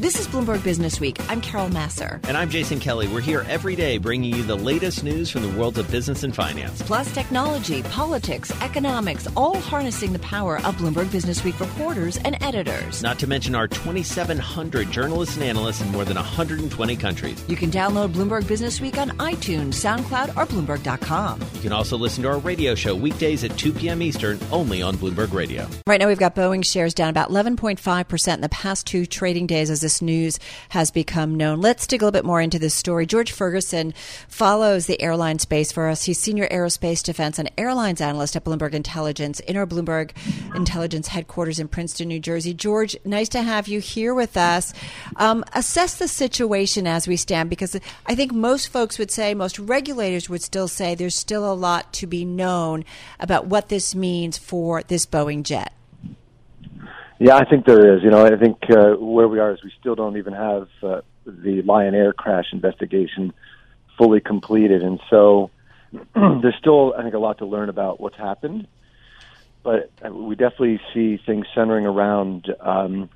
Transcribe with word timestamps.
This 0.00 0.18
is 0.18 0.26
Bloomberg 0.26 0.64
Business 0.64 0.98
Week. 0.98 1.16
I'm 1.30 1.40
Carol 1.40 1.68
Massar. 1.68 2.18
And 2.26 2.36
I'm 2.36 2.50
Jason 2.50 2.80
Kelly. 2.80 3.06
We're 3.06 3.20
here 3.20 3.46
every 3.48 3.76
day 3.76 3.96
bringing 3.96 4.34
you 4.34 4.42
the 4.42 4.56
latest 4.56 5.04
news 5.04 5.30
from 5.30 5.42
the 5.42 5.56
worlds 5.56 5.78
of 5.78 5.88
business 5.88 6.24
and 6.24 6.34
finance. 6.34 6.82
Plus, 6.82 7.14
technology, 7.14 7.80
politics, 7.84 8.50
economics, 8.60 9.28
all 9.36 9.56
harnessing 9.56 10.12
the 10.12 10.18
power 10.18 10.56
of 10.56 10.74
Bloomberg 10.78 11.12
Business 11.12 11.44
Week 11.44 11.58
reporters 11.60 12.16
and 12.16 12.36
editors. 12.42 13.04
Not 13.04 13.20
to 13.20 13.28
mention 13.28 13.54
our 13.54 13.68
2,700 13.68 14.90
journalists 14.90 15.36
and 15.36 15.44
analysts 15.44 15.80
in 15.80 15.92
more 15.92 16.04
than 16.04 16.16
120 16.16 16.96
countries. 16.96 17.44
You 17.48 17.54
can 17.54 17.70
download 17.70 18.14
Bloomberg 18.14 18.48
Business 18.48 18.80
Week 18.80 18.98
on 18.98 19.10
iTunes, 19.18 19.74
SoundCloud, 19.74 20.30
or 20.30 20.44
Bloomberg.com. 20.46 21.40
You 21.40 21.60
can 21.60 21.72
also 21.72 21.96
listen 21.96 22.24
to 22.24 22.30
our 22.30 22.38
radio 22.38 22.74
show 22.74 22.96
weekdays 22.96 23.44
at 23.44 23.56
2 23.56 23.72
p.m. 23.72 24.02
Eastern 24.02 24.40
only 24.50 24.82
on 24.82 24.96
Bloomberg 24.96 25.32
Radio. 25.32 25.68
Right 25.86 26.00
now, 26.00 26.08
we've 26.08 26.18
got 26.18 26.34
Boeing 26.34 26.64
shares 26.64 26.94
down 26.94 27.10
about 27.10 27.30
11.5% 27.30 28.34
in 28.34 28.40
the 28.40 28.48
past 28.48 28.88
two 28.88 29.06
trading 29.06 29.46
days 29.46 29.70
as 29.70 29.83
this 29.84 30.00
news 30.00 30.40
has 30.70 30.90
become 30.90 31.34
known. 31.34 31.60
Let's 31.60 31.86
dig 31.86 32.00
a 32.00 32.04
little 32.06 32.18
bit 32.18 32.24
more 32.24 32.40
into 32.40 32.58
this 32.58 32.74
story. 32.74 33.04
George 33.04 33.30
Ferguson 33.30 33.92
follows 34.26 34.86
the 34.86 35.00
airline 35.00 35.38
space 35.38 35.70
for 35.70 35.88
us. 35.88 36.04
He's 36.04 36.18
senior 36.18 36.48
aerospace 36.48 37.02
defense 37.02 37.38
and 37.38 37.50
airlines 37.58 38.00
analyst 38.00 38.34
at 38.34 38.44
Bloomberg 38.44 38.72
Intelligence 38.72 39.40
in 39.40 39.58
our 39.58 39.66
Bloomberg 39.66 40.12
Intelligence 40.56 41.08
headquarters 41.08 41.58
in 41.58 41.68
Princeton, 41.68 42.08
New 42.08 42.18
Jersey. 42.18 42.54
George, 42.54 42.96
nice 43.04 43.28
to 43.28 43.42
have 43.42 43.68
you 43.68 43.78
here 43.78 44.14
with 44.14 44.38
us. 44.38 44.72
Um, 45.16 45.44
assess 45.52 45.98
the 45.98 46.08
situation 46.08 46.86
as 46.86 47.06
we 47.06 47.16
stand 47.16 47.50
because 47.50 47.78
I 48.06 48.14
think 48.14 48.32
most 48.32 48.68
folks 48.68 48.98
would 48.98 49.10
say, 49.10 49.34
most 49.34 49.58
regulators 49.58 50.30
would 50.30 50.42
still 50.42 50.66
say 50.66 50.94
there's 50.94 51.14
still 51.14 51.50
a 51.50 51.52
lot 51.52 51.92
to 51.94 52.06
be 52.06 52.24
known 52.24 52.86
about 53.20 53.46
what 53.46 53.68
this 53.68 53.94
means 53.94 54.38
for 54.38 54.82
this 54.82 55.04
Boeing 55.04 55.42
jet. 55.42 55.74
Yeah, 57.18 57.36
I 57.36 57.44
think 57.44 57.64
there 57.64 57.96
is. 57.96 58.02
You 58.02 58.10
know, 58.10 58.26
I 58.26 58.36
think 58.36 58.58
uh, 58.70 58.94
where 58.96 59.28
we 59.28 59.38
are 59.38 59.52
is 59.52 59.62
we 59.62 59.72
still 59.78 59.94
don't 59.94 60.16
even 60.16 60.32
have 60.32 60.68
uh, 60.82 61.00
the 61.24 61.62
Lion 61.62 61.94
Air 61.94 62.12
crash 62.12 62.46
investigation 62.52 63.32
fully 63.96 64.20
completed, 64.20 64.82
and 64.82 65.00
so 65.08 65.50
there's 66.14 66.56
still, 66.58 66.94
I 66.98 67.02
think, 67.02 67.14
a 67.14 67.18
lot 67.18 67.38
to 67.38 67.46
learn 67.46 67.68
about 67.68 68.00
what's 68.00 68.16
happened. 68.16 68.66
But 69.62 69.90
uh, 70.04 70.12
we 70.12 70.34
definitely 70.34 70.80
see 70.92 71.18
things 71.24 71.46
centering 71.54 71.86
around 71.86 72.52
um, 72.60 73.08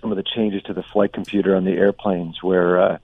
some 0.00 0.10
of 0.10 0.16
the 0.16 0.24
changes 0.24 0.62
to 0.64 0.72
the 0.72 0.82
flight 0.82 1.12
computer 1.12 1.54
on 1.54 1.64
the 1.64 1.72
airplanes, 1.72 2.42
where 2.42 2.80
uh, 2.80 2.98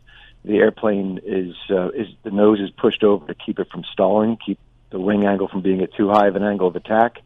the 0.45 0.57
airplane 0.57 1.21
is 1.23 1.55
uh, 1.69 1.91
is 1.91 2.09
the 2.23 2.31
nose 2.31 2.61
is 2.61 2.71
pushed 2.71 3.05
over 3.05 3.27
to 3.27 3.35
keep 3.35 3.59
it 3.59 3.69
from 3.71 3.85
stalling, 3.93 4.39
keep 4.45 4.59
the 4.89 4.99
wing 4.99 5.27
angle 5.27 5.49
from 5.49 5.61
being 5.61 5.83
at 5.83 5.93
too 5.95 6.09
high 6.09 6.29
of 6.29 6.35
an 6.35 6.43
angle 6.43 6.67
of 6.67 6.77
attack 6.77 7.21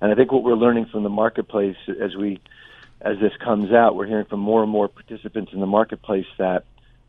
and 0.00 0.12
I 0.12 0.14
think 0.14 0.32
what 0.32 0.42
we're 0.42 0.54
learning 0.54 0.86
from 0.86 1.02
the 1.02 1.08
marketplace 1.08 1.76
as 1.88 2.14
we 2.16 2.40
as 3.00 3.16
this 3.20 3.32
comes 3.44 3.72
out, 3.72 3.94
we're 3.94 4.06
hearing 4.06 4.26
from 4.26 4.40
more 4.40 4.62
and 4.62 4.70
more 4.70 4.88
participants 4.88 5.52
in 5.52 5.60
the 5.60 5.66
marketplace 5.66 6.26
that 6.38 6.64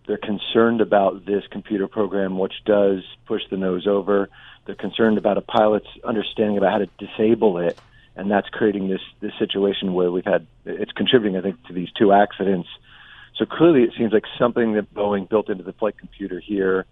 they're 0.05 0.17
concerned 0.17 0.81
about 0.81 1.25
this 1.25 1.43
computer 1.51 1.87
program, 1.87 2.37
which 2.37 2.53
does 2.65 3.03
push 3.25 3.41
the 3.49 3.57
nose 3.57 3.87
over. 3.87 4.29
They're 4.65 4.75
concerned 4.75 5.17
about 5.17 5.37
a 5.37 5.41
pilot's 5.41 5.87
understanding 6.03 6.57
about 6.57 6.71
how 6.73 6.77
to 6.79 6.89
disable 6.99 7.57
it, 7.57 7.77
and 8.15 8.29
that's 8.29 8.49
creating 8.49 8.87
this 8.87 9.01
this 9.19 9.33
situation 9.39 9.93
where 9.93 10.11
we've 10.11 10.25
had 10.25 10.45
it's 10.65 10.91
contributing, 10.91 11.37
I 11.37 11.41
think, 11.41 11.63
to 11.67 11.73
these 11.73 11.91
two 11.97 12.11
accidents. 12.11 12.69
So 13.35 13.45
clearly, 13.45 13.83
it 13.83 13.91
seems 13.97 14.11
like 14.11 14.25
something 14.37 14.73
that 14.73 14.93
Boeing 14.93 15.29
built 15.29 15.49
into 15.49 15.63
the 15.63 15.73
flight 15.73 15.97
computer 15.97 16.39
here 16.39 16.85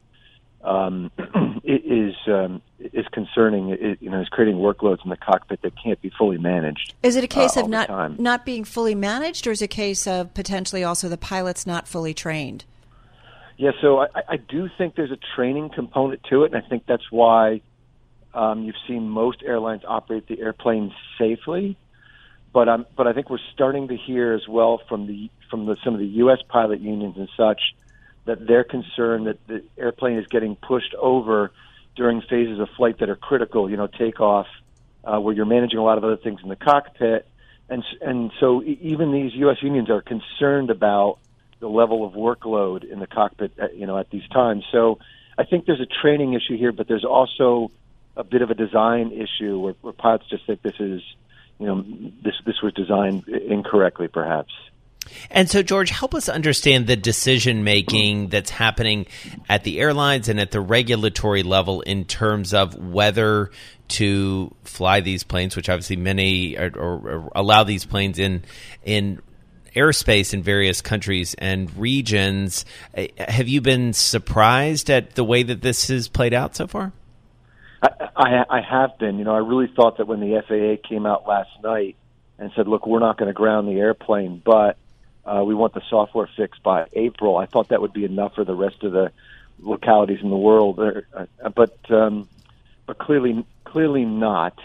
um, 0.67 1.11
is 1.63 2.15
um, 2.27 2.61
is 2.79 3.07
concerning. 3.11 3.69
It, 3.69 4.01
you 4.01 4.09
know, 4.09 4.21
is 4.21 4.29
creating 4.29 4.57
workloads 4.57 5.03
in 5.03 5.09
the 5.09 5.17
cockpit 5.17 5.61
that 5.61 5.73
can't 5.81 6.01
be 6.01 6.11
fully 6.17 6.37
managed. 6.37 6.93
Is 7.01 7.15
it 7.15 7.23
a 7.23 7.27
case 7.27 7.57
uh, 7.57 7.61
of 7.61 7.69
not 7.69 8.19
not 8.19 8.45
being 8.45 8.63
fully 8.63 8.95
managed, 8.95 9.47
or 9.47 9.51
is 9.51 9.61
it 9.61 9.65
a 9.65 9.67
case 9.67 10.05
of 10.05 10.33
potentially 10.33 10.83
also 10.83 11.09
the 11.09 11.17
pilots 11.17 11.65
not 11.65 11.87
fully 11.87 12.13
trained? 12.13 12.65
Yeah, 13.57 13.71
so 13.81 14.01
I, 14.01 14.07
I 14.29 14.37
do 14.37 14.69
think 14.77 14.95
there's 14.95 15.11
a 15.11 15.17
training 15.35 15.71
component 15.73 16.23
to 16.29 16.43
it, 16.43 16.53
and 16.53 16.63
I 16.63 16.67
think 16.67 16.85
that's 16.85 17.11
why 17.11 17.61
um, 18.33 18.63
you've 18.63 18.75
seen 18.87 19.09
most 19.09 19.41
airlines 19.43 19.81
operate 19.87 20.27
the 20.27 20.39
airplanes 20.39 20.91
safely. 21.17 21.77
But 22.53 22.69
um, 22.69 22.85
but 22.95 23.07
I 23.07 23.13
think 23.13 23.29
we're 23.29 23.39
starting 23.53 23.87
to 23.87 23.97
hear 23.97 24.33
as 24.33 24.47
well 24.47 24.81
from 24.87 25.07
the 25.07 25.29
from 25.49 25.65
the, 25.65 25.75
some 25.83 25.93
of 25.93 25.99
the 25.99 26.07
U.S. 26.07 26.39
pilot 26.47 26.81
unions 26.81 27.15
and 27.17 27.29
such 27.35 27.61
that 28.27 28.45
they're 28.45 28.63
concerned 28.63 29.27
that 29.27 29.45
the 29.47 29.63
airplane 29.77 30.17
is 30.17 30.27
getting 30.27 30.55
pushed 30.55 30.93
over 30.95 31.51
during 31.95 32.21
phases 32.21 32.59
of 32.59 32.69
flight 32.77 32.99
that 32.99 33.09
are 33.09 33.15
critical, 33.15 33.69
you 33.69 33.77
know, 33.77 33.87
takeoff, 33.87 34.47
uh, 35.03 35.19
where 35.19 35.33
you're 35.33 35.45
managing 35.45 35.79
a 35.79 35.83
lot 35.83 35.97
of 35.97 36.03
other 36.03 36.17
things 36.17 36.39
in 36.43 36.49
the 36.49 36.55
cockpit. 36.55 37.27
And, 37.69 37.83
and 38.01 38.31
so 38.39 38.63
even 38.63 39.11
these 39.11 39.33
U.S. 39.35 39.57
unions 39.61 39.89
are 39.89 40.01
concerned 40.01 40.69
about 40.69 41.17
the 41.59 41.67
level 41.67 42.05
of 42.05 42.13
workload 42.13 42.89
in 42.89 42.99
the 42.99 43.07
cockpit, 43.07 43.57
at, 43.57 43.75
you 43.75 43.87
know, 43.87 43.97
at 43.97 44.09
these 44.09 44.27
times. 44.29 44.63
So 44.71 44.99
I 45.37 45.43
think 45.43 45.65
there's 45.65 45.81
a 45.81 46.01
training 46.01 46.33
issue 46.33 46.57
here, 46.57 46.71
but 46.71 46.87
there's 46.87 47.05
also 47.05 47.71
a 48.15 48.23
bit 48.23 48.41
of 48.41 48.51
a 48.51 48.55
design 48.55 49.11
issue 49.11 49.59
where, 49.59 49.75
where 49.81 49.93
pilots 49.93 50.25
just 50.29 50.45
think 50.45 50.61
this 50.61 50.79
is, 50.79 51.01
you 51.59 51.65
know, 51.65 51.81
this 52.23 52.35
this 52.45 52.61
was 52.61 52.73
designed 52.73 53.27
incorrectly, 53.27 54.07
perhaps. 54.07 54.53
And 55.29 55.49
so, 55.49 55.61
George, 55.61 55.89
help 55.89 56.13
us 56.13 56.29
understand 56.29 56.87
the 56.87 56.95
decision 56.95 57.63
making 57.63 58.29
that's 58.29 58.49
happening 58.49 59.05
at 59.49 59.63
the 59.63 59.79
airlines 59.79 60.29
and 60.29 60.39
at 60.39 60.51
the 60.51 60.61
regulatory 60.61 61.43
level 61.43 61.81
in 61.81 62.05
terms 62.05 62.53
of 62.53 62.75
whether 62.75 63.51
to 63.89 64.53
fly 64.63 64.99
these 64.99 65.23
planes, 65.23 65.55
which 65.55 65.69
obviously 65.69 65.95
many 65.95 66.57
or, 66.57 66.71
or 66.77 67.31
allow 67.35 67.63
these 67.63 67.85
planes 67.85 68.19
in 68.19 68.43
in 68.83 69.21
airspace 69.75 70.33
in 70.33 70.41
various 70.41 70.81
countries 70.81 71.35
and 71.37 71.75
regions. 71.77 72.65
Uh, 72.97 73.07
have 73.17 73.47
you 73.47 73.61
been 73.61 73.93
surprised 73.93 74.89
at 74.89 75.15
the 75.15 75.23
way 75.23 75.43
that 75.43 75.61
this 75.61 75.87
has 75.87 76.07
played 76.07 76.33
out 76.33 76.55
so 76.55 76.67
far? 76.67 76.91
I, 77.81 77.89
I, 78.15 78.45
I 78.49 78.61
have 78.61 78.97
been. 78.97 79.19
You 79.19 79.25
know, 79.25 79.35
I 79.35 79.39
really 79.39 79.71
thought 79.75 79.97
that 79.97 80.07
when 80.07 80.19
the 80.19 80.41
FAA 80.47 80.87
came 80.87 81.05
out 81.05 81.27
last 81.27 81.51
night 81.63 81.95
and 82.39 82.51
said, 82.55 82.67
"Look, 82.67 82.87
we're 82.87 82.99
not 82.99 83.17
going 83.17 83.27
to 83.27 83.33
ground 83.33 83.67
the 83.67 83.79
airplane, 83.79 84.41
but." 84.43 84.77
Uh, 85.27 85.43
we 85.43 85.53
want 85.53 85.73
the 85.73 85.81
software 85.89 86.29
fixed 86.37 86.63
by 86.63 86.85
April. 86.93 87.37
I 87.37 87.45
thought 87.45 87.69
that 87.69 87.81
would 87.81 87.93
be 87.93 88.05
enough 88.05 88.35
for 88.35 88.45
the 88.45 88.55
rest 88.55 88.83
of 88.83 88.93
the 88.93 89.11
localities 89.59 90.19
in 90.21 90.29
the 90.29 90.37
world, 90.37 90.79
uh, 90.79 91.49
but 91.49 91.77
um, 91.91 92.29
but 92.85 92.97
clearly 92.97 93.45
clearly 93.65 94.05
not. 94.05 94.57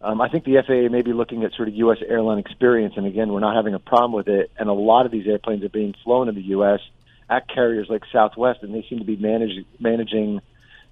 Um, 0.00 0.20
I 0.20 0.28
think 0.28 0.44
the 0.44 0.62
FAA 0.64 0.92
may 0.92 1.02
be 1.02 1.12
looking 1.12 1.42
at 1.42 1.54
sort 1.54 1.68
of 1.68 1.74
U.S. 1.74 1.98
airline 2.06 2.38
experience, 2.38 2.94
and 2.96 3.06
again, 3.06 3.32
we're 3.32 3.40
not 3.40 3.56
having 3.56 3.74
a 3.74 3.78
problem 3.80 4.12
with 4.12 4.28
it. 4.28 4.52
And 4.56 4.68
a 4.68 4.72
lot 4.72 5.06
of 5.06 5.10
these 5.10 5.26
airplanes 5.26 5.64
are 5.64 5.68
being 5.68 5.94
flown 6.04 6.28
in 6.28 6.34
the 6.34 6.42
U.S. 6.42 6.80
at 7.28 7.48
carriers 7.48 7.88
like 7.88 8.02
Southwest, 8.12 8.62
and 8.62 8.72
they 8.72 8.86
seem 8.88 9.00
to 9.00 9.04
be 9.04 9.16
managing 9.16 9.64
managing 9.80 10.40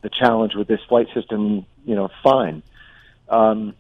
the 0.02 0.10
challenge 0.10 0.54
with 0.54 0.66
this 0.66 0.80
flight 0.88 1.06
system, 1.14 1.66
you 1.84 1.94
know, 1.94 2.08
fine. 2.22 2.62
Um, 3.28 3.74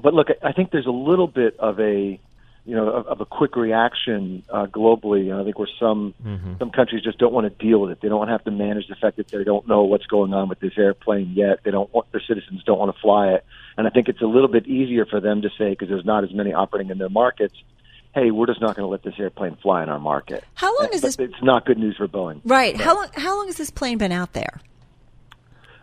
but 0.00 0.12
look, 0.12 0.28
I 0.42 0.52
think 0.52 0.70
there's 0.70 0.86
a 0.86 0.90
little 0.90 1.26
bit 1.26 1.58
of 1.58 1.80
a 1.80 2.20
you 2.66 2.74
know, 2.74 2.88
of, 2.88 3.06
of 3.06 3.20
a 3.20 3.24
quick 3.24 3.54
reaction 3.54 4.42
uh, 4.50 4.66
globally. 4.66 5.30
And 5.30 5.40
I 5.40 5.44
think 5.44 5.58
where 5.58 5.68
some 5.78 6.14
mm-hmm. 6.22 6.54
some 6.58 6.70
countries 6.70 7.02
just 7.02 7.18
don't 7.18 7.32
want 7.32 7.46
to 7.46 7.64
deal 7.64 7.80
with 7.80 7.92
it. 7.92 8.00
They 8.02 8.08
don't 8.08 8.18
want 8.18 8.28
to 8.28 8.32
have 8.32 8.44
to 8.44 8.50
manage 8.50 8.88
the 8.88 8.96
fact 8.96 9.16
that 9.18 9.28
they 9.28 9.44
don't 9.44 9.68
know 9.68 9.84
what's 9.84 10.06
going 10.06 10.34
on 10.34 10.48
with 10.48 10.58
this 10.58 10.72
airplane 10.76 11.32
yet. 11.34 11.60
They 11.64 11.70
don't 11.70 11.92
want 11.94 12.10
their 12.10 12.22
citizens 12.26 12.64
don't 12.64 12.78
want 12.78 12.94
to 12.94 13.00
fly 13.00 13.28
it. 13.28 13.44
And 13.78 13.86
I 13.86 13.90
think 13.90 14.08
it's 14.08 14.20
a 14.20 14.26
little 14.26 14.48
bit 14.48 14.66
easier 14.66 15.06
for 15.06 15.20
them 15.20 15.42
to 15.42 15.48
say 15.56 15.70
because 15.70 15.88
there's 15.88 16.04
not 16.04 16.24
as 16.24 16.34
many 16.34 16.52
operating 16.52 16.90
in 16.90 16.98
their 16.98 17.08
markets. 17.08 17.54
Hey, 18.14 18.30
we're 18.30 18.46
just 18.46 18.60
not 18.60 18.74
going 18.74 18.84
to 18.86 18.90
let 18.90 19.02
this 19.02 19.14
airplane 19.18 19.56
fly 19.62 19.82
in 19.82 19.88
our 19.88 20.00
market. 20.00 20.42
How 20.54 20.76
long 20.80 20.88
is 20.92 21.02
this? 21.02 21.16
It's 21.18 21.42
not 21.42 21.66
good 21.66 21.78
news 21.78 21.96
for 21.96 22.08
Boeing. 22.08 22.40
Right. 22.44 22.76
How 22.76 22.94
long? 22.94 23.08
How 23.14 23.36
long 23.36 23.46
has 23.46 23.56
this 23.56 23.70
plane 23.70 23.98
been 23.98 24.12
out 24.12 24.32
there? 24.32 24.60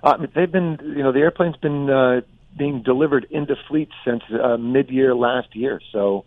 Uh, 0.04 0.26
they've 0.36 0.52
been, 0.52 0.78
you 0.82 1.04
know, 1.04 1.14
the 1.14 1.20
airplane's 1.20 1.56
been 1.58 1.90
uh, 1.90 2.22
being 2.58 2.82
delivered 2.82 3.26
into 3.30 3.56
fleet 3.68 3.90
since 4.04 4.22
uh, 4.32 4.58
mid-year 4.58 5.16
last 5.16 5.56
year. 5.56 5.80
So 5.92 6.26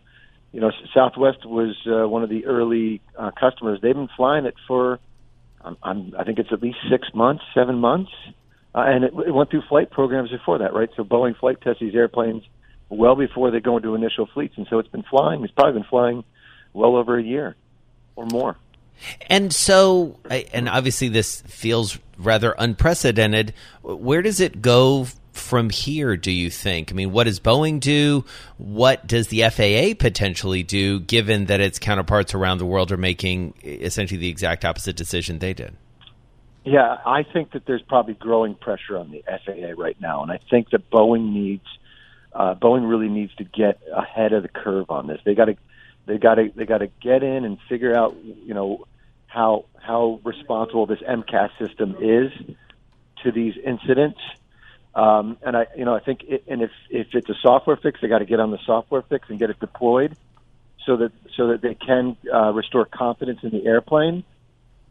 you 0.56 0.62
know, 0.62 0.72
Southwest 0.94 1.44
was 1.44 1.76
uh, 1.86 2.08
one 2.08 2.22
of 2.22 2.30
the 2.30 2.46
early 2.46 3.02
uh, 3.14 3.30
customers. 3.38 3.78
They've 3.82 3.94
been 3.94 4.08
flying 4.16 4.46
it 4.46 4.54
for, 4.66 4.98
um, 5.60 5.76
I'm, 5.82 6.14
I 6.18 6.24
think 6.24 6.38
it's 6.38 6.48
at 6.50 6.62
least 6.62 6.78
six 6.90 7.08
months, 7.12 7.44
seven 7.54 7.78
months, 7.78 8.10
uh, 8.74 8.84
and 8.86 9.04
it, 9.04 9.12
it 9.26 9.34
went 9.34 9.50
through 9.50 9.64
flight 9.68 9.90
programs 9.90 10.30
before 10.30 10.56
that, 10.60 10.72
right? 10.72 10.88
So 10.96 11.04
Boeing 11.04 11.36
flight 11.36 11.60
tests 11.60 11.80
these 11.80 11.94
airplanes 11.94 12.42
well 12.88 13.16
before 13.16 13.50
they 13.50 13.60
go 13.60 13.76
into 13.76 13.94
initial 13.94 14.30
fleets, 14.32 14.54
and 14.56 14.66
so 14.70 14.78
it's 14.78 14.88
been 14.88 15.02
flying. 15.02 15.44
It's 15.44 15.52
probably 15.52 15.74
been 15.74 15.90
flying 15.90 16.24
well 16.72 16.96
over 16.96 17.18
a 17.18 17.22
year 17.22 17.54
or 18.16 18.24
more. 18.24 18.56
And 19.28 19.52
so, 19.52 20.18
and 20.54 20.70
obviously, 20.70 21.08
this 21.08 21.42
feels 21.42 21.98
rather 22.16 22.54
unprecedented. 22.56 23.52
Where 23.82 24.22
does 24.22 24.40
it 24.40 24.62
go 24.62 25.06
from 25.36 25.70
here, 25.70 26.16
do 26.16 26.30
you 26.30 26.50
think? 26.50 26.90
I 26.90 26.94
mean, 26.94 27.12
what 27.12 27.24
does 27.24 27.40
Boeing 27.40 27.80
do? 27.80 28.24
What 28.58 29.06
does 29.06 29.28
the 29.28 29.42
FAA 29.42 29.98
potentially 29.98 30.62
do, 30.62 31.00
given 31.00 31.46
that 31.46 31.60
its 31.60 31.78
counterparts 31.78 32.34
around 32.34 32.58
the 32.58 32.66
world 32.66 32.92
are 32.92 32.96
making 32.96 33.54
essentially 33.62 34.18
the 34.18 34.28
exact 34.28 34.64
opposite 34.64 34.96
decision 34.96 35.38
they 35.38 35.54
did? 35.54 35.76
Yeah, 36.64 36.98
I 37.06 37.22
think 37.22 37.52
that 37.52 37.64
there's 37.66 37.82
probably 37.82 38.14
growing 38.14 38.54
pressure 38.54 38.96
on 38.98 39.10
the 39.10 39.22
FAA 39.26 39.80
right 39.80 39.96
now, 40.00 40.22
and 40.22 40.32
I 40.32 40.40
think 40.50 40.70
that 40.70 40.90
Boeing 40.90 41.32
needs 41.32 41.66
uh, 42.32 42.54
Boeing 42.54 42.88
really 42.88 43.08
needs 43.08 43.34
to 43.36 43.44
get 43.44 43.80
ahead 43.94 44.34
of 44.34 44.42
the 44.42 44.48
curve 44.48 44.90
on 44.90 45.06
this. 45.06 45.20
They 45.24 45.34
got 45.34 45.46
to 45.46 45.56
They 46.06 46.18
got 46.18 46.34
to 46.34 46.50
they 46.54 46.66
got 46.66 46.78
to 46.78 46.88
get 47.00 47.22
in 47.22 47.44
and 47.44 47.58
figure 47.68 47.96
out 47.96 48.16
you 48.22 48.54
know 48.54 48.86
how 49.26 49.64
how 49.80 50.20
responsible 50.24 50.86
this 50.86 51.00
MCAS 51.00 51.50
system 51.58 51.96
is 52.00 52.32
to 53.22 53.32
these 53.32 53.54
incidents. 53.64 54.20
Um, 54.96 55.36
and 55.42 55.54
I, 55.58 55.66
you 55.76 55.84
know, 55.84 55.94
I 55.94 56.00
think, 56.00 56.22
it, 56.22 56.44
and 56.48 56.62
if 56.62 56.70
if 56.88 57.08
it's 57.12 57.28
a 57.28 57.34
software 57.42 57.76
fix, 57.76 58.00
they 58.00 58.08
got 58.08 58.20
to 58.20 58.24
get 58.24 58.40
on 58.40 58.50
the 58.50 58.58
software 58.64 59.02
fix 59.02 59.28
and 59.28 59.38
get 59.38 59.50
it 59.50 59.60
deployed, 59.60 60.16
so 60.86 60.96
that 60.96 61.12
so 61.36 61.48
that 61.48 61.60
they 61.60 61.74
can 61.74 62.16
uh, 62.32 62.50
restore 62.54 62.86
confidence 62.86 63.40
in 63.42 63.50
the 63.50 63.66
airplane. 63.66 64.24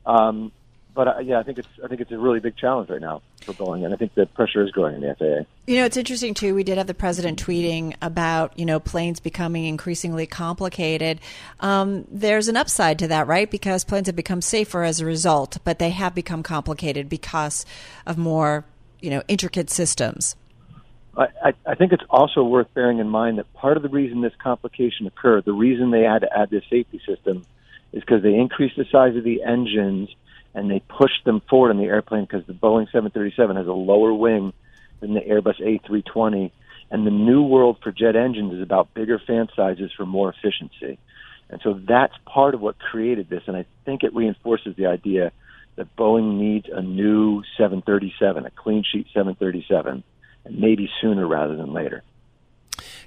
Um, 0.05 0.51
but 0.93 1.07
uh, 1.07 1.19
yeah, 1.21 1.39
I 1.39 1.43
think 1.43 1.57
it's 1.57 1.67
I 1.83 1.87
think 1.87 2.01
it's 2.01 2.11
a 2.11 2.19
really 2.19 2.39
big 2.39 2.55
challenge 2.55 2.91
right 2.91 3.01
now 3.01 3.23
for 3.41 3.53
Boeing, 3.53 3.83
and 3.83 3.95
I 3.95 3.97
think 3.97 4.13
the 4.13 4.27
pressure 4.27 4.63
is 4.63 4.69
growing 4.69 4.93
in 4.93 5.01
the 5.01 5.15
FAA. 5.15 5.49
You 5.65 5.79
know, 5.79 5.85
it's 5.85 5.97
interesting 5.97 6.35
too. 6.35 6.53
We 6.53 6.63
did 6.63 6.77
have 6.77 6.85
the 6.85 6.93
president 6.93 7.43
tweeting 7.43 7.95
about 7.99 8.57
you 8.59 8.65
know 8.65 8.79
planes 8.79 9.19
becoming 9.19 9.65
increasingly 9.65 10.27
complicated. 10.27 11.19
Um, 11.61 12.05
there's 12.11 12.47
an 12.47 12.57
upside 12.57 12.99
to 12.99 13.07
that, 13.07 13.25
right? 13.25 13.49
Because 13.49 13.83
planes 13.83 14.05
have 14.05 14.15
become 14.15 14.41
safer 14.41 14.83
as 14.83 14.99
a 14.99 15.05
result, 15.05 15.57
but 15.63 15.79
they 15.79 15.89
have 15.89 16.13
become 16.13 16.43
complicated 16.43 17.09
because 17.09 17.65
of 18.05 18.19
more 18.19 18.65
you 19.01 19.09
know 19.09 19.23
intricate 19.27 19.69
systems. 19.69 20.35
I, 21.17 21.53
I 21.65 21.75
think 21.75 21.93
it's 21.93 22.03
also 22.09 22.43
worth 22.43 22.73
bearing 22.73 22.99
in 22.99 23.07
mind 23.07 23.37
that 23.37 23.51
part 23.53 23.77
of 23.77 23.83
the 23.83 23.89
reason 23.89 24.19
this 24.19 24.33
complication 24.43 25.07
occurred, 25.07 25.45
the 25.45 25.53
reason 25.53 25.91
they 25.91 26.01
had 26.01 26.19
to 26.23 26.37
add 26.37 26.49
this 26.49 26.63
safety 26.69 26.99
system, 27.07 27.45
is 27.93 28.01
because 28.01 28.21
they 28.21 28.33
increased 28.33 28.75
the 28.75 28.85
size 28.91 29.15
of 29.15 29.23
the 29.23 29.43
engines 29.43 30.09
and 30.53 30.69
they 30.69 30.79
pushed 30.79 31.23
them 31.25 31.41
forward 31.49 31.71
in 31.71 31.77
the 31.77 31.85
airplane 31.85 32.25
because 32.25 32.45
the 32.47 32.53
Boeing 32.53 32.85
737 32.87 33.55
has 33.55 33.67
a 33.67 33.71
lower 33.71 34.13
wing 34.13 34.51
than 34.99 35.13
the 35.13 35.21
Airbus 35.21 35.61
A320. 35.61 36.51
And 36.91 37.05
the 37.05 37.11
new 37.11 37.43
world 37.43 37.77
for 37.81 37.91
jet 37.91 38.15
engines 38.15 38.53
is 38.53 38.61
about 38.61 38.93
bigger 38.93 39.19
fan 39.19 39.47
sizes 39.55 39.91
for 39.95 40.05
more 40.05 40.29
efficiency. 40.29 40.99
And 41.49 41.61
so 41.63 41.73
that's 41.73 42.13
part 42.25 42.55
of 42.55 42.61
what 42.61 42.79
created 42.79 43.29
this. 43.29 43.43
And 43.47 43.55
I 43.55 43.65
think 43.85 44.03
it 44.03 44.13
reinforces 44.13 44.75
the 44.75 44.87
idea 44.87 45.31
that 45.75 45.95
Boeing 45.95 46.37
needs 46.37 46.67
a 46.71 46.81
new 46.81 47.43
737, 47.57 48.45
a 48.45 48.51
clean 48.51 48.83
sheet 48.83 49.07
737, 49.13 50.03
and 50.45 50.59
maybe 50.59 50.89
sooner 51.01 51.27
rather 51.27 51.55
than 51.55 51.73
later. 51.73 52.03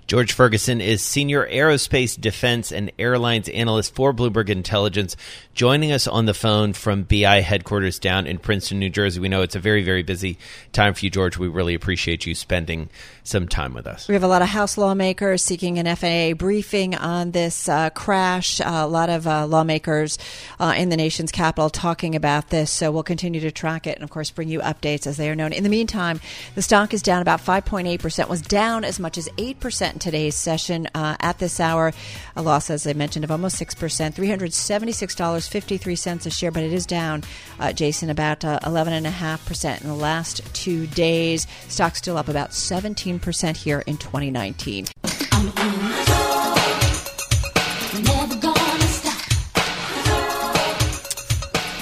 George 0.09 0.33
Ferguson 0.33 0.81
is 0.81 1.03
Senior 1.03 1.47
Aerospace 1.47 2.19
Defense 2.19 2.73
and 2.73 2.91
Airlines 2.99 3.47
Analyst 3.51 3.95
for 3.95 4.15
Bloomberg 4.15 4.49
Intelligence, 4.49 5.19
joining 5.53 5.93
us 5.93 6.07
on 6.07 6.25
the 6.25 6.33
phone 6.33 6.73
from 6.73 7.03
BI 7.03 7.43
headquarters 7.43 7.99
down 7.99 8.27
in 8.27 8.39
Princeton, 8.39 8.79
New 8.79 8.89
Jersey. 8.89 9.21
We 9.21 9.29
know 9.29 9.43
it's 9.43 9.55
a 9.55 9.61
very, 9.61 9.83
very 9.83 10.03
busy 10.03 10.39
time 10.73 10.95
for 10.95 11.05
you, 11.05 11.11
George. 11.11 11.37
We 11.37 11.49
really 11.49 11.75
appreciate 11.75 12.25
you 12.25 12.35
spending 12.35 12.89
some 13.29 13.47
time 13.47 13.75
with 13.75 13.87
us. 13.87 14.09
We 14.09 14.15
have 14.15 14.23
a 14.23 14.29
lot 14.29 14.41
of 14.41 14.49
House 14.49 14.79
lawmakers 14.79 15.45
seeking 15.45 15.79
an 15.79 15.95
FAA 15.95 16.33
briefing 16.35 16.95
on 16.95 17.33
this 17.33 17.69
uh, 17.69 17.91
crash. 17.91 18.61
Uh, 18.61 18.69
a 18.69 18.87
lot 18.87 19.11
of 19.11 19.27
uh, 19.27 19.47
lawmakers 19.47 20.19
uh, 20.59 20.75
in 20.77 20.89
the 20.89 20.97
nation's 20.97 21.31
capital 21.31 21.69
talking 21.69 22.17
about 22.17 22.49
this. 22.49 22.71
So 22.71 22.91
we'll 22.91 23.03
continue 23.03 23.41
to 23.43 23.51
track 23.51 23.87
it 23.87 23.97
and, 23.97 24.05
of 24.05 24.11
course, 24.11 24.31
bring 24.31 24.49
you 24.49 24.61
updates 24.61 25.07
as 25.07 25.19
they 25.19 25.29
are 25.29 25.35
known. 25.35 25.53
In 25.53 25.63
the 25.63 25.69
meantime, 25.69 26.21
the 26.55 26.63
stock 26.63 26.95
is 26.95 27.03
down 27.03 27.21
about 27.21 27.41
5.8%, 27.41 28.29
was 28.29 28.41
down 28.41 28.85
as 28.85 28.99
much 28.99 29.19
as 29.19 29.29
8% 29.37 29.93
in 29.93 29.99
today's 29.99 30.35
session. 30.35 30.89
Uh, 30.95 31.17
at 31.21 31.39
this 31.39 31.61
hour, 31.61 31.93
a 32.35 32.43
loss, 32.43 32.71
as 32.71 32.87
I 32.87 32.95
mentioned, 32.95 33.25
of 33.25 33.31
almost 33.31 33.61
6%, 33.61 34.15
$376.53 34.15 36.27
a 36.27 36.31
share, 36.31 36.51
but 36.51 36.63
it 36.63 36.73
is 36.73 36.87
down, 36.87 37.25
uh, 37.61 37.73
Jason, 37.73 38.09
about 38.09 38.41
11.5% 38.41 39.81
in 39.83 39.87
the 39.87 39.95
last 39.95 40.43
two 40.55 40.87
days. 40.87 41.47
Stock 41.69 41.95
still 41.95 42.17
up 42.17 42.29
about 42.29 42.55
17 42.55 43.18
percent 43.19 43.57
here 43.57 43.83
in 43.87 43.97
2019. 43.97 44.87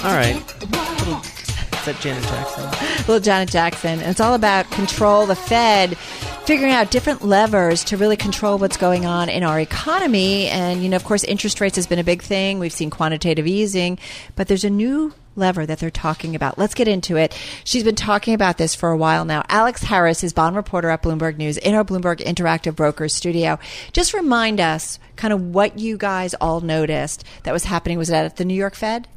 All 0.03 0.13
right. 0.13 0.35
Is 0.37 1.85
that 1.85 1.97
Janet 1.99 2.23
Jackson? 2.23 2.63
Little 2.99 3.19
Janet 3.19 3.49
Jackson. 3.49 3.99
And 3.99 4.09
it's 4.09 4.21
all 4.21 4.35
about 4.35 4.69
control. 4.71 5.25
The 5.25 5.35
Fed 5.35 5.97
figuring 6.45 6.71
out 6.71 6.91
different 6.91 7.25
levers 7.25 7.83
to 7.83 7.97
really 7.97 8.15
control 8.15 8.57
what's 8.57 8.77
going 8.77 9.05
on 9.05 9.27
in 9.27 9.43
our 9.43 9.59
economy. 9.59 10.47
And, 10.47 10.81
you 10.81 10.87
know, 10.87 10.95
of 10.95 11.03
course, 11.03 11.25
interest 11.25 11.59
rates 11.59 11.75
has 11.75 11.87
been 11.87 11.99
a 11.99 12.05
big 12.05 12.21
thing. 12.21 12.57
We've 12.59 12.71
seen 12.71 12.89
quantitative 12.89 13.47
easing, 13.47 13.99
but 14.37 14.47
there's 14.47 14.63
a 14.63 14.69
new 14.69 15.13
lever 15.37 15.65
that 15.65 15.79
they're 15.79 15.89
talking 15.89 16.35
about. 16.35 16.57
Let's 16.57 16.73
get 16.73 16.87
into 16.87 17.15
it. 17.15 17.37
She's 17.63 17.83
been 17.83 17.95
talking 17.95 18.33
about 18.33 18.57
this 18.57 18.75
for 18.75 18.89
a 18.89 18.97
while 18.97 19.25
now. 19.25 19.43
Alex 19.47 19.83
Harris 19.83 20.23
is 20.23 20.33
bond 20.33 20.55
reporter 20.55 20.89
at 20.89 21.03
Bloomberg 21.03 21.37
News 21.37 21.57
in 21.57 21.75
our 21.75 21.83
Bloomberg 21.83 22.17
Interactive 22.19 22.75
Brokers 22.75 23.13
studio. 23.13 23.59
Just 23.93 24.13
remind 24.13 24.59
us 24.59 24.99
kind 25.15 25.33
of 25.33 25.41
what 25.41 25.79
you 25.79 25.97
guys 25.97 26.33
all 26.35 26.61
noticed 26.61 27.23
that 27.43 27.53
was 27.53 27.65
happening. 27.65 27.97
Was 27.97 28.09
that 28.09 28.25
at 28.25 28.35
the 28.37 28.45
New 28.45 28.55
York 28.55 28.75
Fed? 28.75 29.07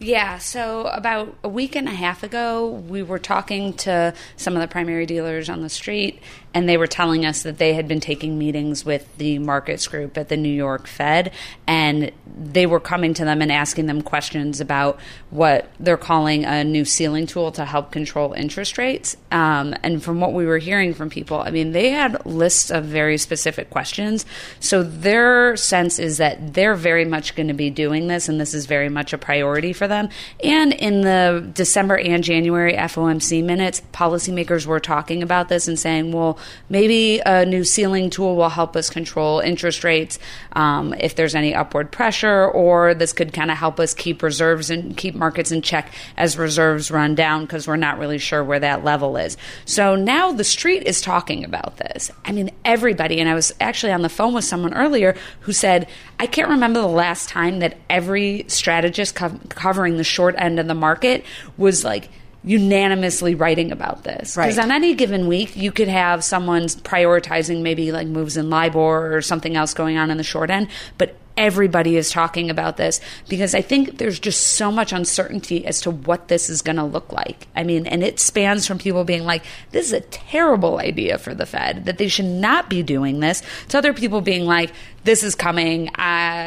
Yeah, 0.00 0.38
so 0.38 0.86
about 0.86 1.36
a 1.42 1.48
week 1.48 1.74
and 1.74 1.88
a 1.88 1.92
half 1.92 2.22
ago, 2.22 2.68
we 2.68 3.02
were 3.02 3.18
talking 3.18 3.72
to 3.78 4.14
some 4.36 4.54
of 4.54 4.60
the 4.60 4.68
primary 4.68 5.06
dealers 5.06 5.48
on 5.48 5.60
the 5.60 5.68
street, 5.68 6.22
and 6.58 6.68
they 6.68 6.76
were 6.76 6.88
telling 6.88 7.24
us 7.24 7.44
that 7.44 7.58
they 7.58 7.72
had 7.72 7.86
been 7.86 8.00
taking 8.00 8.36
meetings 8.36 8.84
with 8.84 9.16
the 9.16 9.38
markets 9.38 9.86
group 9.86 10.18
at 10.18 10.28
the 10.28 10.36
New 10.36 10.48
York 10.48 10.88
Fed, 10.88 11.30
and 11.68 12.10
they 12.36 12.66
were 12.66 12.80
coming 12.80 13.14
to 13.14 13.24
them 13.24 13.40
and 13.40 13.52
asking 13.52 13.86
them 13.86 14.02
questions 14.02 14.60
about 14.60 14.98
what 15.30 15.70
they're 15.78 15.96
calling 15.96 16.44
a 16.44 16.64
new 16.64 16.84
ceiling 16.84 17.28
tool 17.28 17.52
to 17.52 17.64
help 17.64 17.92
control 17.92 18.32
interest 18.32 18.76
rates. 18.76 19.16
Um, 19.30 19.72
and 19.84 20.02
from 20.02 20.18
what 20.18 20.32
we 20.32 20.46
were 20.46 20.58
hearing 20.58 20.94
from 20.94 21.10
people, 21.10 21.38
I 21.38 21.52
mean, 21.52 21.70
they 21.70 21.90
had 21.90 22.26
lists 22.26 22.72
of 22.72 22.86
very 22.86 23.18
specific 23.18 23.70
questions. 23.70 24.26
So 24.58 24.82
their 24.82 25.54
sense 25.56 26.00
is 26.00 26.16
that 26.16 26.54
they're 26.54 26.74
very 26.74 27.04
much 27.04 27.36
going 27.36 27.48
to 27.48 27.54
be 27.54 27.70
doing 27.70 28.08
this, 28.08 28.28
and 28.28 28.40
this 28.40 28.52
is 28.52 28.66
very 28.66 28.88
much 28.88 29.12
a 29.12 29.18
priority 29.18 29.72
for 29.72 29.86
them. 29.86 30.08
And 30.42 30.72
in 30.72 31.02
the 31.02 31.48
December 31.54 31.98
and 31.98 32.24
January 32.24 32.72
FOMC 32.72 33.44
minutes, 33.44 33.80
policymakers 33.92 34.66
were 34.66 34.80
talking 34.80 35.22
about 35.22 35.48
this 35.48 35.68
and 35.68 35.78
saying, 35.78 36.10
well, 36.10 36.36
maybe 36.68 37.20
a 37.24 37.44
new 37.44 37.64
ceiling 37.64 38.10
tool 38.10 38.36
will 38.36 38.48
help 38.48 38.76
us 38.76 38.90
control 38.90 39.40
interest 39.40 39.84
rates 39.84 40.18
um, 40.52 40.94
if 40.94 41.14
there's 41.14 41.34
any 41.34 41.54
upward 41.54 41.90
pressure, 41.90 42.48
or 42.48 42.94
this 42.94 43.12
could 43.12 43.32
kind 43.32 43.50
of 43.50 43.56
help 43.56 43.80
us 43.80 43.94
keep 43.94 44.22
reserves 44.22 44.70
and 44.70 44.96
keep 44.96 45.14
markets 45.14 45.52
in 45.52 45.62
check 45.62 45.92
as 46.16 46.36
reserves 46.36 46.90
run 46.90 47.14
down 47.14 47.42
because 47.42 47.66
we're 47.66 47.76
not 47.76 47.98
really 47.98 48.18
sure 48.18 48.42
where 48.42 48.60
that 48.60 48.84
level 48.84 49.16
is. 49.16 49.36
So 49.64 49.94
now 49.94 50.32
the 50.32 50.44
street 50.44 50.84
is 50.84 51.00
talking 51.00 51.44
about 51.44 51.76
this. 51.76 52.10
I 52.24 52.32
mean, 52.32 52.50
everybody, 52.64 53.20
and 53.20 53.28
I 53.28 53.34
was 53.34 53.54
actually 53.60 53.92
on 53.92 54.02
the 54.02 54.08
phone 54.08 54.34
with 54.34 54.44
someone 54.44 54.74
earlier 54.74 55.16
who 55.40 55.52
said, 55.52 55.88
I 56.18 56.26
can't 56.26 56.48
remember 56.48 56.80
the 56.80 56.86
last 56.86 57.28
time 57.28 57.60
that 57.60 57.76
every 57.88 58.44
strategist 58.48 59.14
co- 59.14 59.38
covering 59.50 59.96
the 59.96 60.04
short 60.04 60.34
end 60.38 60.58
of 60.58 60.66
the 60.66 60.74
market 60.74 61.24
was 61.56 61.84
like, 61.84 62.08
unanimously 62.48 63.34
writing 63.34 63.70
about 63.70 64.04
this. 64.04 64.34
Because 64.34 64.56
right. 64.56 64.64
on 64.64 64.72
any 64.72 64.94
given 64.94 65.26
week, 65.26 65.54
you 65.54 65.70
could 65.70 65.88
have 65.88 66.24
someone 66.24 66.64
prioritizing 66.64 67.60
maybe 67.60 67.92
like 67.92 68.08
moves 68.08 68.38
in 68.38 68.48
LIBOR 68.48 69.14
or 69.14 69.20
something 69.20 69.54
else 69.54 69.74
going 69.74 69.98
on 69.98 70.10
in 70.10 70.16
the 70.16 70.24
short 70.24 70.50
end, 70.50 70.68
but 70.96 71.14
everybody 71.36 71.96
is 71.96 72.10
talking 72.10 72.50
about 72.50 72.76
this 72.76 73.00
because 73.28 73.54
I 73.54 73.62
think 73.62 73.98
there's 73.98 74.18
just 74.18 74.54
so 74.54 74.72
much 74.72 74.92
uncertainty 74.92 75.64
as 75.64 75.80
to 75.82 75.90
what 75.90 76.26
this 76.26 76.50
is 76.50 76.62
going 76.62 76.76
to 76.76 76.84
look 76.84 77.12
like. 77.12 77.46
I 77.54 77.62
mean, 77.62 77.86
and 77.86 78.02
it 78.02 78.18
spans 78.18 78.66
from 78.66 78.78
people 78.78 79.04
being 79.04 79.24
like, 79.24 79.44
this 79.70 79.86
is 79.86 79.92
a 79.92 80.00
terrible 80.00 80.78
idea 80.78 81.16
for 81.16 81.34
the 81.34 81.46
Fed, 81.46 81.84
that 81.84 81.98
they 81.98 82.08
should 82.08 82.24
not 82.24 82.68
be 82.68 82.82
doing 82.82 83.20
this, 83.20 83.42
to 83.68 83.78
other 83.78 83.92
people 83.92 84.20
being 84.20 84.46
like, 84.46 84.72
this 85.04 85.22
is 85.22 85.34
coming. 85.34 85.90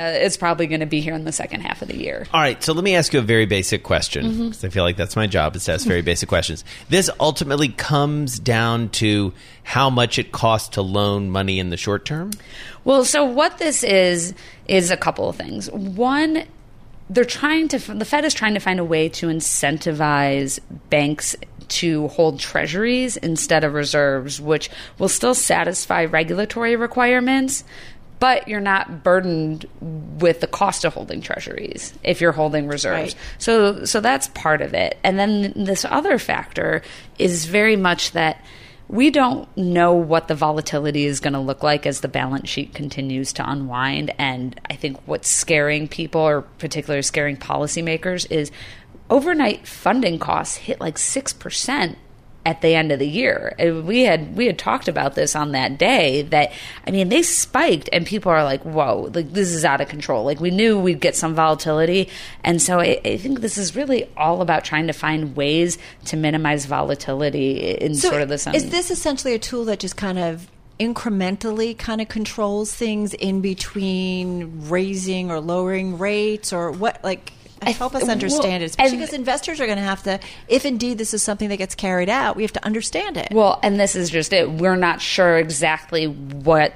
Uh, 0.01 0.13
it's 0.13 0.36
probably 0.36 0.65
going 0.65 0.79
to 0.79 0.88
be 0.88 1.00
here 1.00 1.13
in 1.13 1.25
the 1.25 1.31
second 1.31 1.62
half 1.62 1.84
of 1.84 1.88
the 1.88 1.96
year. 1.96 2.25
All 2.34 2.41
right. 2.41 2.62
So 2.63 2.74
let 2.74 2.84
me 2.84 2.96
ask 2.96 3.13
you 3.13 3.20
a 3.20 3.24
very 3.24 3.46
basic 3.46 3.84
question 3.84 4.24
because 4.24 4.58
mm-hmm. 4.58 4.65
I 4.65 4.70
feel 4.70 4.84
like 4.84 4.98
that's 4.98 5.15
my 5.15 5.27
job 5.27 5.55
is 5.55 5.65
to 5.65 5.74
ask 5.74 5.86
very 5.86 6.01
basic 6.12 6.27
questions. 6.27 6.63
This 6.89 7.10
ultimately 7.20 7.70
comes 7.70 8.39
down 8.39 8.89
to 8.89 9.31
how 9.63 9.91
much 9.91 10.17
it 10.17 10.31
costs 10.31 10.70
to 10.70 10.81
loan 10.81 11.29
money 11.29 11.60
in 11.60 11.70
the 11.70 11.77
short 11.77 12.05
term. 12.05 12.31
Well, 12.84 13.05
so 13.05 13.24
what 13.24 13.60
this 13.60 13.84
is 13.84 14.34
is 14.67 14.89
a 14.89 14.98
couple 14.98 15.29
of 15.29 15.36
things. 15.36 15.70
One, 15.70 16.46
they're 17.12 17.24
trying 17.24 17.67
to 17.67 17.93
the 17.93 18.05
Fed 18.05 18.25
is 18.25 18.34
trying 18.34 18.55
to 18.55 18.60
find 18.60 18.79
a 18.79 18.86
way 18.86 19.08
to 19.10 19.27
incentivize 19.27 20.60
banks 20.89 21.36
to 21.67 22.08
hold 22.10 22.39
treasuries 22.39 23.17
instead 23.17 23.63
of 23.63 23.74
reserves, 23.74 24.41
which 24.41 24.70
will 24.98 25.10
still 25.10 25.34
satisfy 25.36 26.05
regulatory 26.05 26.75
requirements, 26.75 27.63
but 28.22 28.48
you're 28.48 28.62
not 28.62 29.04
burdened 29.04 29.66
with 29.82 30.42
the 30.42 30.48
cost 30.48 30.86
of 30.86 30.94
holding 30.94 31.22
treasuries 31.22 31.92
if 32.04 32.22
you're 32.22 32.32
holding 32.32 32.68
reserves. 32.68 33.16
Right. 33.16 33.22
So 33.40 33.84
so 33.84 34.00
that's 34.00 34.28
part 34.30 34.62
of 34.62 34.75
it. 34.75 34.98
And 35.04 35.20
then 35.20 35.54
this 35.56 35.84
other 35.84 36.20
factor 36.20 36.84
is 37.18 37.46
very 37.46 37.75
much 37.75 38.12
that 38.12 38.46
we 38.88 39.10
don't 39.10 39.48
know 39.58 39.94
what 39.94 40.28
the 40.28 40.36
volatility 40.36 41.06
is 41.06 41.20
going 41.20 41.34
to 41.34 41.40
look 41.40 41.63
like 41.63 41.88
as 41.88 42.01
the 42.01 42.08
balance 42.08 42.48
sheet 42.48 42.75
continues 42.75 43.34
to 43.34 43.50
unwind. 43.50 44.13
And 44.20 44.60
I 44.70 44.75
think 44.75 45.00
what's 45.08 45.30
scaring 45.30 45.88
people, 45.88 46.22
or 46.22 46.42
particularly 46.42 47.01
scaring 47.01 47.38
policymakers, 47.38 48.30
is 48.30 48.51
overnight 49.10 49.68
funding 49.68 50.20
costs 50.20 50.58
hit 50.58 50.80
like 50.80 50.96
6% 50.96 51.96
at 52.46 52.62
the 52.62 52.74
end 52.74 52.92
of 52.92 53.00
the 53.00 53.08
year. 53.08 53.56
Uh, 53.60 53.82
we 53.82 54.02
had 54.02 54.36
we 54.36 54.48
had 54.48 54.58
talked 54.58 54.88
about 54.88 55.16
this 55.16 55.36
on 55.36 55.52
that 55.52 55.78
day 55.78 56.24
that 56.24 56.52
I 56.88 56.92
mean 56.92 57.10
they 57.10 57.22
spiked 57.22 57.90
and 57.94 58.06
people 58.06 58.32
are 58.32 58.44
like, 58.44 58.64
"Whoa, 58.64 59.12
like 59.14 59.32
this 59.34 59.52
is 59.52 59.64
out 59.64 59.82
of 59.82 59.88
control." 59.88 60.26
Like 60.26 60.40
we 60.40 60.52
knew 60.52 60.80
we'd 60.80 61.00
get 61.00 61.16
some 61.16 61.36
volatility, 61.36 62.10
and 62.44 62.62
so 62.62 62.80
I, 62.80 63.00
I 63.06 63.18
think 63.18 63.42
this 63.42 63.58
is 63.58 63.76
really 63.76 64.10
all 64.18 64.42
about 64.42 64.64
trying 64.64 64.88
to 64.88 64.94
find 64.94 65.36
ways 65.36 65.78
to 66.06 66.18
minimize 66.18 66.66
volatility 66.66 67.76
in 67.76 67.96
so 67.96 68.10
sort 68.10 68.22
of 68.22 68.30
the. 68.30 68.52
Is 68.56 68.70
this 68.70 68.90
essentially 68.92 69.34
a 69.34 69.40
tool 69.40 69.66
that 69.66 69.80
just 69.80 69.98
kind 69.98 70.18
of 70.18 70.48
incrementally 70.80 71.78
kind 71.78 72.02
of 72.02 72.08
controls 72.08 72.74
things 72.74 73.14
in 73.14 73.40
between 73.40 74.68
raising 74.68 75.30
or 75.30 75.40
lowering 75.40 76.00
rates 76.00 76.52
or 76.52 76.72
what 76.72 77.04
like 77.04 77.34
help 77.70 77.96
us 77.96 78.08
understand 78.08 78.44
well, 78.44 78.62
it, 78.62 78.65
especially 78.65 78.98
because 78.98 79.13
investors 79.13 79.60
are 79.60 79.65
going 79.65 79.77
to 79.77 79.84
have 79.84 80.03
to, 80.03 80.20
if 80.48 80.65
indeed 80.65 80.98
this 80.98 81.13
is 81.13 81.22
something 81.22 81.50
that 81.50 81.58
gets 81.58 81.75
carried 81.75 82.10
out, 82.10 82.36
we 82.36 82.44
have 82.44 82.53
to 82.53 82.65
understand 82.65 83.18
it. 83.18 83.30
Well, 83.32 83.60
and 83.62 83.80
this 83.80 83.96
is 83.96 84.10
just 84.10 84.34
it. 84.34 84.50
We're 84.50 84.75
not 84.75 85.01
sure 85.01 85.38
exactly 85.38 86.06
what 86.06 86.74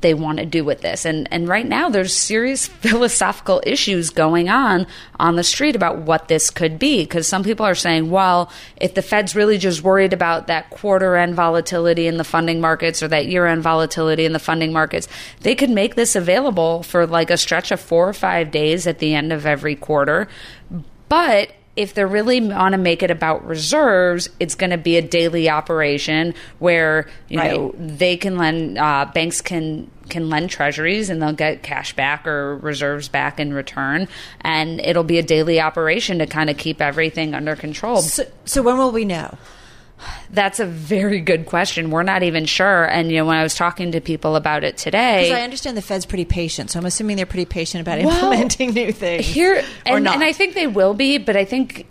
they 0.00 0.14
want 0.14 0.38
to 0.38 0.46
do 0.46 0.64
with 0.64 0.80
this. 0.80 1.04
And 1.04 1.28
and 1.30 1.48
right 1.48 1.66
now 1.66 1.88
there's 1.88 2.14
serious 2.14 2.66
philosophical 2.84 3.62
issues 3.66 4.10
going 4.10 4.48
on 4.48 4.86
on 5.18 5.36
the 5.36 5.44
street 5.44 5.76
about 5.76 5.98
what 5.98 6.28
this 6.28 6.50
could 6.50 6.78
be 6.78 7.02
because 7.02 7.26
some 7.26 7.44
people 7.44 7.66
are 7.66 7.74
saying, 7.74 8.10
well, 8.10 8.50
if 8.76 8.94
the 8.94 9.02
Fed's 9.02 9.34
really 9.34 9.58
just 9.58 9.82
worried 9.82 10.12
about 10.12 10.46
that 10.46 10.70
quarter 10.70 11.16
end 11.16 11.34
volatility 11.34 12.06
in 12.06 12.16
the 12.16 12.24
funding 12.24 12.60
markets 12.60 13.02
or 13.02 13.08
that 13.08 13.26
year 13.26 13.46
end 13.46 13.62
volatility 13.62 14.24
in 14.24 14.32
the 14.32 14.38
funding 14.38 14.72
markets, 14.72 15.08
they 15.40 15.54
could 15.54 15.70
make 15.70 15.94
this 15.94 16.16
available 16.16 16.82
for 16.82 17.06
like 17.06 17.30
a 17.30 17.36
stretch 17.36 17.70
of 17.70 17.80
4 17.80 18.08
or 18.08 18.12
5 18.12 18.50
days 18.50 18.86
at 18.86 18.98
the 18.98 19.14
end 19.14 19.32
of 19.32 19.46
every 19.46 19.76
quarter. 19.76 20.28
But 21.08 21.52
if 21.76 21.94
they 21.94 22.04
really 22.04 22.40
want 22.40 22.72
to 22.72 22.78
make 22.78 23.02
it 23.02 23.10
about 23.10 23.44
reserves, 23.46 24.28
it's 24.38 24.54
going 24.54 24.70
to 24.70 24.78
be 24.78 24.96
a 24.96 25.02
daily 25.02 25.48
operation 25.48 26.34
where 26.58 27.08
you 27.28 27.38
right. 27.38 27.52
know 27.52 27.74
they 27.78 28.16
can 28.16 28.36
lend 28.36 28.78
uh, 28.78 29.10
banks 29.12 29.40
can 29.40 29.90
can 30.08 30.28
lend 30.28 30.50
treasuries 30.50 31.10
and 31.10 31.20
they'll 31.20 31.32
get 31.32 31.62
cash 31.62 31.94
back 31.96 32.26
or 32.26 32.56
reserves 32.58 33.08
back 33.08 33.40
in 33.40 33.52
return, 33.52 34.06
and 34.42 34.80
it'll 34.80 35.04
be 35.04 35.18
a 35.18 35.22
daily 35.22 35.60
operation 35.60 36.18
to 36.18 36.26
kind 36.26 36.48
of 36.48 36.56
keep 36.56 36.80
everything 36.80 37.34
under 37.34 37.56
control. 37.56 38.02
So, 38.02 38.24
so 38.44 38.62
when 38.62 38.78
will 38.78 38.92
we 38.92 39.04
know? 39.04 39.36
That's 40.30 40.60
a 40.60 40.66
very 40.66 41.20
good 41.20 41.46
question. 41.46 41.90
We're 41.90 42.02
not 42.02 42.22
even 42.22 42.44
sure. 42.44 42.84
And 42.84 43.10
you 43.10 43.18
know, 43.18 43.26
when 43.26 43.36
I 43.36 43.42
was 43.42 43.54
talking 43.54 43.92
to 43.92 44.00
people 44.00 44.36
about 44.36 44.64
it 44.64 44.76
today, 44.76 45.24
because 45.24 45.38
I 45.38 45.42
understand 45.42 45.76
the 45.76 45.82
Fed's 45.82 46.06
pretty 46.06 46.24
patient, 46.24 46.70
so 46.70 46.78
I'm 46.78 46.86
assuming 46.86 47.16
they're 47.16 47.26
pretty 47.26 47.46
patient 47.46 47.80
about 47.80 47.98
well, 48.02 48.14
implementing 48.14 48.74
new 48.74 48.92
things. 48.92 49.26
Here, 49.26 49.62
and, 49.86 50.06
and 50.06 50.24
I 50.24 50.32
think 50.32 50.54
they 50.54 50.66
will 50.66 50.94
be, 50.94 51.18
but 51.18 51.36
I 51.36 51.44
think 51.44 51.86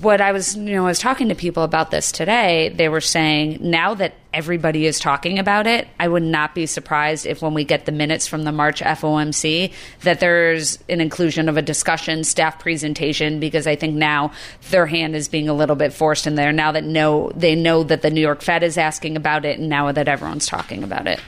what 0.00 0.20
I 0.20 0.32
was, 0.32 0.56
you 0.56 0.74
know, 0.74 0.84
I 0.84 0.88
was 0.88 0.98
talking 0.98 1.28
to 1.28 1.34
people 1.34 1.62
about 1.62 1.90
this 1.90 2.12
today. 2.12 2.68
They 2.68 2.88
were 2.88 3.00
saying 3.00 3.58
now 3.60 3.94
that 3.94 4.14
everybody 4.32 4.86
is 4.86 5.00
talking 5.00 5.38
about 5.38 5.66
it, 5.66 5.88
I 5.98 6.08
would 6.08 6.22
not 6.22 6.54
be 6.54 6.66
surprised 6.66 7.26
if 7.26 7.42
when 7.42 7.54
we 7.54 7.64
get 7.64 7.86
the 7.86 7.92
minutes 7.92 8.26
from 8.26 8.44
the 8.44 8.52
March 8.52 8.80
FOMC 8.80 9.72
that 10.02 10.20
there's 10.20 10.78
an 10.88 11.00
inclusion 11.00 11.48
of 11.48 11.56
a 11.56 11.62
discussion, 11.62 12.24
staff 12.24 12.58
presentation, 12.58 13.40
because 13.40 13.66
I 13.66 13.76
think 13.76 13.94
now 13.94 14.32
their 14.70 14.86
hand 14.86 15.16
is 15.16 15.28
being 15.28 15.48
a 15.48 15.54
little 15.54 15.76
bit 15.76 15.92
forced 15.92 16.26
in 16.26 16.34
there. 16.34 16.52
Now 16.52 16.72
that 16.72 16.84
know 16.84 17.30
they 17.34 17.54
know 17.54 17.82
that 17.84 18.02
the 18.02 18.10
New 18.10 18.20
York 18.20 18.42
Fed 18.42 18.62
is 18.62 18.78
asking 18.78 19.16
about 19.16 19.44
it, 19.44 19.58
and 19.58 19.68
now 19.68 19.90
that 19.90 20.08
everyone's 20.08 20.46
talking 20.46 20.84
about 20.84 21.06
it. 21.06 21.20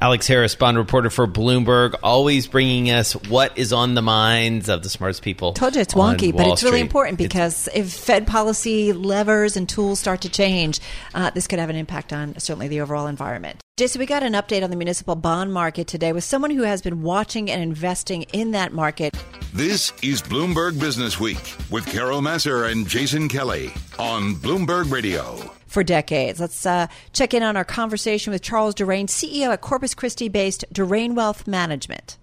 Alex 0.00 0.28
Harris, 0.28 0.54
bond 0.54 0.78
reporter 0.78 1.10
for 1.10 1.26
Bloomberg, 1.26 1.94
always 2.04 2.46
bringing 2.46 2.88
us 2.88 3.14
what 3.26 3.58
is 3.58 3.72
on 3.72 3.94
the 3.94 4.02
minds 4.02 4.68
of 4.68 4.84
the 4.84 4.88
smartest 4.88 5.22
people. 5.22 5.54
Told 5.54 5.74
you 5.74 5.80
it's 5.80 5.94
wonky, 5.94 6.34
but 6.34 6.46
it's 6.46 6.62
really 6.62 6.80
important 6.80 7.18
because 7.18 7.66
it's, 7.66 7.76
if 7.76 7.92
Fed 8.04 8.24
policy 8.24 8.92
levers 8.92 9.56
and 9.56 9.68
tools 9.68 9.98
start 9.98 10.20
to 10.20 10.28
change, 10.28 10.78
uh, 11.14 11.30
this 11.30 11.48
could 11.48 11.58
have 11.58 11.68
an 11.68 11.74
impact 11.74 12.12
on 12.12 12.38
certainly 12.38 12.68
the 12.68 12.80
overall 12.80 13.08
environment. 13.08 13.60
Jason, 13.76 13.98
we 13.98 14.06
got 14.06 14.22
an 14.22 14.34
update 14.34 14.62
on 14.62 14.70
the 14.70 14.76
municipal 14.76 15.16
bond 15.16 15.52
market 15.52 15.88
today 15.88 16.12
with 16.12 16.22
someone 16.22 16.52
who 16.52 16.62
has 16.62 16.80
been 16.80 17.02
watching 17.02 17.50
and 17.50 17.60
investing 17.60 18.22
in 18.32 18.52
that 18.52 18.72
market. 18.72 19.16
This 19.52 19.92
is 20.02 20.22
Bloomberg 20.22 20.78
Business 20.78 21.18
Week 21.18 21.56
with 21.70 21.84
Carol 21.86 22.20
Massar 22.20 22.70
and 22.70 22.86
Jason 22.86 23.28
Kelly 23.28 23.72
on 23.98 24.36
Bloomberg 24.36 24.92
Radio 24.92 25.57
for 25.68 25.84
decades. 25.84 26.40
Let's 26.40 26.66
uh, 26.66 26.88
check 27.12 27.34
in 27.34 27.42
on 27.42 27.56
our 27.56 27.64
conversation 27.64 28.32
with 28.32 28.42
Charles 28.42 28.74
Durain, 28.74 29.06
CEO 29.06 29.52
at 29.52 29.60
Corpus 29.60 29.94
Christi 29.94 30.28
based 30.28 30.64
Durain 30.72 31.14
Wealth 31.14 31.46
Management. 31.46 32.16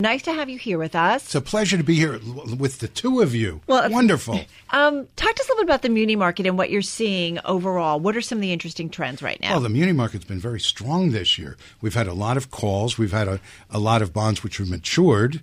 Nice 0.00 0.22
to 0.22 0.32
have 0.32 0.48
you 0.48 0.58
here 0.58 0.78
with 0.78 0.94
us. 0.94 1.24
It's 1.24 1.34
a 1.34 1.40
pleasure 1.40 1.76
to 1.76 1.82
be 1.82 1.96
here 1.96 2.20
with 2.56 2.78
the 2.78 2.86
two 2.86 3.20
of 3.20 3.34
you. 3.34 3.60
Well, 3.66 3.90
wonderful. 3.90 4.40
Um, 4.70 5.08
talk 5.16 5.34
to 5.34 5.42
us 5.42 5.48
a 5.48 5.52
little 5.52 5.64
bit 5.64 5.70
about 5.70 5.80
the 5.80 5.88
muni 5.88 6.14
market 6.14 6.46
and 6.46 6.58
what 6.58 6.68
you're 6.68 6.82
seeing 6.82 7.38
overall. 7.46 7.98
What 7.98 8.14
are 8.18 8.20
some 8.20 8.36
of 8.36 8.42
the 8.42 8.52
interesting 8.52 8.90
trends 8.90 9.22
right 9.22 9.40
now? 9.40 9.52
Well, 9.52 9.60
the 9.60 9.70
muni 9.70 9.92
market's 9.92 10.26
been 10.26 10.38
very 10.38 10.60
strong 10.60 11.10
this 11.10 11.38
year. 11.38 11.56
We've 11.80 11.94
had 11.94 12.06
a 12.06 12.12
lot 12.12 12.36
of 12.36 12.50
calls. 12.50 12.98
We've 12.98 13.10
had 13.10 13.28
a, 13.28 13.40
a 13.70 13.78
lot 13.78 14.02
of 14.02 14.12
bonds 14.12 14.44
which 14.44 14.58
have 14.58 14.68
matured. 14.68 15.40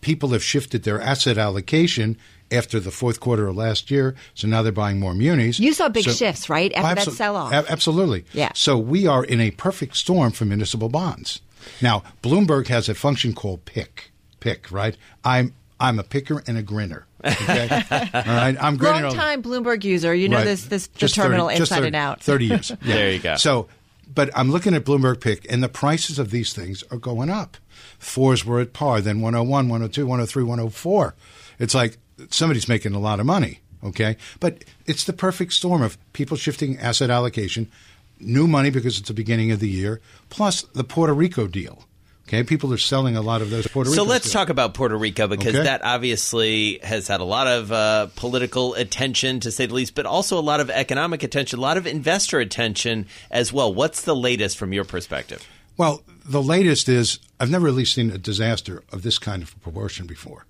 People 0.00 0.30
have 0.30 0.42
shifted 0.42 0.84
their 0.84 1.00
asset 1.00 1.38
allocation 1.38 2.16
after 2.50 2.80
the 2.80 2.90
fourth 2.90 3.20
quarter 3.20 3.48
of 3.48 3.56
last 3.56 3.90
year. 3.90 4.14
So 4.34 4.48
now 4.48 4.62
they're 4.62 4.72
buying 4.72 5.00
more 5.00 5.14
munis. 5.14 5.58
You 5.58 5.72
saw 5.72 5.88
big 5.88 6.04
so, 6.04 6.12
shifts, 6.12 6.48
right? 6.48 6.72
After 6.72 7.04
that 7.04 7.10
sell 7.12 7.36
off. 7.36 7.52
Absolutely. 7.52 8.24
Yeah. 8.32 8.50
So 8.54 8.78
we 8.78 9.06
are 9.06 9.24
in 9.24 9.40
a 9.40 9.50
perfect 9.52 9.96
storm 9.96 10.32
for 10.32 10.44
municipal 10.44 10.88
bonds. 10.88 11.40
Now, 11.82 12.02
Bloomberg 12.22 12.68
has 12.68 12.88
a 12.88 12.94
function 12.94 13.34
called 13.34 13.64
pick. 13.64 14.10
Pick, 14.40 14.70
right? 14.70 14.96
I'm 15.24 15.54
I'm 15.80 15.98
a 15.98 16.02
picker 16.02 16.42
and 16.46 16.56
a 16.56 16.62
grinner. 16.62 17.06
Okay? 17.24 17.68
All 17.90 17.98
right, 18.00 18.56
I'm 18.60 18.76
grinning. 18.76 19.02
Long 19.02 19.14
time 19.14 19.42
Bloomberg 19.42 19.84
user. 19.84 20.14
You 20.14 20.28
know 20.28 20.38
right. 20.38 20.44
this 20.44 20.66
this 20.66 20.86
the 20.86 21.08
terminal 21.08 21.48
30, 21.48 21.60
inside 21.60 21.74
30, 21.76 21.86
and 21.88 21.96
out. 21.96 22.22
Thirty 22.22 22.46
years. 22.46 22.70
Yeah. 22.82 22.94
there 22.94 23.12
you 23.12 23.18
go. 23.18 23.36
So, 23.36 23.68
but 24.12 24.30
I'm 24.36 24.50
looking 24.50 24.74
at 24.74 24.84
Bloomberg 24.84 25.20
Pick, 25.20 25.50
and 25.50 25.62
the 25.62 25.68
prices 25.68 26.18
of 26.18 26.30
these 26.30 26.52
things 26.52 26.84
are 26.90 26.98
going 26.98 27.30
up. 27.30 27.56
Fours 27.98 28.44
were 28.44 28.60
at 28.60 28.72
par, 28.72 29.00
then 29.00 29.20
101, 29.20 29.68
102, 29.68 30.06
103, 30.06 30.42
104. 30.42 31.14
It's 31.58 31.74
like 31.74 31.98
somebody's 32.30 32.68
making 32.68 32.94
a 32.94 32.98
lot 32.98 33.20
of 33.20 33.26
money. 33.26 33.60
Okay, 33.82 34.16
but 34.40 34.64
it's 34.86 35.04
the 35.04 35.12
perfect 35.12 35.52
storm 35.52 35.82
of 35.82 35.96
people 36.12 36.36
shifting 36.36 36.78
asset 36.78 37.10
allocation, 37.10 37.70
new 38.18 38.48
money 38.48 38.70
because 38.70 38.98
it's 38.98 39.06
the 39.06 39.14
beginning 39.14 39.52
of 39.52 39.60
the 39.60 39.68
year, 39.68 40.00
plus 40.30 40.62
the 40.62 40.82
Puerto 40.82 41.12
Rico 41.12 41.46
deal. 41.46 41.84
Okay, 42.28 42.42
people 42.42 42.74
are 42.74 42.78
selling 42.78 43.16
a 43.16 43.22
lot 43.22 43.40
of 43.40 43.48
those 43.48 43.66
Puerto 43.68 43.88
Rico. 43.88 44.02
So 44.02 44.08
let's 44.08 44.30
talk 44.30 44.50
about 44.50 44.74
Puerto 44.74 44.98
Rico 44.98 45.28
because 45.28 45.54
okay. 45.54 45.64
that 45.64 45.82
obviously 45.82 46.78
has 46.82 47.08
had 47.08 47.20
a 47.20 47.24
lot 47.24 47.46
of 47.46 47.72
uh, 47.72 48.08
political 48.16 48.74
attention, 48.74 49.40
to 49.40 49.50
say 49.50 49.64
the 49.64 49.72
least, 49.72 49.94
but 49.94 50.04
also 50.04 50.38
a 50.38 50.42
lot 50.42 50.60
of 50.60 50.68
economic 50.68 51.22
attention, 51.22 51.58
a 51.58 51.62
lot 51.62 51.78
of 51.78 51.86
investor 51.86 52.38
attention 52.38 53.06
as 53.30 53.50
well. 53.50 53.72
What's 53.72 54.02
the 54.02 54.14
latest 54.14 54.58
from 54.58 54.74
your 54.74 54.84
perspective? 54.84 55.48
Well, 55.78 56.02
the 56.28 56.42
latest 56.42 56.88
is 56.88 57.18
I've 57.40 57.50
never 57.50 57.64
really 57.66 57.84
seen 57.84 58.10
a 58.10 58.18
disaster 58.18 58.82
of 58.92 59.02
this 59.02 59.18
kind 59.18 59.42
of 59.42 59.60
proportion 59.62 60.06
before 60.06 60.44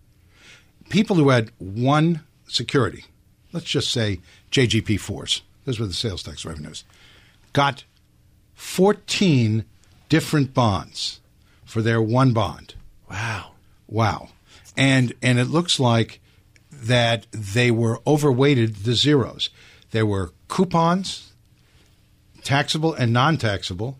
people 0.88 1.16
who 1.16 1.28
had 1.30 1.50
one 1.58 2.20
security, 2.47 3.04
let's 3.52 3.66
just 3.66 3.90
say 3.90 4.20
JGP 4.50 5.00
Force, 5.00 5.42
those 5.64 5.78
were 5.78 5.87
the 5.87 5.92
sales 5.92 6.23
tax 6.23 6.44
revenues, 6.44 6.85
got 7.52 7.85
14 8.54 9.64
different 10.08 10.54
bonds 10.54 11.20
for 11.64 11.82
their 11.82 12.00
one 12.00 12.32
bond. 12.32 12.75
Wow. 13.11 13.52
Wow. 13.87 14.30
And 14.76 15.12
and 15.23 15.38
it 15.38 15.47
looks 15.47 15.80
like 15.80 16.20
that 16.70 17.26
they 17.32 17.70
were 17.70 18.00
overweighted 18.06 18.76
the 18.76 18.94
zeros. 18.94 19.50
There 19.90 20.06
were 20.06 20.32
coupons, 20.49 21.32
taxable 22.42 22.94
and 22.94 23.12
non-taxable, 23.12 23.99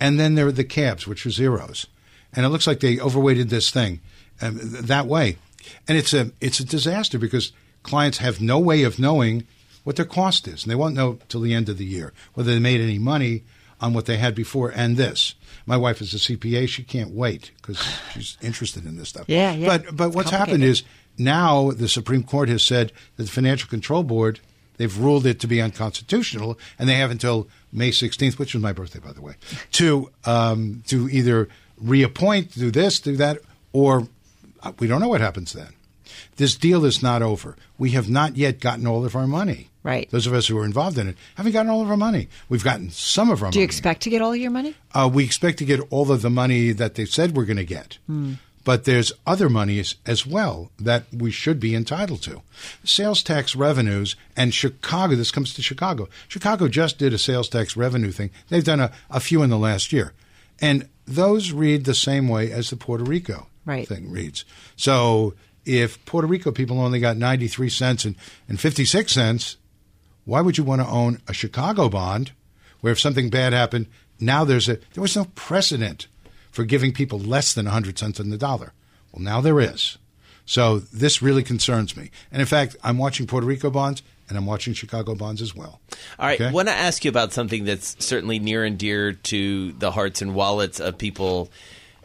and 0.00 0.18
then 0.18 0.34
there 0.34 0.46
are 0.46 0.52
the 0.52 0.64
cabs, 0.64 1.06
which 1.06 1.26
are 1.26 1.30
zeros. 1.30 1.86
And 2.32 2.44
it 2.44 2.50
looks 2.50 2.66
like 2.66 2.80
they 2.80 3.00
overweighted 3.00 3.48
this 3.48 3.70
thing 3.70 4.00
um, 4.40 4.58
that 4.62 5.06
way 5.06 5.38
and 5.86 5.98
it's 5.98 6.12
a 6.12 6.30
it's 6.40 6.60
a 6.60 6.64
disaster 6.64 7.18
because 7.18 7.52
clients 7.82 8.18
have 8.18 8.40
no 8.40 8.58
way 8.58 8.82
of 8.82 8.98
knowing 8.98 9.46
what 9.84 9.96
their 9.96 10.04
cost 10.04 10.46
is, 10.46 10.64
and 10.64 10.70
they 10.70 10.76
won't 10.76 10.94
know 10.94 11.18
till 11.28 11.40
the 11.40 11.54
end 11.54 11.68
of 11.68 11.78
the 11.78 11.84
year 11.84 12.12
whether 12.34 12.52
they 12.52 12.58
made 12.58 12.80
any 12.80 12.98
money 12.98 13.44
on 13.80 13.94
what 13.94 14.06
they 14.06 14.16
had 14.16 14.34
before 14.34 14.70
and 14.70 14.96
this. 14.96 15.34
My 15.64 15.76
wife 15.76 16.00
is 16.00 16.12
a 16.14 16.18
CPA; 16.18 16.68
she 16.68 16.82
can't 16.82 17.10
wait 17.10 17.52
because 17.56 17.80
she's 18.12 18.36
interested 18.42 18.84
in 18.84 18.96
this 18.96 19.08
stuff. 19.08 19.24
Yeah, 19.28 19.52
yeah. 19.52 19.66
But 19.66 19.96
but 19.96 20.10
what's 20.10 20.30
happened 20.30 20.64
is 20.64 20.82
now 21.16 21.70
the 21.70 21.88
Supreme 21.88 22.22
Court 22.22 22.48
has 22.48 22.62
said 22.62 22.92
that 23.16 23.24
the 23.24 23.30
Financial 23.30 23.68
Control 23.68 24.02
Board 24.02 24.40
they've 24.78 24.98
ruled 24.98 25.26
it 25.26 25.38
to 25.40 25.46
be 25.46 25.60
unconstitutional, 25.60 26.58
and 26.78 26.88
they 26.88 26.94
have 26.94 27.10
until 27.10 27.46
May 27.72 27.90
16th, 27.90 28.38
which 28.38 28.54
is 28.54 28.60
my 28.62 28.72
birthday, 28.72 28.98
by 29.00 29.12
the 29.12 29.20
way, 29.20 29.34
to 29.72 30.10
um, 30.24 30.82
to 30.86 31.08
either 31.10 31.48
reappoint, 31.76 32.52
do 32.52 32.70
this, 32.70 32.98
do 33.00 33.16
that, 33.16 33.38
or 33.72 34.08
uh, 34.62 34.72
we 34.78 34.86
don't 34.86 35.00
know 35.00 35.08
what 35.08 35.20
happens 35.20 35.52
then. 35.52 35.68
This 36.36 36.56
deal 36.56 36.84
is 36.84 37.02
not 37.02 37.20
over. 37.22 37.56
We 37.78 37.90
have 37.90 38.08
not 38.08 38.36
yet 38.36 38.60
gotten 38.60 38.86
all 38.86 39.04
of 39.04 39.14
our 39.14 39.26
money. 39.26 39.68
Right. 39.84 40.10
Those 40.10 40.26
of 40.26 40.34
us 40.34 40.46
who 40.48 40.58
are 40.58 40.64
involved 40.64 40.98
in 40.98 41.08
it 41.08 41.16
haven't 41.36 41.52
gotten 41.52 41.70
all 41.70 41.82
of 41.82 41.90
our 41.90 41.96
money. 41.96 42.28
We've 42.48 42.64
gotten 42.64 42.90
some 42.90 43.30
of 43.30 43.42
our 43.42 43.50
Do 43.50 43.56
money. 43.56 43.60
you 43.60 43.64
expect 43.64 44.02
to 44.02 44.10
get 44.10 44.20
all 44.20 44.32
of 44.32 44.38
your 44.38 44.50
money? 44.50 44.74
Uh, 44.92 45.08
we 45.12 45.24
expect 45.24 45.58
to 45.58 45.64
get 45.64 45.80
all 45.90 46.10
of 46.10 46.22
the 46.22 46.30
money 46.30 46.72
that 46.72 46.94
they 46.96 47.04
said 47.04 47.36
we're 47.36 47.44
going 47.44 47.56
to 47.58 47.64
get. 47.64 47.98
Mm. 48.10 48.38
But 48.64 48.84
there's 48.84 49.12
other 49.26 49.48
monies 49.48 49.94
as 50.06 50.26
well 50.26 50.70
that 50.78 51.04
we 51.12 51.30
should 51.30 51.58
be 51.60 51.74
entitled 51.74 52.22
to. 52.22 52.42
Sales 52.84 53.22
tax 53.22 53.56
revenues 53.56 54.14
and 54.36 54.52
Chicago, 54.52 55.14
this 55.14 55.30
comes 55.30 55.54
to 55.54 55.62
Chicago. 55.62 56.08
Chicago 56.28 56.68
just 56.68 56.98
did 56.98 57.12
a 57.14 57.18
sales 57.18 57.48
tax 57.48 57.76
revenue 57.76 58.12
thing. 58.12 58.30
They've 58.48 58.64
done 58.64 58.80
a, 58.80 58.92
a 59.10 59.20
few 59.20 59.42
in 59.42 59.50
the 59.50 59.58
last 59.58 59.92
year. 59.92 60.12
And 60.60 60.88
those 61.06 61.52
read 61.52 61.84
the 61.84 61.94
same 61.94 62.28
way 62.28 62.50
as 62.52 62.70
the 62.70 62.76
Puerto 62.76 63.04
Rico 63.04 63.46
Right. 63.64 63.86
thing 63.86 64.10
reads. 64.10 64.44
So 64.76 65.34
if 65.64 66.02
Puerto 66.04 66.26
Rico 66.26 66.50
people 66.52 66.80
only 66.80 67.00
got 67.00 67.16
93 67.16 67.68
cents 67.68 68.04
and, 68.04 68.16
and 68.48 68.58
56 68.60 69.12
cents, 69.12 69.56
why 70.24 70.40
would 70.40 70.58
you 70.58 70.64
want 70.64 70.82
to 70.82 70.88
own 70.88 71.20
a 71.28 71.32
Chicago 71.32 71.88
bond 71.88 72.32
where 72.80 72.92
if 72.92 73.00
something 73.00 73.30
bad 73.30 73.52
happened, 73.52 73.86
now 74.20 74.44
there's 74.44 74.68
a 74.68 74.78
there 74.94 75.02
was 75.02 75.16
no 75.16 75.26
precedent 75.34 76.06
for 76.58 76.64
giving 76.64 76.92
people 76.92 77.20
less 77.20 77.54
than 77.54 77.66
100 77.66 77.96
cents 77.96 78.18
on 78.18 78.30
the 78.30 78.36
dollar. 78.36 78.72
Well, 79.12 79.22
now 79.22 79.40
there 79.40 79.60
is. 79.60 79.96
So 80.44 80.80
this 80.80 81.22
really 81.22 81.44
concerns 81.44 81.96
me. 81.96 82.10
And 82.32 82.40
in 82.40 82.46
fact, 82.46 82.74
I'm 82.82 82.98
watching 82.98 83.28
Puerto 83.28 83.46
Rico 83.46 83.70
bonds 83.70 84.02
and 84.28 84.36
I'm 84.36 84.44
watching 84.44 84.74
Chicago 84.74 85.14
bonds 85.14 85.40
as 85.40 85.54
well. 85.54 85.80
All 86.18 86.26
right, 86.26 86.40
Okay. 86.40 86.50
want 86.50 86.66
to 86.66 86.74
ask 86.74 87.04
you 87.04 87.10
about 87.10 87.32
something 87.32 87.64
that's 87.64 87.94
certainly 88.04 88.40
near 88.40 88.64
and 88.64 88.76
dear 88.76 89.12
to 89.12 89.70
the 89.74 89.92
hearts 89.92 90.20
and 90.20 90.34
wallets 90.34 90.80
of 90.80 90.98
people 90.98 91.48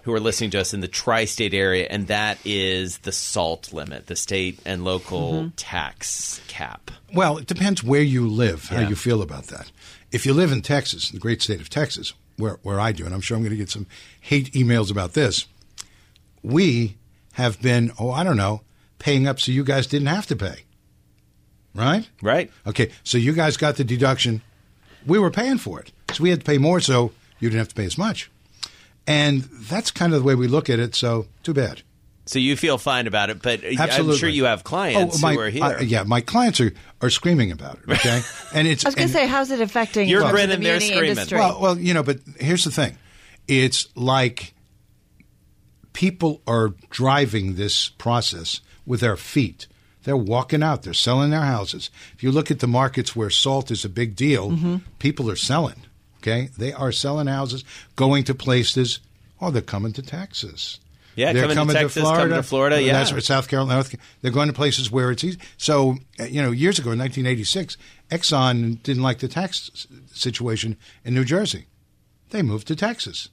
who 0.04 0.14
are 0.14 0.20
listening 0.20 0.52
to 0.52 0.60
us 0.60 0.72
in 0.72 0.82
the 0.82 0.88
tri-state 0.88 1.56
area, 1.56 1.88
and 1.90 2.06
that 2.08 2.38
is 2.46 3.00
the 3.00 3.12
SALT 3.12 3.74
limit, 3.74 4.06
the 4.06 4.16
state 4.16 4.60
and 4.68 4.84
local 4.84 5.32
Mm-hmm. 5.34 5.48
tax 5.56 6.42
cap. 6.48 6.92
Well, 7.12 7.40
it 7.40 7.48
depends 7.48 7.84
where 7.84 8.04
you 8.04 8.28
live, 8.28 8.68
how 8.68 8.82
Yeah. 8.82 8.90
you 8.90 8.96
feel 8.96 9.24
about 9.24 9.48
that. 9.48 9.72
If 10.12 10.28
you 10.28 10.34
live 10.36 10.52
in 10.52 10.62
Texas, 10.62 11.10
the 11.10 11.18
great 11.18 11.42
state 11.42 11.60
of 11.60 11.70
Texas, 11.72 12.14
where, 12.38 12.60
where 12.64 12.80
I 12.80 12.92
do, 12.92 13.06
and 13.06 13.14
I'm 13.14 13.22
sure 13.22 13.38
I'm 13.38 13.44
going 13.44 13.52
to 13.52 13.58
get 13.58 13.70
some 13.70 13.88
hate 14.22 14.54
emails 14.54 14.92
about 14.92 15.14
this, 15.14 15.48
we 16.42 16.98
have 17.34 17.62
been, 17.62 17.92
oh, 18.00 18.12
I 18.12 18.24
don't 18.24 18.38
know, 18.38 18.62
paying 19.00 19.28
up 19.28 19.40
so 19.40 19.52
you 19.52 19.64
guys 19.64 19.88
didn't 19.88 20.08
have 20.08 20.28
to 20.28 20.36
pay. 20.36 20.64
Right? 21.76 22.08
Right. 22.22 22.52
Okay, 22.68 22.92
so 23.04 23.18
you 23.18 23.34
guys 23.34 23.58
got 23.58 23.78
the 23.78 23.84
deduction. 23.84 24.42
We 25.06 25.18
were 25.18 25.32
paying 25.32 25.58
for 25.58 25.80
it. 25.80 25.92
So 26.14 26.24
we 26.24 26.30
had 26.30 26.40
to 26.42 26.46
pay 26.46 26.60
more 26.60 26.80
so 26.80 27.12
you 27.40 27.50
didn't 27.50 27.60
have 27.60 27.70
to 27.70 27.76
pay 27.76 27.86
as 27.86 27.98
much. 27.98 28.30
And 29.08 29.42
that's 29.42 29.92
kind 29.92 30.14
of 30.14 30.22
the 30.22 30.26
way 30.26 30.36
we 30.36 30.48
look 30.48 30.70
at 30.70 30.80
it, 30.80 30.96
so 30.96 31.28
too 31.42 31.54
bad. 31.54 31.82
So 32.26 32.40
you 32.40 32.56
feel 32.56 32.78
fine 32.78 33.08
about 33.08 33.30
it, 33.30 33.42
but 33.42 33.64
Absolutely. 33.66 34.14
I'm 34.14 34.18
sure 34.18 34.30
you 34.30 34.46
have 34.46 34.64
clients 34.64 35.22
my, 35.22 35.34
who 35.34 35.40
are 35.42 35.50
here. 35.50 35.64
uh, 35.64 35.82
yeah, 35.82 36.04
my 36.04 36.22
clients 36.22 36.62
are, 36.62 36.72
are 37.02 37.10
screaming 37.10 37.52
about 37.52 37.80
it, 37.86 37.90
okay? 37.92 38.22
And 38.54 38.66
it's 38.68 38.86
I 38.86 38.88
was 38.90 38.96
going 38.96 39.10
to 39.10 39.14
say, 39.14 39.28
how's 39.28 39.52
it 39.52 39.60
affecting 39.60 40.08
You're 40.08 40.22
in 40.22 40.28
terms 40.34 40.50
the 40.52 40.58
they're 40.64 40.80
screaming. 40.80 41.10
industry? 41.10 41.38
Well, 41.38 41.60
well, 41.60 41.78
you 41.78 41.94
know, 41.94 42.02
but 42.04 42.20
here's 42.40 42.64
the 42.64 42.72
thing: 42.72 42.98
it's 43.48 43.88
like 43.96 44.54
people 45.94 46.42
are 46.48 46.70
driving 46.90 47.56
this 47.56 47.90
process 47.90 48.62
with 48.86 49.02
their 49.02 49.18
feet. 49.18 49.68
They're 50.04 50.18
walking 50.18 50.64
out. 50.64 50.84
They're 50.84 50.94
selling 50.94 51.30
their 51.30 51.42
houses. 51.42 51.90
If 52.14 52.24
you 52.24 52.32
look 52.32 52.52
at 52.52 52.60
the 52.60 52.68
markets 52.68 53.16
where 53.16 53.30
salt 53.30 53.72
is 53.72 53.86
a 53.86 53.90
big 53.90 54.16
deal, 54.16 54.52
Mm-hmm. 54.52 54.76
people 55.00 55.30
are 55.30 55.36
selling. 55.36 55.82
Okay, 56.18 56.50
they 56.58 56.72
are 56.72 56.92
selling 56.94 57.28
houses, 57.28 57.66
going 57.98 58.24
to 58.26 58.34
places. 58.34 59.00
Oh, 59.42 59.52
they're 59.52 59.62
coming 59.62 59.92
to 59.94 60.02
Texas. 60.02 60.80
Yeah, 61.16 61.34
they're 61.34 61.54
coming 61.54 61.76
to 61.76 61.82
Texas, 61.82 62.04
coming 62.04 62.30
to 62.30 62.44
Florida, 62.44 62.82
yeah. 62.82 62.94
That's 62.94 63.14
right, 63.14 63.24
South 63.24 63.48
Carolina. 63.48 63.76
North, 63.76 63.96
they're 64.22 64.32
going 64.32 64.48
to 64.48 64.54
places 64.54 64.92
where 64.92 65.12
it's 65.12 65.24
easy. 65.24 65.40
So, 65.58 65.98
uh, 66.20 66.26
you 66.26 66.42
know, 66.42 66.52
years 66.52 66.80
ago 66.80 66.92
in 66.92 67.00
1986, 67.00 67.78
Exxon 68.10 68.82
didn't 68.84 69.04
like 69.04 69.20
the 69.20 69.28
tax 69.28 69.88
situation 70.12 70.78
in 71.04 71.14
New 71.14 71.26
Jersey. 71.26 71.68
They 72.30 72.42
moved 72.42 72.68
to 72.68 72.76
Texas. 72.76 73.30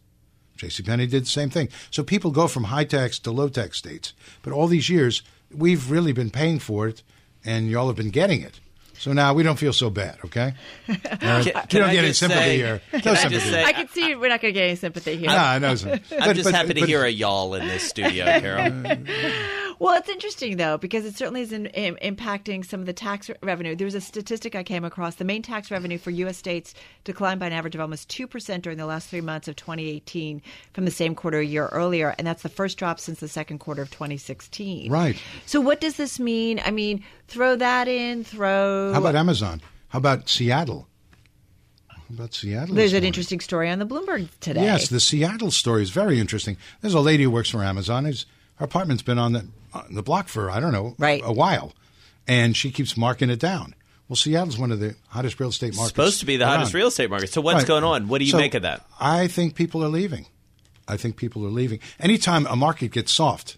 JCPenney 0.58 1.08
did 1.08 1.22
the 1.24 1.28
same 1.28 1.48
thing. 1.48 1.68
So 1.90 2.02
people 2.02 2.30
go 2.30 2.46
from 2.46 2.64
high 2.64 2.84
tax 2.84 3.18
to 3.20 3.30
low 3.30 3.48
tax 3.48 3.78
states. 3.78 4.12
But 4.42 4.52
all 4.52 4.66
these 4.66 4.90
years, 4.90 5.22
we've 5.54 5.90
really 5.90 6.12
been 6.12 6.30
paying 6.30 6.58
for 6.58 6.86
it, 6.86 7.02
and 7.44 7.70
y'all 7.70 7.86
have 7.86 7.96
been 7.96 8.10
getting 8.10 8.42
it. 8.42 8.60
So 9.00 9.14
now 9.14 9.32
we 9.32 9.42
don't 9.42 9.58
feel 9.58 9.72
so 9.72 9.88
bad, 9.90 10.18
okay? 10.26 10.52
Uh, 10.88 11.42
Can- 11.42 11.46
you 11.46 11.78
don't 11.80 11.88
I 11.90 11.94
get 11.94 12.04
any 12.04 12.12
sympathy 12.12 12.42
say- 12.42 12.56
here. 12.56 12.80
can 12.90 13.02
No 13.04 13.12
I 13.12 13.14
sympathy. 13.14 13.34
just 13.40 13.46
say- 13.50 13.64
I 13.64 13.72
can 13.72 13.88
see 13.88 14.14
we're 14.14 14.28
not 14.28 14.40
going 14.42 14.52
to 14.54 14.58
get 14.60 14.66
any 14.66 14.76
sympathy 14.76 15.16
here. 15.16 15.28
no, 15.28 15.58
no. 15.58 15.68
I'm 16.20 16.34
just 16.36 16.50
happy 16.50 16.74
to 16.74 16.84
hear 16.86 17.04
a 17.04 17.08
y'all 17.10 17.54
in 17.54 17.66
this 17.66 17.82
studio, 17.88 18.24
Carol. 18.40 18.96
Well, 19.80 19.96
it's 19.96 20.10
interesting 20.10 20.58
though 20.58 20.76
because 20.76 21.06
it 21.06 21.16
certainly 21.16 21.40
is 21.40 21.52
in, 21.52 21.66
in, 21.68 21.96
impacting 21.96 22.66
some 22.66 22.80
of 22.80 22.86
the 22.86 22.92
tax 22.92 23.30
re- 23.30 23.36
revenue. 23.42 23.74
There 23.74 23.86
was 23.86 23.94
a 23.94 24.00
statistic 24.02 24.54
I 24.54 24.62
came 24.62 24.84
across: 24.84 25.14
the 25.14 25.24
main 25.24 25.40
tax 25.40 25.70
revenue 25.70 25.96
for 25.96 26.10
U.S. 26.10 26.36
states 26.36 26.74
declined 27.02 27.40
by 27.40 27.46
an 27.46 27.54
average 27.54 27.74
of 27.74 27.80
almost 27.80 28.10
two 28.10 28.26
percent 28.26 28.62
during 28.62 28.76
the 28.76 28.84
last 28.84 29.08
three 29.08 29.22
months 29.22 29.48
of 29.48 29.56
2018 29.56 30.42
from 30.74 30.84
the 30.84 30.90
same 30.90 31.14
quarter 31.14 31.38
a 31.38 31.44
year 31.44 31.68
earlier, 31.68 32.14
and 32.18 32.26
that's 32.26 32.42
the 32.42 32.50
first 32.50 32.76
drop 32.76 33.00
since 33.00 33.20
the 33.20 33.28
second 33.28 33.58
quarter 33.58 33.80
of 33.80 33.90
2016. 33.90 34.92
Right. 34.92 35.16
So, 35.46 35.62
what 35.62 35.80
does 35.80 35.96
this 35.96 36.20
mean? 36.20 36.60
I 36.62 36.70
mean, 36.72 37.02
throw 37.28 37.56
that 37.56 37.88
in. 37.88 38.22
Throw. 38.22 38.92
How 38.92 39.00
about 39.00 39.16
Amazon? 39.16 39.62
How 39.88 39.98
about 39.98 40.28
Seattle? 40.28 40.88
How 41.88 41.96
about 42.10 42.34
Seattle? 42.34 42.74
There's 42.74 42.92
this 42.92 42.98
an 42.98 43.06
interesting 43.06 43.40
story 43.40 43.70
on 43.70 43.78
the 43.78 43.86
Bloomberg 43.86 44.28
today. 44.40 44.62
Yes, 44.62 44.90
the 44.90 45.00
Seattle 45.00 45.50
story 45.50 45.82
is 45.82 45.88
very 45.88 46.20
interesting. 46.20 46.58
There's 46.82 46.92
a 46.92 47.00
lady 47.00 47.22
who 47.22 47.30
works 47.30 47.48
for 47.48 47.64
Amazon. 47.64 48.04
Who's, 48.04 48.26
her 48.56 48.66
apartment's 48.66 49.02
been 49.02 49.18
on 49.18 49.32
the 49.32 49.46
on 49.72 49.94
the 49.94 50.02
block 50.02 50.28
for 50.28 50.50
I 50.50 50.60
don't 50.60 50.72
know 50.72 50.94
Right. 50.98 51.20
a 51.24 51.32
while, 51.32 51.72
and 52.26 52.56
she 52.56 52.70
keeps 52.70 52.96
marking 52.96 53.30
it 53.30 53.38
down. 53.40 53.74
Well, 54.08 54.16
Seattle's 54.16 54.58
one 54.58 54.72
of 54.72 54.80
the 54.80 54.96
hottest 55.08 55.38
real 55.38 55.50
estate 55.50 55.74
markets. 55.76 55.90
Supposed 55.90 56.20
to 56.20 56.26
be 56.26 56.36
the 56.36 56.46
hottest 56.46 56.74
around. 56.74 56.78
real 56.80 56.88
estate 56.88 57.10
market. 57.10 57.32
So 57.32 57.40
what's 57.40 57.58
Right. 57.58 57.66
going 57.68 57.84
on? 57.84 58.08
What 58.08 58.18
do 58.18 58.24
you 58.24 58.32
So, 58.32 58.38
make 58.38 58.54
of 58.54 58.62
that? 58.62 58.84
I 58.98 59.28
think 59.28 59.54
people 59.54 59.84
are 59.84 59.88
leaving. 59.88 60.26
I 60.88 60.96
think 60.96 61.16
people 61.16 61.46
are 61.46 61.50
leaving. 61.50 61.78
Anytime 62.00 62.46
a 62.48 62.56
market 62.56 62.90
gets 62.90 63.12
soft, 63.12 63.56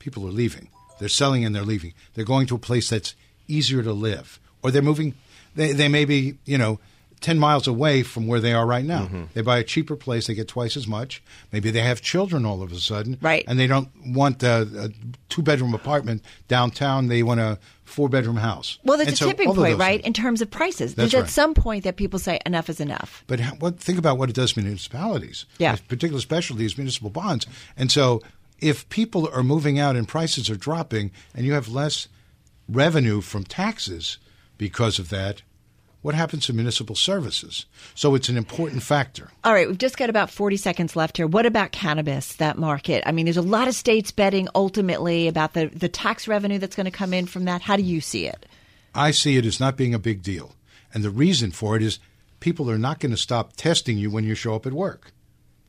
people 0.00 0.26
are 0.26 0.32
leaving. 0.32 0.68
They're 0.98 1.08
selling 1.08 1.44
and 1.44 1.54
they're 1.54 1.62
leaving. 1.64 1.94
They're 2.14 2.24
going 2.24 2.48
to 2.48 2.56
a 2.56 2.58
place 2.58 2.90
that's 2.90 3.14
easier 3.46 3.82
to 3.84 3.92
live, 3.92 4.40
or 4.62 4.70
they're 4.72 4.82
moving. 4.82 5.14
They 5.54 5.72
they 5.72 5.88
may 5.88 6.04
be 6.04 6.38
you 6.44 6.58
know. 6.58 6.80
10 7.22 7.38
miles 7.38 7.66
away 7.66 8.02
from 8.02 8.26
where 8.26 8.40
they 8.40 8.52
are 8.52 8.66
right 8.66 8.84
now. 8.84 9.04
Mm-hmm. 9.04 9.22
They 9.34 9.40
buy 9.40 9.58
a 9.58 9.64
cheaper 9.64 9.96
place, 9.96 10.26
they 10.26 10.34
get 10.34 10.48
twice 10.48 10.76
as 10.76 10.86
much. 10.86 11.22
Maybe 11.52 11.70
they 11.70 11.80
have 11.82 12.00
children 12.02 12.44
all 12.44 12.62
of 12.62 12.72
a 12.72 12.78
sudden. 12.78 13.18
Right. 13.20 13.44
And 13.46 13.58
they 13.58 13.66
don't 13.66 13.88
want 14.06 14.42
a, 14.42 14.62
a 14.76 14.88
two 15.28 15.42
bedroom 15.42 15.74
apartment 15.74 16.22
downtown. 16.48 17.08
They 17.08 17.22
want 17.22 17.40
a 17.40 17.58
four 17.84 18.08
bedroom 18.08 18.36
house. 18.36 18.78
well, 18.84 18.96
there's 18.96 19.08
And 19.08 19.14
a 19.14 19.18
so 19.18 19.26
tipping 19.26 19.54
point, 19.54 19.78
right, 19.78 20.00
things. 20.00 20.06
in 20.06 20.12
terms 20.12 20.40
of 20.40 20.50
prices. 20.50 20.94
That's 20.94 21.12
there's 21.12 21.24
at 21.24 21.30
some 21.30 21.52
point 21.54 21.84
that 21.84 21.96
people 21.96 22.18
say 22.18 22.40
enough 22.46 22.68
is 22.70 22.80
enough. 22.80 23.22
But 23.26 23.40
what, 23.58 23.78
think 23.78 23.98
about 23.98 24.18
what 24.18 24.28
it 24.30 24.34
does 24.34 24.52
to 24.54 24.62
municipalities. 24.62 25.44
Yeah. 25.58 25.76
Particular 25.88 26.20
specialties, 26.20 26.78
municipal 26.78 27.10
bonds. 27.10 27.46
And 27.76 27.90
so 27.92 28.22
if 28.60 28.88
people 28.88 29.28
are 29.32 29.42
moving 29.42 29.78
out 29.78 29.96
and 29.96 30.08
prices 30.08 30.48
are 30.48 30.56
dropping 30.56 31.10
and 31.34 31.44
you 31.44 31.52
have 31.52 31.68
less 31.68 32.08
revenue 32.68 33.20
from 33.20 33.44
taxes 33.44 34.18
because 34.58 34.98
of 34.98 35.08
that, 35.10 35.42
what 36.02 36.14
happens 36.14 36.46
to 36.46 36.52
municipal 36.52 36.94
services? 36.94 37.66
So 37.94 38.14
it's 38.14 38.28
an 38.28 38.36
important 38.36 38.82
factor. 38.82 39.30
All 39.44 39.52
right, 39.52 39.68
we've 39.68 39.78
just 39.78 39.96
got 39.96 40.10
about 40.10 40.30
40 40.30 40.56
seconds 40.56 40.96
left 40.96 41.16
here. 41.16 41.26
What 41.26 41.46
about 41.46 41.72
cannabis, 41.72 42.34
that 42.34 42.58
market? 42.58 43.02
I 43.06 43.12
mean, 43.12 43.24
there's 43.24 43.36
a 43.36 43.42
lot 43.42 43.68
of 43.68 43.74
states 43.74 44.10
betting 44.10 44.48
ultimately 44.54 45.28
about 45.28 45.54
the, 45.54 45.66
the 45.66 45.88
tax 45.88 46.28
revenue 46.28 46.58
that's 46.58 46.76
going 46.76 46.86
to 46.86 46.90
come 46.90 47.14
in 47.14 47.26
from 47.26 47.44
that. 47.46 47.62
How 47.62 47.76
do 47.76 47.82
you 47.82 48.00
see 48.00 48.26
it? 48.26 48.46
I 48.94 49.12
see 49.12 49.36
it 49.36 49.46
as 49.46 49.60
not 49.60 49.76
being 49.76 49.94
a 49.94 49.98
big 49.98 50.22
deal. 50.22 50.54
And 50.92 51.02
the 51.02 51.10
reason 51.10 51.52
for 51.52 51.76
it 51.76 51.82
is 51.82 51.98
people 52.40 52.70
are 52.70 52.78
not 52.78 53.00
going 53.00 53.12
to 53.12 53.16
stop 53.16 53.54
testing 53.56 53.96
you 53.96 54.10
when 54.10 54.24
you 54.24 54.34
show 54.34 54.54
up 54.54 54.66
at 54.66 54.72
work. 54.72 55.12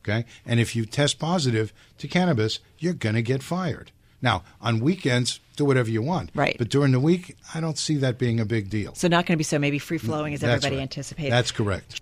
Okay? 0.02 0.26
And 0.44 0.60
if 0.60 0.76
you 0.76 0.84
test 0.84 1.18
positive 1.18 1.72
to 1.98 2.08
cannabis, 2.08 2.58
you're 2.78 2.92
going 2.92 3.14
to 3.14 3.22
get 3.22 3.42
fired. 3.42 3.92
Now, 4.24 4.42
on 4.62 4.80
weekends, 4.80 5.38
do 5.56 5.66
whatever 5.66 5.90
you 5.90 6.00
want. 6.00 6.30
Right. 6.34 6.56
But 6.58 6.70
during 6.70 6.92
the 6.92 6.98
week, 6.98 7.36
I 7.54 7.60
don't 7.60 7.76
see 7.76 7.96
that 7.98 8.18
being 8.18 8.40
a 8.40 8.46
big 8.46 8.70
deal. 8.70 8.94
So, 8.94 9.06
not 9.06 9.26
going 9.26 9.34
to 9.34 9.38
be 9.38 9.44
so 9.44 9.58
maybe 9.58 9.78
free 9.78 9.98
flowing 9.98 10.32
as 10.32 10.40
That's 10.40 10.64
everybody 10.64 10.76
right. 10.76 10.82
anticipated. 10.82 11.30
That's 11.30 11.52
correct. 11.52 12.00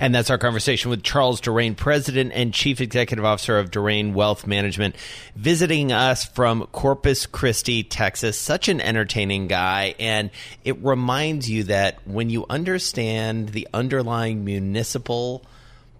And 0.00 0.12
that's 0.12 0.30
our 0.30 0.38
conversation 0.38 0.90
with 0.90 1.04
Charles 1.04 1.40
Durain, 1.40 1.76
President 1.76 2.32
and 2.34 2.52
Chief 2.52 2.80
Executive 2.80 3.24
Officer 3.24 3.56
of 3.56 3.70
Durain 3.70 4.14
Wealth 4.14 4.48
Management, 4.48 4.96
visiting 5.36 5.92
us 5.92 6.24
from 6.24 6.66
Corpus 6.72 7.26
Christi, 7.26 7.84
Texas. 7.84 8.36
Such 8.36 8.66
an 8.66 8.80
entertaining 8.80 9.46
guy. 9.46 9.94
And 10.00 10.30
it 10.64 10.82
reminds 10.82 11.48
you 11.48 11.64
that 11.64 12.04
when 12.04 12.30
you 12.30 12.46
understand 12.50 13.50
the 13.50 13.68
underlying 13.72 14.44
municipal 14.44 15.44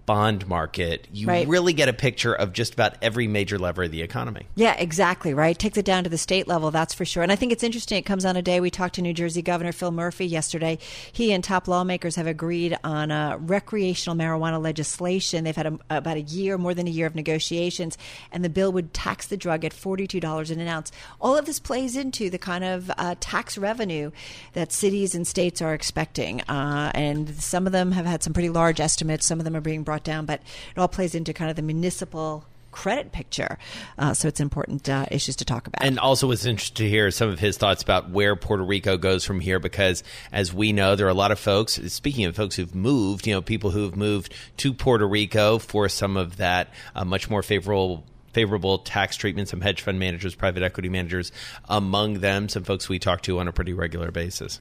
bond 0.09 0.49
market, 0.49 1.07
you 1.13 1.27
Right. 1.27 1.47
really 1.47 1.75
get 1.75 1.91
a 1.91 1.93
picture 1.93 2.33
of 2.33 2.55
just 2.55 2.73
about 2.73 2.95
every 3.03 3.29
major 3.29 3.59
lever 3.59 3.83
of 3.83 3.91
the 3.91 4.01
economy. 4.01 4.47
Yeah, 4.55 4.75
exactly, 4.79 5.35
right? 5.35 5.57
Takes 5.59 5.77
it 5.77 5.85
down 5.85 6.03
to 6.05 6.09
the 6.11 6.17
state 6.17 6.49
level, 6.49 6.71
that's 6.71 6.95
for 6.95 7.05
sure. 7.05 7.23
And 7.23 7.31
I 7.31 7.37
think 7.37 7.53
it's 7.53 7.63
interesting. 7.63 7.99
It 7.99 8.07
comes 8.07 8.25
on 8.25 8.35
a 8.35 8.41
day 8.41 8.59
we 8.59 8.71
talked 8.71 8.95
to 8.95 9.03
New 9.03 9.13
Jersey 9.13 9.43
Governor 9.43 9.71
Phil 9.73 9.91
Murphy 9.91 10.25
yesterday. 10.25 10.79
He 11.13 11.31
and 11.31 11.45
top 11.45 11.69
lawmakers 11.69 12.17
have 12.17 12.27
agreed 12.27 12.75
on 12.83 13.11
uh, 13.11 13.37
recreational 13.39 14.17
marijuana 14.17 14.61
legislation. 14.63 15.45
They've 15.45 15.55
had 15.55 15.67
a, 15.67 15.79
about 15.91 16.17
a 16.17 16.23
year, 16.23 16.57
more 16.57 16.73
than 16.73 16.87
a 16.87 16.91
year 16.91 17.07
of 17.07 17.15
negotiations, 17.15 17.99
and 18.33 18.43
the 18.43 18.49
bill 18.49 18.73
would 18.73 18.95
tax 18.95 19.27
the 19.27 19.37
drug 19.37 19.63
at 19.67 19.73
$42 19.75 20.51
an 20.51 20.67
ounce. 20.67 20.91
All 21.21 21.37
of 21.37 21.45
this 21.45 21.61
plays 21.61 21.97
into 21.97 22.31
the 22.31 22.39
kind 22.39 22.65
of 22.65 22.91
uh, 22.97 23.15
tax 23.21 23.59
revenue 23.59 24.11
that 24.55 24.73
cities 24.73 25.15
and 25.15 25.27
states 25.27 25.61
are 25.61 25.75
expecting. 25.75 26.41
Uh, 26.49 26.93
and 26.95 27.29
some 27.35 27.67
of 27.67 27.73
them 27.73 27.93
have 27.93 28.07
had 28.07 28.23
some 28.23 28.33
pretty 28.33 28.49
large 28.49 28.81
estimates, 28.81 29.27
some 29.27 29.39
of 29.39 29.45
them 29.45 29.55
are 29.55 29.61
being 29.61 29.83
brought 29.83 29.98
down, 30.05 30.27
but 30.27 30.41
it 30.75 30.79
all 30.79 30.89
plays 30.89 31.15
into 31.15 31.33
kind 31.33 31.51
of 31.51 31.57
the 31.57 31.63
municipal 31.63 32.45
credit 32.71 33.13
picture. 33.13 33.59
Uh, 33.99 34.15
so 34.15 34.29
it's 34.29 34.41
important 34.41 34.89
uh, 34.89 35.07
issues 35.11 35.37
to 35.37 35.45
talk 35.45 35.67
about. 35.67 35.85
And 35.85 35.99
also, 35.99 36.31
it's 36.31 36.45
interesting 36.45 36.87
to 36.87 36.89
hear 36.89 37.11
some 37.11 37.29
of 37.29 37.39
his 37.41 37.57
thoughts 37.57 37.83
about 37.83 38.11
where 38.11 38.37
Puerto 38.37 38.63
Rico 38.63 38.97
goes 38.97 39.25
from 39.25 39.41
here, 39.41 39.59
because 39.59 40.05
as 40.33 40.53
we 40.53 40.73
know, 40.73 40.95
there 40.95 41.07
are 41.07 41.11
a 41.11 41.15
lot 41.15 41.33
of 41.33 41.39
folks. 41.39 41.75
Speaking 41.93 42.25
of 42.27 42.37
folks 42.37 42.57
who've 42.57 42.75
moved, 42.75 43.27
you 43.27 43.35
know, 43.35 43.43
people 43.43 43.71
who 43.71 43.83
have 43.85 43.97
moved 43.97 44.33
to 44.59 44.73
Puerto 44.73 45.09
Rico 45.09 45.59
for 45.59 45.89
some 45.89 46.17
of 46.17 46.37
that 46.37 46.73
uh, 46.95 47.05
much 47.05 47.29
more 47.29 47.43
favorable 47.43 48.05
favorable 48.33 48.79
tax 48.79 49.17
treatment, 49.17 49.49
some 49.49 49.61
hedge 49.61 49.81
fund 49.81 49.99
managers, 49.99 50.35
private 50.35 50.63
equity 50.63 50.89
managers 50.89 51.33
among 51.69 52.21
them, 52.21 52.49
some 52.49 52.63
folks 52.63 52.89
we 52.89 52.99
talk 52.99 53.23
to 53.23 53.41
on 53.41 53.49
a 53.49 53.53
pretty 53.53 53.73
regular 53.73 54.13
basis. 54.13 54.61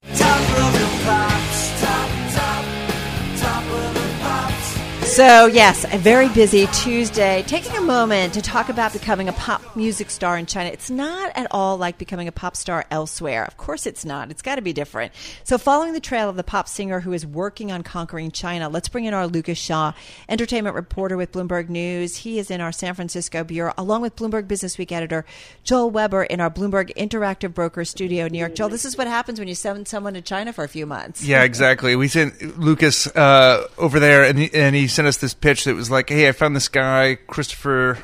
So, 5.17 5.47
yes, 5.47 5.83
a 5.91 5.97
very 5.97 6.29
busy 6.29 6.67
Tuesday. 6.67 7.43
Taking 7.47 7.75
a 7.75 7.81
moment 7.81 8.35
to 8.35 8.41
talk 8.43 8.69
about 8.69 8.93
becoming 8.93 9.27
a 9.27 9.33
pop 9.33 9.75
music 9.75 10.11
star 10.11 10.37
in 10.37 10.45
China. 10.45 10.69
It's 10.69 10.91
not 10.91 11.31
at 11.35 11.47
all 11.49 11.75
like 11.75 11.97
becoming 11.97 12.27
a 12.27 12.31
pop 12.31 12.55
star 12.55 12.85
elsewhere. 12.91 13.43
Of 13.43 13.57
course, 13.57 13.87
it's 13.87 14.05
not. 14.05 14.29
It's 14.29 14.43
got 14.43 14.57
to 14.57 14.61
be 14.61 14.73
different. 14.73 15.13
So, 15.43 15.57
following 15.57 15.93
the 15.93 15.99
trail 15.99 16.29
of 16.29 16.35
the 16.35 16.43
pop 16.43 16.67
singer 16.67 16.99
who 16.99 17.13
is 17.13 17.25
working 17.25 17.71
on 17.71 17.81
conquering 17.81 18.29
China, 18.29 18.69
let's 18.69 18.89
bring 18.89 19.05
in 19.05 19.15
our 19.15 19.25
Lucas 19.25 19.57
Shaw, 19.57 19.93
entertainment 20.29 20.75
reporter 20.75 21.17
with 21.17 21.31
Bloomberg 21.31 21.67
News. 21.67 22.17
He 22.17 22.37
is 22.37 22.51
in 22.51 22.61
our 22.61 22.71
San 22.71 22.93
Francisco 22.93 23.43
bureau, 23.43 23.73
along 23.75 24.03
with 24.03 24.15
Bloomberg 24.15 24.47
Business 24.47 24.77
Week 24.77 24.91
editor 24.91 25.25
Joel 25.63 25.89
Weber 25.89 26.25
in 26.25 26.39
our 26.39 26.51
Bloomberg 26.51 26.93
Interactive 26.93 27.55
Broker 27.55 27.85
studio 27.85 28.27
in 28.27 28.33
New 28.33 28.37
York. 28.39 28.53
Joel, 28.53 28.69
this 28.69 28.85
is 28.85 28.95
what 28.95 29.07
happens 29.07 29.39
when 29.39 29.47
you 29.47 29.55
send 29.55 29.87
someone 29.87 30.13
to 30.13 30.21
China 30.21 30.53
for 30.53 30.63
a 30.63 30.69
few 30.69 30.85
months. 30.85 31.23
Yeah, 31.23 31.41
exactly. 31.41 31.95
We 31.95 32.07
sent 32.07 32.59
Lucas 32.59 33.07
uh, 33.07 33.67
over 33.79 33.99
there, 33.99 34.23
and 34.23 34.37
he, 34.37 34.53
and 34.53 34.75
he 34.75 34.87
sent 34.87 35.06
us 35.07 35.17
this 35.17 35.33
pitch 35.33 35.63
that 35.65 35.75
was 35.75 35.89
like, 35.89 36.09
"Hey, 36.09 36.27
I 36.27 36.31
found 36.31 36.55
this 36.55 36.67
guy, 36.67 37.15
Christopher. 37.15 37.97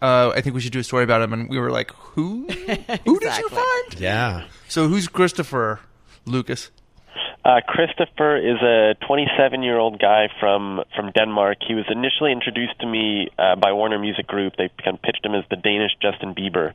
Uh, 0.00 0.32
I 0.34 0.40
think 0.40 0.54
we 0.54 0.60
should 0.60 0.72
do 0.72 0.80
a 0.80 0.84
story 0.84 1.04
about 1.04 1.22
him." 1.22 1.32
And 1.32 1.48
we 1.48 1.58
were 1.58 1.70
like, 1.70 1.90
"Who? 1.92 2.46
Who 3.04 3.18
did 3.20 3.36
you 3.38 3.48
find?" 3.48 4.00
Yeah. 4.00 4.46
So 4.68 4.88
who's 4.88 5.08
Christopher 5.08 5.80
Lucas? 6.26 6.70
Uh, 7.48 7.62
Christopher 7.66 8.36
is 8.36 8.60
a 8.60 8.94
27 9.06 9.62
year 9.62 9.78
old 9.78 9.98
guy 9.98 10.28
from 10.38 10.82
from 10.94 11.12
Denmark. 11.12 11.56
He 11.66 11.72
was 11.72 11.86
initially 11.88 12.30
introduced 12.30 12.78
to 12.80 12.86
me 12.86 13.30
uh, 13.38 13.56
by 13.56 13.72
Warner 13.72 13.98
Music 13.98 14.26
Group. 14.26 14.56
They 14.58 14.68
kind 14.84 14.98
of 14.98 15.02
pitched 15.02 15.24
him 15.24 15.34
as 15.34 15.44
the 15.48 15.56
Danish 15.56 15.92
Justin 16.02 16.34
Bieber, 16.34 16.74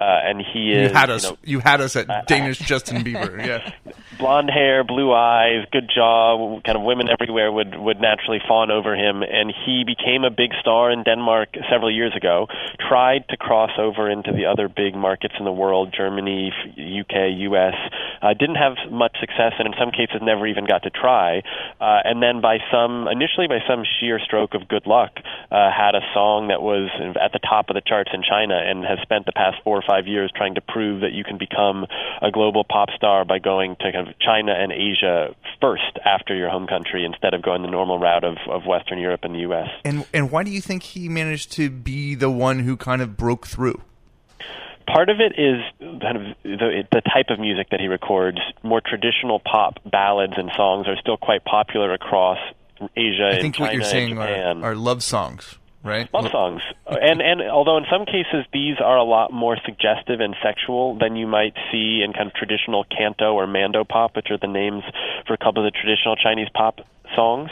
uh, 0.00 0.28
and 0.28 0.42
he 0.42 0.72
is 0.72 0.90
you 0.90 0.96
had 0.96 1.10
us. 1.10 1.22
You, 1.22 1.30
know, 1.30 1.36
you 1.44 1.58
had 1.60 1.80
us 1.80 1.94
at 1.94 2.26
Danish 2.26 2.58
Justin 2.72 3.04
Bieber. 3.04 3.46
Yeah. 3.46 3.70
blonde 4.18 4.50
hair, 4.50 4.82
blue 4.82 5.12
eyes, 5.12 5.64
good 5.70 5.88
jaw, 5.94 6.60
kind 6.62 6.76
of 6.76 6.82
women 6.82 7.06
everywhere 7.08 7.52
would 7.52 7.78
would 7.78 8.00
naturally 8.00 8.40
fawn 8.48 8.72
over 8.72 8.96
him 8.96 9.22
and 9.22 9.54
he 9.64 9.84
became 9.86 10.24
a 10.24 10.30
big 10.30 10.50
star 10.60 10.90
in 10.90 11.04
Denmark 11.04 11.50
several 11.70 11.94
years 11.94 12.14
ago. 12.16 12.48
Tried 12.88 13.28
to 13.28 13.36
cross 13.36 13.70
over 13.78 14.10
into 14.10 14.32
the 14.32 14.46
other 14.46 14.68
big 14.68 14.96
markets 14.96 15.34
in 15.38 15.44
the 15.44 15.52
world, 15.52 15.94
Germany, 15.96 16.50
UK, 16.74 17.38
US. 17.52 17.76
Uh, 18.22 18.34
didn't 18.34 18.56
have 18.56 18.76
much 18.90 19.16
success 19.20 19.52
and 19.58 19.66
in 19.66 19.74
some 19.78 19.90
cases 19.90 20.20
never 20.22 20.46
even 20.46 20.64
got 20.66 20.82
to 20.82 20.90
try. 20.90 21.42
Uh, 21.80 22.00
and 22.04 22.22
then 22.22 22.40
by 22.40 22.58
some 22.70 23.08
initially 23.08 23.46
by 23.46 23.60
some 23.68 23.84
sheer 23.98 24.18
stroke 24.18 24.54
of 24.54 24.68
good 24.68 24.86
luck, 24.86 25.12
uh, 25.50 25.70
had 25.70 25.94
a 25.94 26.02
song 26.14 26.48
that 26.48 26.62
was 26.62 26.90
at 27.20 27.32
the 27.32 27.38
top 27.38 27.70
of 27.70 27.74
the 27.74 27.82
charts 27.84 28.10
in 28.12 28.22
China 28.22 28.56
and 28.58 28.84
has 28.84 28.98
spent 29.02 29.26
the 29.26 29.32
past 29.32 29.56
4 29.64 29.78
or 29.78 29.82
5 29.86 30.06
years 30.06 30.32
trying 30.34 30.54
to 30.54 30.60
prove 30.60 31.00
that 31.02 31.12
you 31.12 31.24
can 31.24 31.38
become 31.38 31.86
a 32.22 32.30
global 32.30 32.64
pop 32.64 32.90
star 32.96 33.24
by 33.24 33.38
going 33.38 33.76
to 33.80 33.92
kind 33.92 34.08
of 34.08 34.18
China 34.18 34.52
and 34.52 34.72
Asia 34.72 35.34
first 35.60 35.98
after 36.04 36.34
your 36.34 36.50
home 36.50 36.66
country 36.66 37.04
instead 37.04 37.34
of 37.34 37.42
going 37.42 37.62
the 37.62 37.70
normal 37.70 37.98
route 37.98 38.24
of, 38.24 38.36
of 38.48 38.66
Western 38.66 38.98
Europe 38.98 39.20
and 39.22 39.34
the 39.34 39.40
U.S. 39.40 39.68
And 39.84 40.06
and 40.12 40.30
why 40.30 40.42
do 40.42 40.50
you 40.50 40.60
think 40.60 40.82
he 40.82 41.08
managed 41.08 41.52
to 41.52 41.70
be 41.70 42.14
the 42.14 42.30
one 42.30 42.60
who 42.60 42.76
kind 42.76 43.02
of 43.02 43.16
broke 43.16 43.46
through? 43.46 43.82
Part 44.92 45.10
of 45.10 45.20
it 45.20 45.38
is 45.38 45.62
kind 46.00 46.16
of 46.16 46.22
the, 46.42 46.84
the 46.90 47.02
type 47.02 47.26
of 47.30 47.38
music 47.38 47.68
that 47.70 47.80
he 47.80 47.88
records. 47.88 48.38
More 48.62 48.80
traditional 48.80 49.38
pop 49.40 49.78
ballads 49.84 50.34
and 50.36 50.50
songs 50.56 50.88
are 50.88 50.96
still 50.96 51.16
quite 51.16 51.44
popular 51.44 51.92
across 51.92 52.38
Asia. 52.96 53.30
I 53.32 53.40
think 53.40 53.56
China 53.56 53.66
what 53.66 53.74
you're 53.74 53.84
saying 53.84 54.18
are, 54.18 54.64
are 54.64 54.74
love 54.74 55.02
songs 55.02 55.58
right? 55.84 56.12
Love 56.12 56.30
songs, 56.30 56.62
and 56.86 57.20
and 57.22 57.42
although 57.42 57.76
in 57.76 57.84
some 57.90 58.04
cases 58.04 58.44
these 58.52 58.76
are 58.82 58.96
a 58.96 59.04
lot 59.04 59.32
more 59.32 59.56
suggestive 59.64 60.20
and 60.20 60.34
sexual 60.42 60.98
than 60.98 61.16
you 61.16 61.26
might 61.26 61.54
see 61.70 62.02
in 62.04 62.12
kind 62.12 62.26
of 62.28 62.34
traditional 62.34 62.84
canto 62.84 63.32
or 63.32 63.46
mando 63.46 63.84
pop, 63.84 64.16
which 64.16 64.30
are 64.30 64.38
the 64.38 64.46
names 64.48 64.82
for 65.26 65.34
a 65.34 65.38
couple 65.38 65.64
of 65.64 65.72
the 65.72 65.78
traditional 65.78 66.16
Chinese 66.16 66.48
pop 66.54 66.80
songs. 67.14 67.50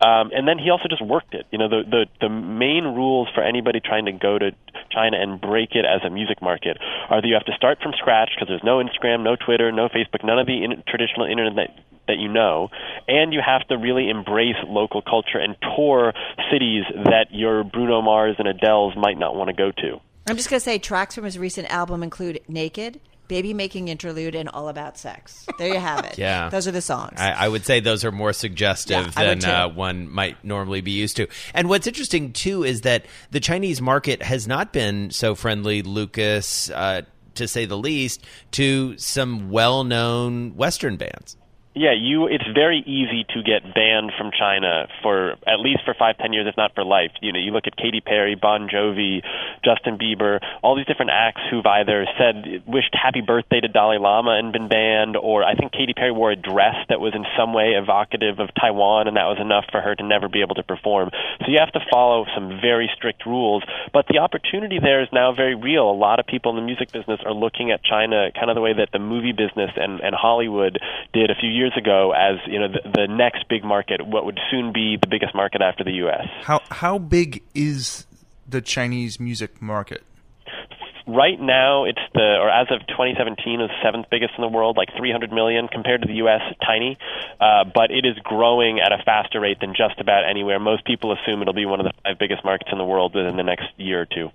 Um, 0.00 0.30
and 0.34 0.46
then 0.46 0.58
he 0.58 0.70
also 0.70 0.88
just 0.88 1.04
worked 1.04 1.34
it. 1.34 1.46
You 1.50 1.58
know, 1.58 1.68
the, 1.68 1.82
the 1.88 2.06
the 2.20 2.28
main 2.28 2.84
rules 2.84 3.28
for 3.34 3.42
anybody 3.42 3.80
trying 3.80 4.06
to 4.06 4.12
go 4.12 4.38
to 4.38 4.52
China 4.90 5.18
and 5.20 5.40
break 5.40 5.72
it 5.72 5.84
as 5.84 6.02
a 6.04 6.10
music 6.10 6.42
market 6.42 6.78
are 7.08 7.20
that 7.20 7.26
you 7.26 7.34
have 7.34 7.46
to 7.46 7.56
start 7.56 7.78
from 7.82 7.92
scratch 7.96 8.30
because 8.34 8.48
there's 8.48 8.64
no 8.64 8.82
Instagram, 8.82 9.22
no 9.22 9.36
Twitter, 9.36 9.72
no 9.72 9.88
Facebook, 9.88 10.24
none 10.24 10.38
of 10.38 10.46
the 10.46 10.64
in- 10.64 10.82
traditional 10.86 11.26
internet 11.26 11.56
that, 11.56 11.84
that 12.08 12.18
you 12.18 12.28
know, 12.28 12.68
and 13.08 13.32
you 13.32 13.40
have 13.44 13.66
to 13.68 13.76
really 13.76 14.10
embrace 14.10 14.56
local 14.66 15.02
culture 15.02 15.38
and 15.38 15.56
tour 15.76 16.12
cities 16.50 16.84
that 17.04 17.28
your 17.30 17.64
Bruno 17.64 18.02
Mars 18.02 18.36
and 18.38 18.48
Adele's 18.48 18.94
might 18.96 19.18
not 19.18 19.34
want 19.34 19.48
to 19.48 19.54
go 19.54 19.70
to. 19.70 20.00
I'm 20.26 20.36
just 20.36 20.48
going 20.48 20.58
to 20.58 20.64
say 20.64 20.78
tracks 20.78 21.14
from 21.14 21.24
his 21.24 21.38
recent 21.38 21.70
album 21.70 22.02
include 22.02 22.40
Naked, 22.48 23.00
Baby 23.28 23.54
Making 23.54 23.88
Interlude, 23.88 24.34
and 24.34 24.48
All 24.48 24.68
About 24.68 24.98
Sex. 24.98 25.46
There 25.58 25.72
you 25.72 25.80
have 25.80 26.04
it. 26.04 26.18
yeah. 26.18 26.48
Those 26.50 26.68
are 26.68 26.72
the 26.72 26.82
songs. 26.82 27.14
I, 27.18 27.32
I 27.32 27.48
would 27.48 27.64
say 27.64 27.80
those 27.80 28.04
are 28.04 28.12
more 28.12 28.32
suggestive 28.32 29.12
Yeah, 29.16 29.34
than 29.34 29.44
uh, 29.44 29.68
one 29.68 30.10
might 30.10 30.44
normally 30.44 30.80
be 30.80 30.92
used 30.92 31.16
to. 31.16 31.26
And 31.54 31.68
what's 31.68 31.86
interesting, 31.86 32.32
too, 32.32 32.64
is 32.64 32.82
that 32.82 33.06
the 33.30 33.40
Chinese 33.40 33.80
market 33.80 34.22
has 34.22 34.46
not 34.46 34.72
been 34.72 35.10
so 35.10 35.34
friendly, 35.34 35.82
Lucas, 35.82 36.70
uh, 36.70 37.02
to 37.36 37.48
say 37.48 37.64
the 37.64 37.78
least, 37.78 38.24
to 38.52 38.96
some 38.98 39.50
well 39.50 39.84
known 39.84 40.54
Western 40.56 40.96
bands. 40.96 41.36
Yeah, 41.74 41.90
you. 41.90 42.28
It's 42.28 42.46
very 42.54 42.78
easy 42.86 43.26
to 43.34 43.42
get 43.42 43.74
banned 43.74 44.12
from 44.16 44.30
China 44.30 44.86
for 45.02 45.32
at 45.44 45.58
least 45.58 45.80
for 45.84 45.92
five, 45.98 46.16
ten 46.18 46.32
years, 46.32 46.46
if 46.46 46.56
not 46.56 46.72
for 46.72 46.84
life. 46.84 47.10
You 47.20 47.32
know, 47.32 47.40
you 47.40 47.50
look 47.50 47.66
at 47.66 47.76
Katy 47.76 48.00
Perry, 48.00 48.36
Bon 48.36 48.68
Jovi, 48.68 49.22
Justin 49.64 49.98
Bieber, 49.98 50.38
all 50.62 50.76
these 50.76 50.86
different 50.86 51.10
acts 51.10 51.40
who've 51.50 51.66
either 51.66 52.06
said 52.16 52.62
wished 52.64 52.94
happy 52.94 53.22
birthday 53.22 53.58
to 53.58 53.66
Dalai 53.66 53.98
Lama 53.98 54.38
and 54.38 54.52
been 54.52 54.68
banned, 54.68 55.16
or 55.16 55.42
I 55.42 55.56
think 55.56 55.72
Katy 55.72 55.94
Perry 55.94 56.12
wore 56.12 56.30
a 56.30 56.36
dress 56.36 56.76
that 56.90 57.00
was 57.00 57.12
in 57.12 57.24
some 57.36 57.52
way 57.52 57.74
evocative 57.74 58.38
of 58.38 58.54
Taiwan, 58.54 59.08
and 59.08 59.16
that 59.16 59.26
was 59.26 59.38
enough 59.40 59.64
for 59.72 59.80
her 59.80 59.96
to 59.96 60.02
never 60.04 60.28
be 60.28 60.42
able 60.42 60.54
to 60.54 60.62
perform. 60.62 61.10
So 61.40 61.50
you 61.50 61.58
have 61.58 61.72
to 61.72 61.80
follow 61.90 62.24
some 62.36 62.60
very 62.62 62.88
strict 62.94 63.26
rules. 63.26 63.64
But 63.92 64.06
the 64.06 64.18
opportunity 64.18 64.78
there 64.78 65.02
is 65.02 65.08
now 65.12 65.34
very 65.34 65.56
real. 65.56 65.90
A 65.90 65.98
lot 65.98 66.20
of 66.20 66.26
people 66.26 66.54
in 66.54 66.56
the 66.56 66.62
music 66.62 66.92
business 66.92 67.18
are 67.26 67.34
looking 67.34 67.72
at 67.72 67.82
China 67.82 68.30
kind 68.30 68.48
of 68.48 68.54
the 68.54 68.62
way 68.62 68.74
that 68.74 68.90
the 68.92 69.00
movie 69.00 69.32
business 69.32 69.72
and, 69.74 69.98
and 69.98 70.14
Hollywood 70.14 70.78
did 71.12 71.30
a 71.30 71.34
few 71.34 71.50
years 71.50 71.63
years 71.64 71.76
ago 71.76 72.12
as 72.12 72.36
you 72.46 72.58
know 72.58 72.68
the, 72.68 72.90
the 72.90 73.06
next 73.08 73.48
big 73.48 73.64
market, 73.64 74.06
what 74.06 74.24
would 74.24 74.38
soon 74.50 74.72
be 74.72 74.96
the 75.00 75.08
biggest 75.08 75.34
market 75.34 75.62
after 75.62 75.84
the 75.84 75.92
U.S. 76.04 76.26
How 76.42 76.60
how 76.70 76.98
big 76.98 77.42
is 77.54 78.06
the 78.48 78.60
Chinese 78.60 79.18
music 79.18 79.62
market? 79.62 80.02
Right 81.06 81.38
now, 81.38 81.84
it's 81.84 82.00
the 82.14 82.38
or 82.40 82.48
as 82.48 82.68
of 82.70 82.80
2017, 82.88 83.60
is 83.60 83.68
the 83.68 83.74
seventh 83.82 84.06
biggest 84.10 84.32
in 84.38 84.42
the 84.42 84.48
world, 84.48 84.76
like 84.76 84.88
300 84.96 85.32
million 85.32 85.68
compared 85.68 86.00
to 86.02 86.08
the 86.08 86.14
U.S. 86.24 86.40
Tiny, 86.64 86.96
uh, 87.40 87.64
but 87.74 87.90
it 87.90 88.06
is 88.06 88.16
growing 88.24 88.80
at 88.80 88.92
a 88.92 89.02
faster 89.04 89.40
rate 89.40 89.60
than 89.60 89.74
just 89.76 90.00
about 90.00 90.28
anywhere. 90.28 90.58
Most 90.58 90.84
people 90.86 91.12
assume 91.12 91.42
it'll 91.42 91.52
be 91.52 91.66
one 91.66 91.80
of 91.80 91.84
the 91.84 91.92
five 92.04 92.18
biggest 92.18 92.44
markets 92.44 92.70
in 92.72 92.78
the 92.78 92.84
world 92.84 93.14
within 93.14 93.36
the 93.36 93.42
next 93.42 93.66
year 93.76 94.02
or 94.02 94.06
two. 94.06 94.30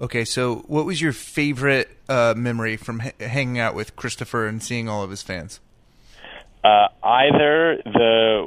Okay, 0.00 0.24
so 0.24 0.64
what 0.66 0.84
was 0.84 1.00
your 1.00 1.12
favorite 1.12 1.88
uh, 2.08 2.34
memory 2.36 2.76
from 2.76 3.00
h- 3.00 3.14
hanging 3.20 3.58
out 3.58 3.74
with 3.74 3.96
Christopher 3.96 4.46
and 4.46 4.62
seeing 4.62 4.88
all 4.88 5.02
of 5.02 5.10
his 5.10 5.22
fans? 5.22 5.60
Uh, 6.68 6.88
either 7.02 7.80
the 7.84 8.46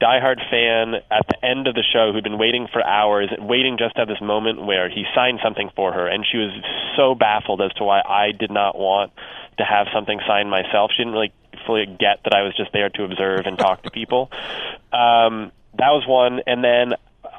diehard 0.00 0.40
fan 0.50 0.94
at 1.10 1.26
the 1.28 1.44
end 1.44 1.66
of 1.66 1.74
the 1.74 1.84
show 1.92 2.12
who'd 2.12 2.24
been 2.24 2.38
waiting 2.38 2.68
for 2.72 2.84
hours, 2.84 3.30
waiting 3.38 3.78
just 3.78 3.96
at 3.96 4.08
this 4.08 4.20
moment 4.20 4.64
where 4.64 4.88
he 4.88 5.04
signed 5.14 5.40
something 5.42 5.70
for 5.74 5.92
her, 5.92 6.06
and 6.06 6.26
she 6.30 6.38
was 6.38 6.52
so 6.96 7.14
baffled 7.14 7.62
as 7.62 7.72
to 7.74 7.84
why 7.84 8.00
I 8.00 8.32
did 8.32 8.50
not 8.50 8.76
want 8.76 9.12
to 9.58 9.64
have 9.64 9.86
something 9.94 10.20
signed 10.26 10.50
myself. 10.50 10.90
She 10.94 11.02
didn't 11.02 11.14
really 11.14 11.32
fully 11.66 11.86
get 11.86 12.24
that 12.24 12.34
I 12.34 12.42
was 12.42 12.54
just 12.56 12.72
there 12.72 12.90
to 12.90 13.04
observe 13.04 13.46
and 13.46 13.58
talk 13.58 13.82
to 13.84 13.90
people. 13.90 14.30
Um, 14.92 15.52
that 15.78 15.92
was 15.96 16.04
one, 16.06 16.40
and 16.46 16.62
then 16.62 16.94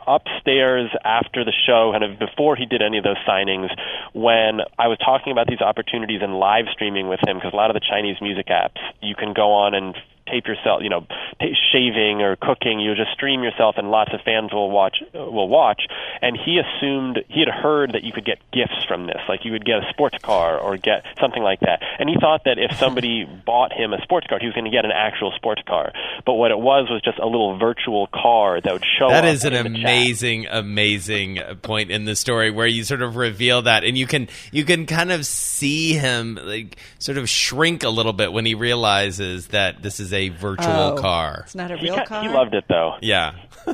upstairs 0.07 0.89
after 1.03 1.45
the 1.45 1.53
show, 1.65 1.91
kind 1.91 2.03
of 2.03 2.19
before 2.19 2.55
he 2.55 2.65
did 2.65 2.81
any 2.81 2.97
of 2.97 3.03
those 3.03 3.21
signings, 3.27 3.69
when 4.13 4.61
I 4.79 4.87
was 4.87 4.97
talking 4.99 5.31
about 5.31 5.47
these 5.47 5.61
opportunities 5.61 6.21
and 6.21 6.39
live 6.39 6.65
streaming 6.71 7.07
with 7.07 7.19
him, 7.25 7.37
because 7.37 7.53
a 7.53 7.55
lot 7.55 7.69
of 7.69 7.75
the 7.75 7.85
Chinese 7.87 8.17
music 8.21 8.47
apps, 8.47 8.81
you 9.01 9.15
can 9.15 9.33
go 9.33 9.51
on 9.51 9.73
and 9.73 9.95
tape 10.25 10.47
yourself, 10.47 10.81
you 10.81 10.89
know, 10.89 11.05
t- 11.39 11.55
shaving 11.71 12.21
or 12.21 12.35
cooking. 12.35 12.79
You 12.79 12.95
just 12.95 13.11
stream 13.11 13.43
yourself, 13.43 13.75
and 13.77 13.91
lots 13.91 14.11
of 14.13 14.21
fans 14.21 14.53
will 14.53 14.69
watch. 14.69 14.97
Will 15.13 15.47
watch. 15.47 15.83
And 16.21 16.37
he 16.37 16.59
assumed 16.59 17.19
he 17.27 17.39
had 17.39 17.49
heard 17.49 17.93
that 17.93 18.03
you 18.03 18.11
could 18.11 18.25
get 18.25 18.39
gifts 18.51 18.83
from 18.87 19.07
this, 19.07 19.19
like 19.27 19.45
you 19.45 19.51
would 19.51 19.65
get 19.65 19.83
a 19.83 19.89
sports 19.89 20.17
car 20.21 20.57
or 20.57 20.77
get 20.77 21.05
something 21.19 21.43
like 21.43 21.59
that. 21.61 21.81
And 21.99 22.09
he 22.09 22.15
thought 22.19 22.43
that 22.45 22.57
if 22.57 22.77
somebody 22.79 23.25
bought 23.25 23.73
him 23.73 23.93
a 23.93 24.01
sports 24.01 24.27
car, 24.27 24.39
he 24.39 24.45
was 24.45 24.55
going 24.55 24.65
to 24.65 24.71
get 24.71 24.85
an 24.85 24.91
actual 24.91 25.31
sports 25.35 25.61
car. 25.67 25.91
But 26.25 26.33
what 26.33 26.51
it 26.51 26.59
was 26.59 26.89
was 26.89 27.01
just 27.01 27.19
a 27.19 27.25
little 27.25 27.57
virtual 27.57 28.07
car 28.07 28.61
that 28.61 28.73
would 28.73 28.85
show. 28.99 29.09
That 29.09 29.25
is 29.25 29.43
an 29.43 29.53
in 29.53 29.73
the 29.73 29.79
chat. 29.79 29.89
amazing, 29.89 30.47
amazing 30.47 31.39
uh, 31.39 31.55
point 31.55 31.91
in 31.91 32.05
the 32.05 32.15
story 32.15 32.51
where 32.51 32.67
you 32.67 32.83
sort 32.83 33.01
of 33.01 33.15
reveal 33.15 33.63
that, 33.63 33.83
and 33.83 33.97
you 33.97 34.07
can 34.07 34.27
you 34.51 34.63
can 34.63 34.85
kind 34.85 35.11
of 35.11 35.25
see 35.25 35.93
him 35.93 36.39
like 36.41 36.77
sort 36.99 37.17
of 37.17 37.29
shrink 37.29 37.83
a 37.83 37.89
little 37.89 38.13
bit 38.13 38.31
when 38.31 38.45
he 38.45 38.55
realizes 38.55 39.47
that 39.47 39.81
this 39.81 39.99
is 39.99 40.12
a 40.13 40.29
virtual 40.29 40.67
Oh, 40.71 40.97
car. 40.97 41.41
It's 41.45 41.55
not 41.55 41.71
a 41.71 41.77
real 41.77 41.95
ca- 41.95 42.05
car. 42.05 42.21
he 42.23 42.29
loved 42.29 42.53
it 42.53 42.65
though. 42.69 42.95
Yeah, 43.01 43.33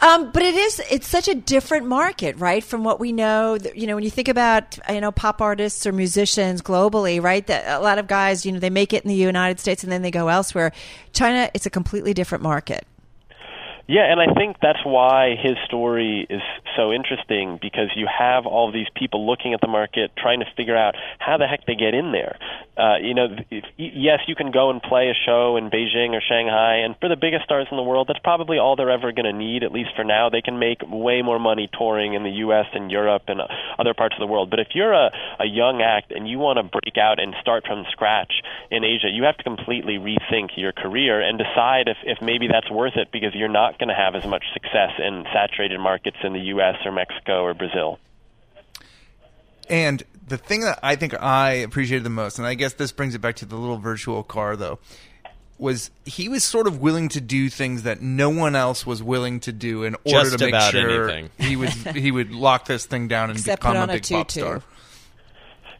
Um, 0.00 0.30
but 0.30 0.42
it 0.42 0.54
is 0.54 0.80
it's 0.92 1.08
such 1.08 1.26
a 1.26 1.34
different 1.34 1.86
market, 1.86 2.36
right? 2.36 2.62
From 2.62 2.84
what 2.84 3.00
we 3.00 3.10
know, 3.10 3.58
Th- 3.58 3.74
you 3.74 3.88
know, 3.88 3.96
when 3.96 4.04
you 4.04 4.10
think 4.10 4.28
about 4.28 4.78
you 4.88 5.00
know 5.00 5.10
pop 5.10 5.42
artists 5.42 5.84
or 5.86 5.92
musicians 5.92 6.62
globally, 6.62 7.20
right? 7.20 7.44
That 7.48 7.66
a 7.78 7.82
lot 7.82 7.98
of 7.98 8.06
guys, 8.06 8.46
you 8.46 8.52
know, 8.52 8.60
they 8.60 8.70
make 8.70 8.92
it 8.92 9.02
in 9.02 9.08
the 9.08 9.14
United 9.16 9.58
States 9.58 9.82
and 9.82 9.90
then 9.90 10.02
they 10.02 10.12
go 10.12 10.28
elsewhere. 10.28 10.70
China, 11.12 11.50
it's 11.52 11.66
a 11.66 11.70
completely 11.70 12.14
different 12.14 12.42
market. 12.44 12.86
Yeah, 13.88 14.04
and 14.04 14.20
I 14.20 14.34
think 14.34 14.56
that's 14.60 14.84
why 14.84 15.34
his 15.42 15.56
story 15.64 16.26
is 16.28 16.42
so 16.76 16.92
interesting 16.92 17.58
because 17.60 17.88
you 17.96 18.06
have 18.06 18.44
all 18.44 18.70
these 18.70 18.86
people 18.94 19.26
looking 19.26 19.54
at 19.54 19.62
the 19.62 19.66
market, 19.66 20.10
trying 20.14 20.40
to 20.40 20.46
figure 20.58 20.76
out 20.76 20.94
how 21.18 21.38
the 21.38 21.46
heck 21.46 21.64
they 21.64 21.74
get 21.74 21.94
in 21.94 22.12
there. 22.12 22.36
Uh, 22.76 22.98
you 23.00 23.14
know, 23.14 23.28
if, 23.50 23.64
yes, 23.78 24.20
you 24.28 24.36
can 24.36 24.50
go 24.50 24.68
and 24.68 24.82
play 24.82 25.08
a 25.08 25.14
show 25.24 25.56
in 25.56 25.70
Beijing 25.70 26.10
or 26.12 26.20
Shanghai, 26.20 26.84
and 26.84 26.96
for 27.00 27.08
the 27.08 27.16
biggest 27.16 27.44
stars 27.44 27.66
in 27.70 27.78
the 27.78 27.82
world, 27.82 28.08
that's 28.08 28.20
probably 28.22 28.58
all 28.58 28.76
they're 28.76 28.90
ever 28.90 29.10
going 29.10 29.24
to 29.24 29.32
need, 29.32 29.64
at 29.64 29.72
least 29.72 29.90
for 29.96 30.04
now. 30.04 30.28
They 30.28 30.42
can 30.42 30.58
make 30.58 30.82
way 30.86 31.22
more 31.22 31.40
money 31.40 31.70
touring 31.72 32.12
in 32.12 32.24
the 32.24 32.44
U.S. 32.44 32.66
and 32.74 32.90
Europe 32.90 33.22
and 33.28 33.40
other 33.78 33.94
parts 33.94 34.14
of 34.14 34.20
the 34.20 34.30
world. 34.30 34.50
But 34.50 34.60
if 34.60 34.68
you're 34.74 34.92
a, 34.92 35.10
a 35.40 35.46
young 35.46 35.80
act 35.80 36.12
and 36.12 36.28
you 36.28 36.38
want 36.38 36.58
to 36.58 36.62
break 36.62 36.98
out 37.00 37.18
and 37.18 37.34
start 37.40 37.64
from 37.66 37.84
scratch 37.90 38.32
in 38.70 38.84
Asia, 38.84 39.08
you 39.08 39.24
have 39.24 39.38
to 39.38 39.44
completely 39.44 39.96
rethink 39.96 40.50
your 40.56 40.72
career 40.72 41.22
and 41.22 41.38
decide 41.38 41.88
if, 41.88 41.96
if 42.04 42.18
maybe 42.20 42.48
that's 42.52 42.70
worth 42.70 42.96
it 42.96 43.08
because 43.10 43.34
you're 43.34 43.48
not 43.48 43.77
going 43.78 43.88
to 43.88 43.94
have 43.94 44.14
as 44.14 44.24
much 44.26 44.44
success 44.52 44.92
in 44.98 45.24
saturated 45.32 45.78
markets 45.78 46.16
in 46.22 46.32
the 46.32 46.40
U.S. 46.40 46.76
or 46.84 46.92
Mexico 46.92 47.42
or 47.42 47.54
Brazil. 47.54 47.98
And 49.68 50.02
the 50.26 50.38
thing 50.38 50.62
that 50.62 50.78
I 50.82 50.96
think 50.96 51.20
I 51.20 51.52
appreciated 51.52 52.04
the 52.04 52.10
most, 52.10 52.38
and 52.38 52.46
I 52.46 52.54
guess 52.54 52.74
this 52.74 52.92
brings 52.92 53.14
it 53.14 53.20
back 53.20 53.36
to 53.36 53.46
the 53.46 53.56
little 53.56 53.78
virtual 53.78 54.22
car, 54.22 54.56
though, 54.56 54.78
was 55.58 55.90
he 56.04 56.28
was 56.28 56.44
sort 56.44 56.66
of 56.66 56.80
willing 56.80 57.08
to 57.10 57.20
do 57.20 57.48
things 57.50 57.82
that 57.82 58.00
no 58.00 58.30
one 58.30 58.54
else 58.54 58.86
was 58.86 59.02
willing 59.02 59.40
to 59.40 59.52
do 59.52 59.82
in 59.84 59.94
order 60.04 60.30
Just 60.30 60.38
to 60.38 60.50
make 60.50 60.60
sure 60.70 61.10
anything. 61.10 61.30
he 61.38 61.56
would 61.56 61.70
he 61.70 62.10
would 62.12 62.30
lock 62.30 62.66
this 62.66 62.86
thing 62.86 63.08
down 63.08 63.30
and 63.30 63.38
Except 63.38 63.60
put 63.62 63.68
become 63.70 63.76
a 63.76 63.80
on 63.82 63.90
a 63.90 63.92
big 63.94 64.08
pop 64.08 64.28
tutu. 64.28 64.40
star. 64.40 64.62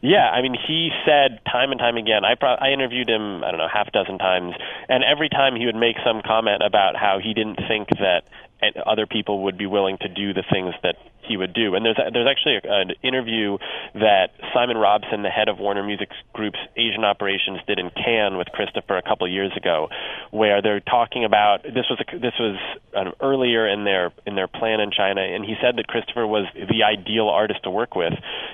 Yeah, 0.01 0.29
I 0.29 0.41
mean, 0.41 0.55
he 0.55 0.91
said 1.05 1.39
time 1.45 1.71
and 1.71 1.79
time 1.79 1.97
again. 1.97 2.23
I 2.23 2.35
pro- 2.35 2.55
I 2.55 2.71
interviewed 2.71 3.09
him, 3.09 3.43
I 3.43 3.51
don't 3.51 3.59
know, 3.59 3.67
half 3.71 3.87
a 3.87 3.91
dozen 3.91 4.17
times, 4.17 4.53
and 4.87 5.03
every 5.03 5.27
time 5.27 5.55
he 5.55 5.65
would 5.65 5.75
make 5.75 5.97
some 6.05 6.21
comment 6.25 6.61
about 6.63 6.95
how 6.95 7.19
he 7.21 7.33
didn't 7.33 7.59
think 7.67 7.89
that 7.89 8.23
uh, 8.63 8.79
other 8.89 9.05
people 9.05 9.43
would 9.43 9.57
be 9.57 9.65
willing 9.65 9.97
to 10.01 10.07
do 10.07 10.33
the 10.33 10.43
things 10.49 10.73
that 10.83 10.95
he 11.29 11.37
would 11.37 11.53
do. 11.53 11.75
And 11.75 11.85
there's 11.85 11.97
there's 12.11 12.27
actually 12.27 12.57
a, 12.57 12.81
an 12.81 12.91
interview 13.03 13.57
that 13.93 14.31
Simon 14.53 14.77
Robson, 14.77 15.21
the 15.21 15.29
head 15.29 15.47
of 15.47 15.59
Warner 15.59 15.83
Music 15.83 16.09
Group's 16.33 16.59
Asian 16.75 17.05
operations, 17.05 17.59
did 17.67 17.79
in 17.79 17.91
Cannes 17.91 18.35
with 18.35 18.47
Christopher 18.47 18.97
a 18.97 19.01
couple 19.01 19.29
years 19.29 19.55
ago, 19.55 19.87
where 20.31 20.61
they're 20.61 20.81
talking 20.81 21.23
about 21.23 21.63
this 21.63 21.85
was 21.89 22.01
a, 22.01 22.19
this 22.19 22.33
was 22.39 22.57
earlier 23.21 23.67
in 23.69 23.85
their 23.85 24.11
in 24.25 24.35
their 24.35 24.47
plan 24.47 24.81
in 24.81 24.91
China, 24.91 25.21
and 25.21 25.45
he 25.45 25.55
said 25.61 25.77
that 25.77 25.87
Christopher 25.87 26.25
was 26.25 26.47
the 26.55 26.83
ideal 26.83 27.29
artist 27.29 27.63
to 27.63 27.69
work 27.69 27.95
with 27.95 28.13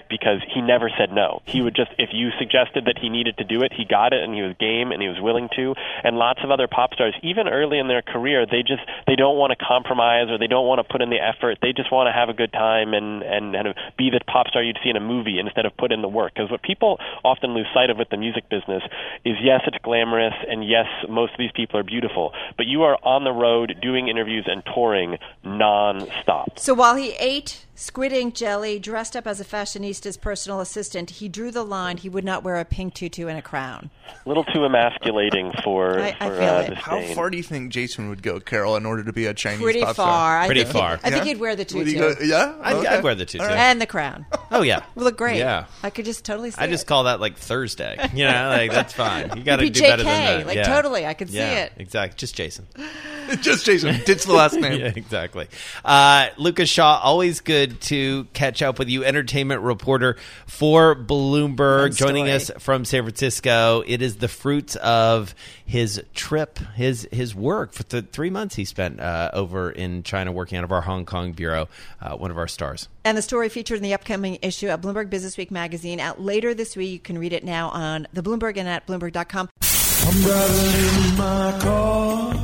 because 0.10 0.42
he 0.54 0.62
never 0.62 0.92
said 0.98 1.12
no. 1.12 1.42
He 1.46 1.62
would 1.62 1.76
just 1.76 1.92
if 1.98 2.10
you 2.12 2.30
suggested 2.38 2.86
that 2.86 3.00
he 3.00 3.10
needed 3.10 3.38
to 3.38 3.46
do 3.46 3.64
it, 3.64 3.72
he 3.72 3.86
got 3.86 4.12
it, 4.12 4.22
and 4.22 4.36
he 4.36 4.42
was 4.42 4.54
game 4.60 4.92
and 4.92 5.02
he 5.02 5.08
was 5.08 5.20
willing 5.22 5.48
to. 5.56 5.76
And 6.04 6.18
lots 6.18 6.42
of 6.44 6.52
other 6.52 6.68
pop 6.68 6.94
stars, 6.94 7.16
even 7.24 7.48
early 7.48 7.80
in 7.80 7.88
their 7.88 8.02
career, 8.02 8.46
they 8.46 8.62
just 8.62 8.84
they 9.08 9.16
don't 9.16 9.38
want 9.38 9.58
to 9.58 9.66
compromise 9.66 10.28
or 10.30 10.38
they 10.38 10.48
don't 10.48 10.68
want 10.68 10.86
to 10.86 10.92
put 10.92 11.02
in 11.02 11.10
the 11.10 11.24
effort. 11.24 11.60
They 11.62 11.72
just 11.72 11.92
want 11.92 12.08
to 12.08 12.12
have 12.12 12.28
a 12.28 12.34
good 12.34 12.52
time 12.52 12.65
and 12.74 13.22
and 13.24 13.54
kind 13.54 13.68
of 13.68 13.76
be 13.98 14.10
the 14.10 14.20
pop 14.28 14.48
star 14.48 14.64
you'd 14.64 14.78
see 14.84 14.90
in 14.90 14.96
a 14.98 15.00
movie 15.02 15.40
instead 15.40 15.66
of 15.66 15.76
put 15.78 15.92
in 15.92 16.02
the 16.02 16.08
work. 16.08 16.34
Because 16.36 16.50
what 16.52 16.62
people 16.62 17.00
often 17.24 17.54
lose 17.54 17.68
sight 17.74 17.90
of 17.90 17.98
with 17.98 18.10
the 18.10 18.18
music 18.18 18.50
business 18.50 18.84
is 19.24 19.36
yes, 19.42 19.62
it's 19.68 19.78
glamorous, 19.84 20.34
and 20.48 20.68
yes, 20.68 20.86
most 21.10 21.34
of 21.34 21.38
these 21.40 21.52
people 21.56 21.80
are 21.80 21.84
beautiful, 21.84 22.34
but 22.58 22.66
you 22.66 22.84
are 22.84 22.98
on 23.04 23.24
the 23.24 23.32
road 23.32 23.76
doing 23.82 24.08
interviews 24.08 24.46
and 24.48 24.64
touring 24.74 25.18
non-stop. 25.44 26.60
So 26.60 26.74
while 26.74 26.96
he 26.96 27.12
ate 27.20 27.66
squid 27.78 28.14
ink 28.14 28.34
jelly, 28.36 28.80
dressed 28.80 29.16
up 29.18 29.28
as 29.28 29.40
a 29.42 29.46
fashionista's 29.46 30.16
personal 30.18 30.62
assistant, 30.62 31.10
he 31.10 31.28
drew 31.28 31.52
the 31.52 31.64
line 31.64 31.98
he 31.98 32.08
would 32.10 32.24
not 32.24 32.44
wear 32.44 32.56
a 32.58 32.64
pink 32.66 32.94
tutu 32.94 33.28
and 33.28 33.38
a 33.38 33.42
crown. 33.42 33.90
A 34.26 34.30
little 34.30 34.46
too 34.46 34.64
emasculating 34.66 35.52
for, 35.64 36.00
I- 36.00 36.16
I 36.20 36.30
for 36.30 36.36
feel 36.38 36.50
uh, 36.54 36.62
it. 36.62 36.74
How 36.76 37.02
far 37.14 37.30
do 37.30 37.38
you 37.38 37.44
think 37.44 37.72
Jason 37.74 38.08
would 38.10 38.24
go, 38.24 38.40
Carol, 38.40 38.76
in 38.78 38.86
order 38.86 39.04
to 39.04 39.12
be 39.14 39.26
a 39.26 39.34
Chinese 39.34 39.62
Pretty 39.62 39.82
pop 39.82 39.96
far. 39.98 40.40
I 40.40 40.46
Pretty 40.46 40.64
think 40.64 40.74
far. 40.74 40.94
I 41.04 41.10
think 41.10 41.18
Yeah? 41.18 41.24
he'd 41.26 41.40
wear 41.40 41.56
the 41.56 41.66
tutu 41.66 41.94
go- 41.96 42.16
yeah, 42.24 42.55
I'd, 42.62 42.76
Okay. 42.76 42.88
I'd 42.88 43.04
wear 43.04 43.16
the 43.16 43.26
tutu. 43.26 43.44
All 43.44 43.50
right. 43.50 43.58
and 43.58 43.80
the 43.82 43.86
crown. 43.86 44.26
Oh 44.52 44.62
yeah, 44.62 44.84
Would 44.96 45.04
look 45.06 45.18
great. 45.18 45.38
Yeah. 45.38 45.66
I 45.84 45.90
could 45.90 46.06
just 46.06 46.26
totally 46.26 46.52
see 46.52 46.58
I 46.62 46.68
just 46.68 46.84
it. 46.84 46.88
call 46.88 47.04
that 47.06 47.20
like 47.20 47.38
Thursday. 47.38 47.98
You 48.14 48.26
know, 48.26 48.50
like 48.50 48.72
that's 48.72 48.94
fine. 48.94 49.36
You 49.38 49.44
got 49.44 49.58
to 49.58 49.64
Be 49.64 49.70
do 49.70 49.82
better 49.82 50.04
than 50.04 50.38
that. 50.40 50.46
like, 50.48 50.56
Yeah. 50.58 50.64
totally, 50.64 51.06
I 51.06 51.14
could 51.14 51.30
see 51.30 51.38
it. 51.40 51.74
Exactly. 51.78 52.18
Just 52.18 52.36
Jason. 52.36 52.68
Just 53.42 53.66
Jason. 53.66 54.00
Ditch 54.06 54.24
the 54.26 54.34
last 54.34 54.54
name. 54.54 54.80
yeah, 54.80 54.92
exactly. 54.96 55.48
Uh, 55.84 56.28
Lucas 56.38 56.70
Shaw, 56.70 57.00
always 57.04 57.42
good 57.42 57.82
to 57.82 58.26
catch 58.34 58.62
up 58.62 58.78
with 58.78 58.88
you, 58.88 59.04
entertainment 59.04 59.62
reporter 59.62 60.16
for 60.46 60.96
Bloomberg, 60.96 61.96
joining 61.98 62.30
us 62.30 62.52
from 62.60 62.86
San 62.86 63.02
Francisco. 63.04 63.84
It 63.88 64.02
is 64.04 64.18
the 64.18 64.28
fruits 64.28 64.76
of 64.78 65.34
his 65.66 66.04
trip, 66.14 66.60
his 66.76 67.08
his 67.12 67.34
work 67.34 67.74
for 67.74 67.82
the 67.84 68.04
three 68.04 68.30
months 68.30 68.56
he 68.56 68.64
spent 68.66 69.00
uh, 69.00 69.32
over 69.34 69.72
in 69.72 70.04
China 70.04 70.32
working 70.32 70.60
out 70.60 70.64
of 70.64 70.72
our 70.72 70.82
Hong 70.82 71.06
Kong 71.06 71.32
bureau. 71.32 71.68
Uh, 72.00 72.16
one 72.16 72.30
of 72.30 72.38
our 72.38 72.45
stars. 72.48 72.90
And 73.04 73.18
the 73.18 73.22
story 73.22 73.50
featured 73.50 73.78
in 73.78 73.84
the 73.84 73.94
upcoming 73.94 74.40
issue 74.42 74.70
of 74.70 74.82
Bloomberg 74.82 75.10
Business 75.10 75.38
Week 75.38 75.52
magazine 75.52 76.00
out 76.00 76.22
later 76.22 76.54
this 76.54 76.76
week. 76.76 76.92
You 76.92 77.00
can 77.00 77.18
read 77.18 77.34
it 77.34 77.44
now 77.44 77.70
on 77.70 78.08
the 78.14 78.22
Bloomberg 78.22 78.58
and 78.58 78.68
at 78.68 78.86
Bloomberg.com. 78.88 79.50
I'm 80.08 80.22
driving 80.22 81.12
in 81.12 81.18
my 81.18 81.60
car. 81.62 82.36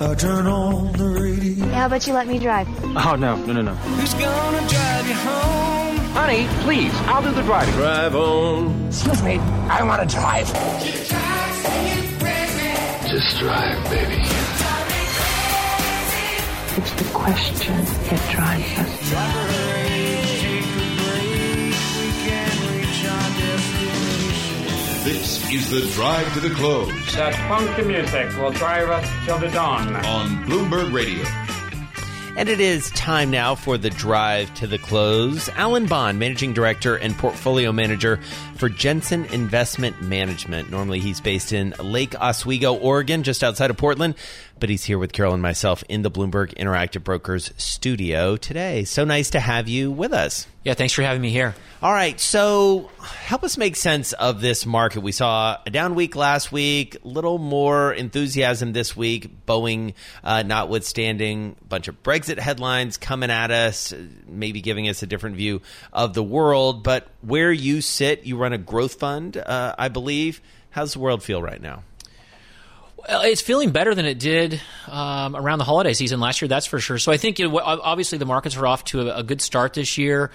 I 0.00 0.14
turn 0.14 0.46
on 0.46 0.92
the 0.92 1.08
radio. 1.08 1.64
How 1.66 1.86
about 1.86 2.06
you 2.06 2.12
let 2.12 2.28
me 2.28 2.38
drive? 2.38 2.68
Oh, 2.84 3.16
no, 3.16 3.36
no, 3.36 3.52
no, 3.52 3.62
no. 3.62 3.74
Who's 3.74 4.14
gonna 4.14 4.68
drive 4.68 5.08
you 5.08 5.14
home? 5.14 5.96
Honey, 6.14 6.46
please, 6.62 6.92
I'll 7.06 7.22
do 7.22 7.32
the 7.32 7.42
driving. 7.42 7.74
Drive 7.74 8.14
on. 8.14 8.86
Excuse 8.86 9.22
me, 9.24 9.38
I 9.38 9.82
want 9.82 10.08
to 10.08 10.16
drive. 10.16 10.46
Just 13.08 13.38
drive, 13.38 13.90
baby. 13.90 14.57
It's 16.78 16.92
the 16.92 17.12
question 17.12 17.74
that 17.74 18.30
drives 18.30 18.78
us. 18.78 19.08
This 25.04 25.52
is 25.52 25.70
the 25.70 25.90
drive 25.96 26.32
to 26.34 26.40
the 26.40 26.54
close 26.54 27.16
That 27.16 27.34
funky 27.48 27.82
music 27.82 28.28
will 28.36 28.52
drive 28.52 28.90
us 28.90 29.10
till 29.24 29.40
the 29.40 29.48
dawn. 29.48 29.96
on 29.96 30.44
Bloomberg 30.44 30.92
Radio. 30.92 31.24
And 32.38 32.48
it 32.48 32.60
is 32.60 32.88
time 32.90 33.32
now 33.32 33.56
for 33.56 33.76
the 33.76 33.90
drive 33.90 34.54
to 34.54 34.68
the 34.68 34.78
close. 34.78 35.48
Allen 35.56 35.86
Bond, 35.86 36.20
managing 36.20 36.52
director 36.52 36.94
and 36.94 37.18
portfolio 37.18 37.72
manager 37.72 38.20
for 38.54 38.68
Jensen 38.68 39.24
Investment 39.24 40.00
Management. 40.02 40.70
Normally 40.70 41.00
he's 41.00 41.20
based 41.20 41.52
in 41.52 41.74
Lake 41.80 42.14
Oswego, 42.20 42.74
Oregon, 42.74 43.24
just 43.24 43.42
outside 43.42 43.70
of 43.70 43.76
Portland, 43.76 44.14
but 44.60 44.68
he's 44.68 44.84
here 44.84 44.98
with 44.98 45.12
Carol 45.12 45.34
and 45.34 45.42
myself 45.42 45.84
in 45.88 46.02
the 46.02 46.10
Bloomberg 46.10 46.54
Interactive 46.56 47.04
Brokers 47.04 47.52
studio 47.56 48.36
today. 48.36 48.84
So 48.84 49.04
nice 49.04 49.30
to 49.30 49.40
have 49.40 49.68
you 49.68 49.90
with 49.90 50.12
us. 50.12 50.46
Yeah, 50.64 50.74
thanks 50.74 50.92
for 50.92 51.02
having 51.02 51.22
me 51.22 51.30
here. 51.30 51.54
All 51.80 51.92
right, 51.92 52.18
so 52.18 52.90
help 53.00 53.44
us 53.44 53.56
make 53.56 53.76
sense 53.76 54.12
of 54.12 54.40
this 54.40 54.66
market. 54.66 55.00
We 55.00 55.12
saw 55.12 55.58
a 55.64 55.70
down 55.70 55.94
week 55.94 56.16
last 56.16 56.50
week, 56.50 56.96
a 57.04 57.08
little 57.08 57.38
more 57.38 57.92
enthusiasm 57.92 58.72
this 58.72 58.96
week. 58.96 59.46
Boeing, 59.46 59.94
uh, 60.24 60.42
notwithstanding, 60.42 61.56
a 61.60 61.64
bunch 61.64 61.88
of 61.88 62.02
Brexit 62.02 62.38
headlines 62.38 62.96
coming 62.96 63.30
at 63.30 63.50
us, 63.50 63.94
maybe 64.26 64.60
giving 64.60 64.88
us 64.88 65.02
a 65.02 65.06
different 65.06 65.36
view 65.36 65.62
of 65.92 66.14
the 66.14 66.22
world. 66.22 66.82
But 66.82 67.08
where 67.22 67.52
you 67.52 67.80
sit, 67.80 68.24
you 68.24 68.36
run 68.36 68.52
a 68.52 68.58
growth 68.58 68.94
fund, 68.94 69.36
uh, 69.36 69.74
I 69.78 69.88
believe. 69.88 70.40
How's 70.70 70.92
the 70.92 70.98
world 70.98 71.22
feel 71.22 71.42
right 71.42 71.62
now? 71.62 71.84
It's 73.10 73.40
feeling 73.40 73.70
better 73.70 73.94
than 73.94 74.04
it 74.04 74.18
did 74.18 74.60
um, 74.86 75.34
around 75.34 75.58
the 75.58 75.64
holiday 75.64 75.94
season 75.94 76.20
last 76.20 76.42
year. 76.42 76.48
That's 76.48 76.66
for 76.66 76.78
sure. 76.78 76.98
So 76.98 77.10
I 77.10 77.16
think 77.16 77.38
you 77.38 77.48
know, 77.48 77.58
obviously 77.58 78.18
the 78.18 78.26
markets 78.26 78.54
are 78.56 78.66
off 78.66 78.84
to 78.84 79.16
a, 79.16 79.22
good 79.22 79.40
start 79.40 79.72
this 79.72 79.96
year. 79.96 80.30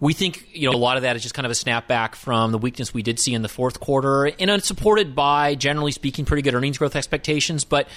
We 0.00 0.12
think 0.12 0.48
you 0.52 0.68
know 0.68 0.76
a 0.76 0.78
lot 0.78 0.96
of 0.96 1.04
that 1.04 1.14
is 1.14 1.22
just 1.22 1.36
kind 1.36 1.46
of 1.46 1.52
a 1.52 1.54
snapback 1.54 2.16
from 2.16 2.50
the 2.50 2.58
weakness 2.58 2.92
we 2.92 3.04
did 3.04 3.20
see 3.20 3.32
in 3.32 3.42
the 3.42 3.48
fourth 3.48 3.78
quarter, 3.78 4.26
and 4.26 4.50
it's 4.50 4.66
supported 4.66 5.14
by 5.14 5.54
generally 5.54 5.92
speaking 5.92 6.24
pretty 6.24 6.42
good 6.42 6.54
earnings 6.54 6.78
growth 6.78 6.96
expectations. 6.96 7.64
But 7.64 7.88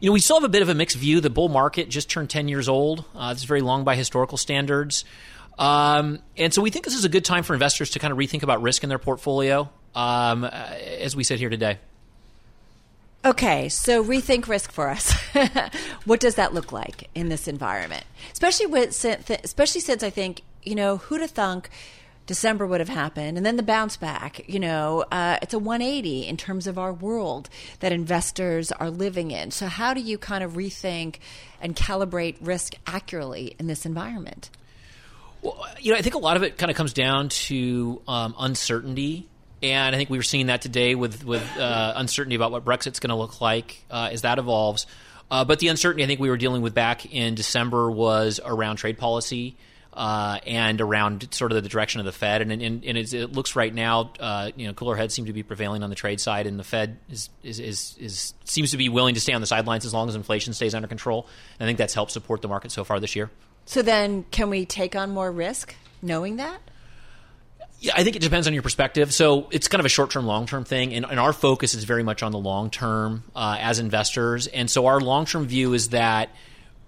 you 0.00 0.10
know 0.10 0.12
we 0.12 0.20
still 0.20 0.36
have 0.36 0.44
a 0.44 0.50
bit 0.50 0.62
of 0.62 0.68
a 0.68 0.74
mixed 0.74 0.96
view. 0.96 1.20
The 1.20 1.30
bull 1.30 1.48
market 1.48 1.88
just 1.88 2.10
turned 2.10 2.30
ten 2.30 2.48
years 2.48 2.68
old. 2.68 3.04
Uh, 3.14 3.30
it's 3.32 3.44
very 3.44 3.60
long 3.60 3.84
by 3.84 3.94
historical 3.94 4.38
standards, 4.38 5.04
um, 5.56 6.18
and 6.36 6.52
so 6.52 6.62
we 6.62 6.70
think 6.70 6.84
this 6.84 6.96
is 6.96 7.04
a 7.04 7.08
good 7.08 7.24
time 7.24 7.44
for 7.44 7.54
investors 7.54 7.90
to 7.90 8.00
kind 8.00 8.12
of 8.12 8.18
rethink 8.18 8.42
about 8.42 8.60
risk 8.60 8.82
in 8.82 8.88
their 8.88 8.98
portfolio 8.98 9.70
um, 9.94 10.44
as 10.44 11.14
we 11.14 11.22
sit 11.22 11.38
here 11.38 11.48
today. 11.48 11.78
Okay, 13.24 13.68
so 13.68 14.04
rethink 14.04 14.46
risk 14.46 14.70
for 14.70 14.88
us. 14.88 15.12
what 16.04 16.20
does 16.20 16.36
that 16.36 16.54
look 16.54 16.70
like 16.72 17.10
in 17.14 17.28
this 17.28 17.48
environment, 17.48 18.04
especially 18.32 18.66
with 18.66 19.04
especially 19.04 19.80
since 19.80 20.02
I 20.02 20.10
think 20.10 20.42
you 20.62 20.74
know 20.74 20.98
who'd 20.98 21.20
have 21.20 21.32
thunk 21.32 21.68
December 22.28 22.66
would 22.66 22.78
have 22.78 22.90
happened, 22.90 23.36
and 23.38 23.44
then 23.44 23.56
the 23.56 23.62
bounce 23.62 23.96
back. 23.96 24.48
You 24.48 24.60
know, 24.60 25.04
uh, 25.10 25.38
it's 25.42 25.54
a 25.54 25.58
180 25.58 26.26
in 26.26 26.36
terms 26.36 26.66
of 26.66 26.78
our 26.78 26.92
world 26.92 27.48
that 27.80 27.90
investors 27.90 28.70
are 28.70 28.90
living 28.90 29.30
in. 29.32 29.50
So, 29.50 29.66
how 29.66 29.94
do 29.94 30.00
you 30.00 30.16
kind 30.18 30.44
of 30.44 30.52
rethink 30.52 31.16
and 31.60 31.74
calibrate 31.74 32.36
risk 32.40 32.74
accurately 32.86 33.56
in 33.58 33.66
this 33.66 33.84
environment? 33.84 34.50
Well, 35.42 35.66
you 35.80 35.92
know, 35.92 35.98
I 35.98 36.02
think 36.02 36.14
a 36.14 36.18
lot 36.18 36.36
of 36.36 36.42
it 36.42 36.58
kind 36.58 36.70
of 36.70 36.76
comes 36.76 36.92
down 36.92 37.30
to 37.30 38.02
um, 38.06 38.34
uncertainty 38.38 39.26
and 39.62 39.94
I 39.94 39.98
think 39.98 40.10
we 40.10 40.18
were 40.18 40.22
seeing 40.22 40.46
that 40.46 40.62
today 40.62 40.94
with 40.94 41.24
with 41.24 41.42
uh, 41.56 41.94
uncertainty 41.96 42.36
about 42.36 42.52
what 42.52 42.64
Brexit's 42.64 43.00
going 43.00 43.10
to 43.10 43.16
look 43.16 43.40
like 43.40 43.84
uh, 43.90 44.10
as 44.12 44.22
that 44.22 44.38
evolves. 44.38 44.86
Uh, 45.30 45.44
but 45.44 45.58
the 45.58 45.68
uncertainty 45.68 46.04
I 46.04 46.06
think 46.06 46.20
we 46.20 46.30
were 46.30 46.36
dealing 46.36 46.62
with 46.62 46.74
back 46.74 47.12
in 47.12 47.34
December 47.34 47.90
was 47.90 48.40
around 48.44 48.76
trade 48.76 48.98
policy. 48.98 49.56
Uh, 49.90 50.38
and 50.46 50.80
around 50.80 51.26
sort 51.34 51.50
of 51.50 51.60
the 51.60 51.68
direction 51.68 51.98
of 51.98 52.06
the 52.06 52.12
Fed, 52.12 52.40
and, 52.40 52.52
and, 52.52 52.84
and 52.84 52.96
it 52.96 53.32
looks 53.32 53.56
right 53.56 53.74
now, 53.74 54.12
uh, 54.20 54.52
you 54.54 54.68
know, 54.68 54.72
cooler 54.72 54.94
heads 54.94 55.12
seem 55.12 55.26
to 55.26 55.32
be 55.32 55.42
prevailing 55.42 55.82
on 55.82 55.90
the 55.90 55.96
trade 55.96 56.20
side, 56.20 56.46
and 56.46 56.56
the 56.56 56.62
Fed 56.62 56.98
is, 57.10 57.30
is, 57.42 57.58
is, 57.58 57.96
is, 57.98 58.34
seems 58.44 58.70
to 58.70 58.76
be 58.76 58.88
willing 58.88 59.16
to 59.16 59.20
stay 59.20 59.32
on 59.32 59.40
the 59.40 59.46
sidelines 59.48 59.84
as 59.84 59.92
long 59.92 60.08
as 60.08 60.14
inflation 60.14 60.52
stays 60.52 60.72
under 60.72 60.86
control. 60.86 61.26
And 61.58 61.66
I 61.66 61.68
think 61.68 61.78
that's 61.78 61.94
helped 61.94 62.12
support 62.12 62.42
the 62.42 62.48
market 62.48 62.70
so 62.70 62.84
far 62.84 63.00
this 63.00 63.16
year. 63.16 63.28
So 63.64 63.82
then, 63.82 64.24
can 64.30 64.50
we 64.50 64.66
take 64.66 64.94
on 64.94 65.10
more 65.10 65.32
risk 65.32 65.74
knowing 66.00 66.36
that? 66.36 66.60
Yeah, 67.80 67.92
I 67.94 68.02
think 68.02 68.16
it 68.16 68.22
depends 68.22 68.48
on 68.48 68.54
your 68.54 68.62
perspective. 68.62 69.14
So 69.14 69.48
it's 69.52 69.68
kind 69.68 69.80
of 69.80 69.86
a 69.86 69.90
short 69.90 70.10
term, 70.10 70.26
long 70.26 70.46
term 70.46 70.64
thing, 70.64 70.94
and, 70.94 71.06
and, 71.08 71.20
our 71.20 71.32
focus 71.32 71.74
is 71.74 71.84
very 71.84 72.02
much 72.02 72.24
on 72.24 72.32
the 72.32 72.38
long 72.38 72.70
term 72.70 73.22
uh, 73.36 73.56
as 73.60 73.78
investors. 73.78 74.48
And 74.48 74.68
so 74.68 74.86
our 74.86 75.00
long 75.00 75.26
term 75.26 75.46
view 75.46 75.74
is 75.74 75.90
that 75.90 76.30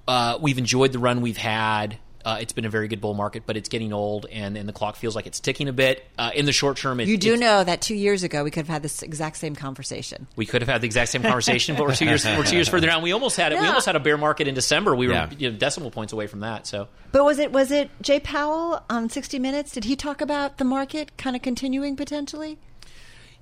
uh, 0.08 0.38
we've 0.40 0.58
enjoyed 0.58 0.92
the 0.92 0.98
run 0.98 1.20
we've 1.20 1.36
had. 1.36 1.98
Uh, 2.24 2.38
it's 2.40 2.52
been 2.52 2.64
a 2.64 2.68
very 2.68 2.88
good 2.88 3.00
bull 3.00 3.14
market, 3.14 3.44
but 3.46 3.56
it's 3.56 3.68
getting 3.68 3.92
old, 3.92 4.26
and, 4.26 4.56
and 4.56 4.68
the 4.68 4.72
clock 4.72 4.96
feels 4.96 5.16
like 5.16 5.26
it's 5.26 5.40
ticking 5.40 5.68
a 5.68 5.72
bit. 5.72 6.04
Uh, 6.18 6.30
in 6.34 6.46
the 6.46 6.52
short 6.52 6.76
term, 6.76 7.00
it, 7.00 7.08
you 7.08 7.16
do 7.16 7.36
know 7.36 7.64
that 7.64 7.80
two 7.80 7.94
years 7.94 8.22
ago 8.22 8.44
we 8.44 8.50
could 8.50 8.66
have 8.66 8.68
had 8.68 8.82
this 8.82 9.02
exact 9.02 9.36
same 9.36 9.54
conversation. 9.54 10.26
We 10.36 10.46
could 10.46 10.62
have 10.62 10.68
had 10.68 10.80
the 10.80 10.86
exact 10.86 11.10
same 11.10 11.22
conversation, 11.22 11.76
but 11.76 11.86
we're 11.86 11.94
two 11.94 12.06
years 12.06 12.24
we're 12.24 12.44
two 12.44 12.56
years 12.56 12.68
further 12.68 12.86
down. 12.86 13.02
We 13.02 13.12
almost 13.12 13.36
had 13.36 13.52
it. 13.52 13.56
Yeah. 13.56 13.62
We 13.62 13.68
almost 13.68 13.86
had 13.86 13.96
a 13.96 14.00
bear 14.00 14.18
market 14.18 14.48
in 14.48 14.54
December. 14.54 14.94
We 14.94 15.06
were 15.06 15.14
yeah. 15.14 15.30
you 15.36 15.50
know, 15.50 15.58
decimal 15.58 15.90
points 15.90 16.12
away 16.12 16.26
from 16.26 16.40
that. 16.40 16.66
So, 16.66 16.88
but 17.12 17.24
was 17.24 17.38
it 17.38 17.52
was 17.52 17.70
it 17.70 17.90
Jay 18.02 18.20
Powell 18.20 18.84
on 18.90 19.08
60 19.08 19.38
Minutes? 19.38 19.72
Did 19.72 19.84
he 19.84 19.96
talk 19.96 20.20
about 20.20 20.58
the 20.58 20.64
market 20.64 21.16
kind 21.16 21.36
of 21.36 21.42
continuing 21.42 21.96
potentially? 21.96 22.58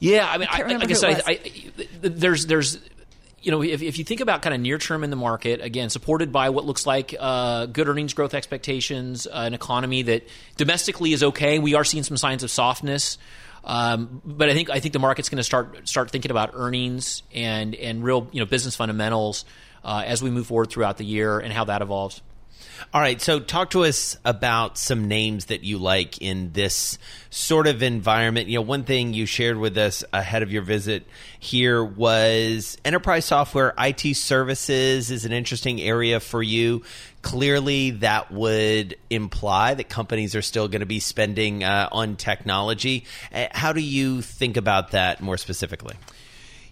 Yeah, 0.01 0.29
I 0.31 0.39
mean, 0.39 0.49
I, 0.51 0.63
I, 0.63 0.77
like 0.77 0.91
I 0.91 0.95
said, 0.95 1.23
I, 1.27 1.41
there's 2.01 2.47
there's 2.47 2.79
you 3.49 3.53
know, 3.53 3.63
if, 3.63 3.81
if 3.81 3.97
you 3.97 4.05
think 4.05 4.21
about 4.21 4.43
kind 4.43 4.55
of 4.55 4.61
near 4.61 4.77
term 4.77 5.03
in 5.03 5.09
the 5.09 5.17
market, 5.17 5.63
again, 5.63 5.89
supported 5.89 6.31
by 6.31 6.51
what 6.51 6.67
looks 6.67 6.87
like 6.87 7.15
uh, 7.19 7.65
good 7.65 7.89
earnings 7.89 8.13
growth 8.13 8.35
expectations, 8.35 9.27
uh, 9.27 9.31
an 9.47 9.55
economy 9.55 10.03
that 10.03 10.29
domestically 10.59 11.15
is 11.15 11.23
okay. 11.23 11.59
We 11.59 11.73
are 11.73 11.83
seeing 11.83 12.03
some 12.03 12.19
signs 12.19 12.43
of 12.43 12.51
softness. 12.51 13.17
Um, 13.65 14.21
but 14.23 14.51
I 14.51 14.53
think 14.53 14.69
I 14.69 14.81
think 14.81 14.93
the 14.93 14.99
market's 14.99 15.31
going 15.31 15.39
to 15.39 15.45
start 15.45 15.89
start 15.89 16.11
thinking 16.11 16.31
about 16.31 16.51
earnings 16.53 17.23
and 17.33 17.75
and 17.75 18.05
real 18.05 18.29
you 18.33 18.41
know 18.41 18.47
business 18.47 18.77
fundamentals 18.77 19.47
uh, 19.83 20.03
as 20.05 20.23
we 20.23 20.29
move 20.29 20.49
forward 20.49 20.69
throughout 20.69 20.99
the 20.99 21.07
year 21.07 21.39
and 21.39 21.51
how 21.51 21.65
that 21.65 21.81
evolves. 21.81 22.21
All 22.95 23.01
right, 23.01 23.21
so 23.21 23.39
talk 23.39 23.71
to 23.71 23.85
us 23.85 24.17
about 24.25 24.79
some 24.79 25.09
names 25.09 25.47
that 25.47 25.63
you 25.63 25.79
like 25.79 26.23
in 26.23 26.53
this 26.53 26.97
sort 27.29 27.67
of 27.67 27.83
environment. 27.83 28.49
You 28.49 28.59
know, 28.59 28.63
one 28.63 28.85
thing 28.85 29.13
you 29.13 29.27
shared 29.27 29.59
with 29.59 29.77
us 29.77 30.05
ahead 30.13 30.43
of 30.43 30.51
your 30.51 30.63
visit 30.63 31.07
here 31.39 31.85
was 31.85 32.79
enterprise 32.85 33.27
software, 33.27 33.75
IT 33.79 34.17
services 34.17 35.11
is 35.11 35.25
an 35.25 35.33
interesting 35.33 35.81
area 35.81 36.19
for 36.19 36.43
you. 36.43 36.83
Clearly, 37.21 37.91
that 37.91 38.31
would 38.31 38.97
imply 39.11 39.75
that 39.75 39.89
companies 39.89 40.35
are 40.35 40.43
still 40.43 40.69
going 40.69 40.81
to 40.81 40.87
be 40.87 41.01
spending 41.01 41.65
uh, 41.65 41.89
on 41.93 42.17
technology. 42.17 43.05
Uh, 43.33 43.49
how 43.51 43.73
do 43.73 43.81
you 43.81 44.23
think 44.23 44.57
about 44.57 44.93
that 44.93 45.21
more 45.21 45.37
specifically? 45.37 45.97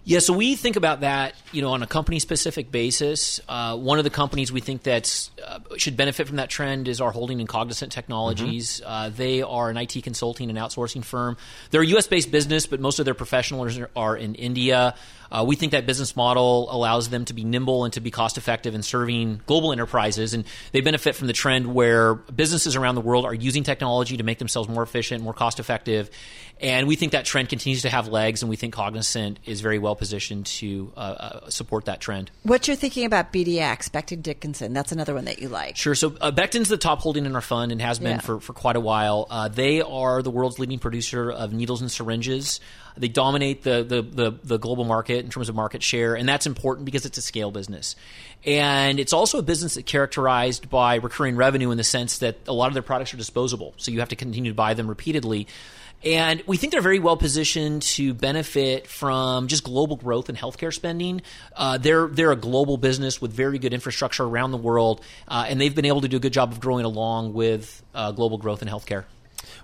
Yeah, 0.08 0.20
so 0.20 0.34
we 0.34 0.54
think 0.54 0.76
about 0.76 1.00
that, 1.00 1.34
you 1.50 1.62
know, 1.62 1.72
on 1.72 1.82
a 1.82 1.86
company 1.88 2.20
specific 2.20 2.70
basis. 2.70 3.40
Uh, 3.48 3.76
one 3.76 3.98
of 3.98 4.04
the 4.04 4.10
companies 4.10 4.52
we 4.52 4.60
think 4.60 4.84
that 4.84 5.30
uh, 5.44 5.58
should 5.78 5.96
benefit 5.96 6.28
from 6.28 6.36
that 6.36 6.48
trend 6.48 6.86
is 6.86 7.00
our 7.00 7.10
holding 7.10 7.40
in 7.40 7.48
Cognizant 7.48 7.90
Technologies. 7.90 8.80
Mm-hmm. 8.80 8.88
Uh, 8.88 9.08
they 9.08 9.42
are 9.42 9.68
an 9.68 9.76
IT 9.76 10.00
consulting 10.04 10.48
and 10.48 10.56
outsourcing 10.60 11.02
firm. 11.02 11.36
They're 11.72 11.82
a 11.82 11.86
U.S. 11.86 12.06
based 12.06 12.30
business, 12.30 12.66
but 12.66 12.78
most 12.78 13.00
of 13.00 13.04
their 13.04 13.14
professionals 13.14 13.80
are 13.96 14.16
in 14.16 14.36
India. 14.36 14.94
Uh, 15.30 15.44
we 15.46 15.56
think 15.56 15.72
that 15.72 15.86
business 15.86 16.14
model 16.14 16.68
allows 16.70 17.08
them 17.08 17.24
to 17.24 17.34
be 17.34 17.42
nimble 17.42 17.84
and 17.84 17.92
to 17.94 18.00
be 18.00 18.12
cost 18.12 18.38
effective 18.38 18.76
in 18.76 18.82
serving 18.84 19.40
global 19.46 19.72
enterprises. 19.72 20.34
And 20.34 20.44
they 20.70 20.82
benefit 20.82 21.16
from 21.16 21.26
the 21.26 21.32
trend 21.32 21.74
where 21.74 22.14
businesses 22.14 22.76
around 22.76 22.94
the 22.94 23.00
world 23.00 23.24
are 23.24 23.34
using 23.34 23.64
technology 23.64 24.16
to 24.18 24.22
make 24.22 24.38
themselves 24.38 24.68
more 24.68 24.84
efficient, 24.84 25.24
more 25.24 25.34
cost 25.34 25.58
effective. 25.58 26.10
And 26.58 26.88
we 26.88 26.96
think 26.96 27.12
that 27.12 27.26
trend 27.26 27.50
continues 27.50 27.82
to 27.82 27.90
have 27.90 28.08
legs, 28.08 28.42
and 28.42 28.48
we 28.48 28.56
think 28.56 28.72
Cognizant 28.72 29.38
is 29.44 29.60
very 29.60 29.78
well 29.78 29.94
positioned 29.94 30.46
to 30.46 30.90
uh, 30.96 31.00
uh, 31.00 31.50
support 31.50 31.84
that 31.84 32.00
trend. 32.00 32.30
What 32.44 32.66
you're 32.66 32.76
thinking 32.76 33.04
about 33.04 33.30
BDX, 33.30 33.90
Becton 33.90 34.22
Dickinson, 34.22 34.72
that's 34.72 34.90
another 34.90 35.12
one 35.12 35.26
that 35.26 35.38
you 35.38 35.50
like. 35.50 35.76
Sure. 35.76 35.94
So 35.94 36.16
uh, 36.18 36.30
Becton's 36.30 36.70
the 36.70 36.78
top 36.78 37.00
holding 37.00 37.26
in 37.26 37.34
our 37.34 37.42
fund 37.42 37.72
and 37.72 37.82
has 37.82 37.98
been 37.98 38.12
yeah. 38.12 38.20
for, 38.20 38.40
for 38.40 38.54
quite 38.54 38.76
a 38.76 38.80
while. 38.80 39.26
Uh, 39.28 39.48
they 39.48 39.82
are 39.82 40.22
the 40.22 40.30
world's 40.30 40.58
leading 40.58 40.78
producer 40.78 41.30
of 41.30 41.52
needles 41.52 41.82
and 41.82 41.92
syringes. 41.92 42.58
They 42.96 43.08
dominate 43.08 43.62
the, 43.62 43.84
the, 43.84 44.00
the, 44.00 44.38
the, 44.42 44.58
global 44.58 44.84
market 44.84 45.22
in 45.22 45.30
terms 45.30 45.50
of 45.50 45.54
market 45.54 45.82
share, 45.82 46.14
and 46.14 46.26
that's 46.26 46.46
important 46.46 46.86
because 46.86 47.04
it's 47.04 47.18
a 47.18 47.22
scale 47.22 47.50
business. 47.50 47.94
And 48.46 48.98
it's 48.98 49.12
also 49.12 49.38
a 49.38 49.42
business 49.42 49.74
that's 49.74 49.90
characterized 49.90 50.70
by 50.70 50.94
recurring 50.94 51.36
revenue 51.36 51.70
in 51.70 51.76
the 51.76 51.84
sense 51.84 52.18
that 52.18 52.38
a 52.48 52.54
lot 52.54 52.68
of 52.68 52.72
their 52.72 52.82
products 52.82 53.12
are 53.12 53.18
disposable, 53.18 53.74
so 53.76 53.90
you 53.90 54.00
have 54.00 54.08
to 54.08 54.16
continue 54.16 54.50
to 54.50 54.54
buy 54.54 54.72
them 54.72 54.88
repeatedly. 54.88 55.46
And 56.06 56.40
we 56.46 56.56
think 56.56 56.72
they're 56.72 56.80
very 56.80 57.00
well 57.00 57.16
positioned 57.16 57.82
to 57.82 58.14
benefit 58.14 58.86
from 58.86 59.48
just 59.48 59.64
global 59.64 59.96
growth 59.96 60.30
in 60.30 60.36
healthcare 60.36 60.72
spending. 60.72 61.20
Uh, 61.56 61.78
they're 61.78 62.06
they're 62.06 62.30
a 62.30 62.36
global 62.36 62.76
business 62.76 63.20
with 63.20 63.32
very 63.32 63.58
good 63.58 63.74
infrastructure 63.74 64.22
around 64.22 64.52
the 64.52 64.56
world, 64.56 65.00
uh, 65.26 65.46
and 65.48 65.60
they've 65.60 65.74
been 65.74 65.84
able 65.84 66.02
to 66.02 66.08
do 66.08 66.16
a 66.16 66.20
good 66.20 66.32
job 66.32 66.52
of 66.52 66.60
growing 66.60 66.84
along 66.84 67.32
with 67.32 67.82
uh, 67.92 68.12
global 68.12 68.38
growth 68.38 68.62
in 68.62 68.68
healthcare. 68.68 69.04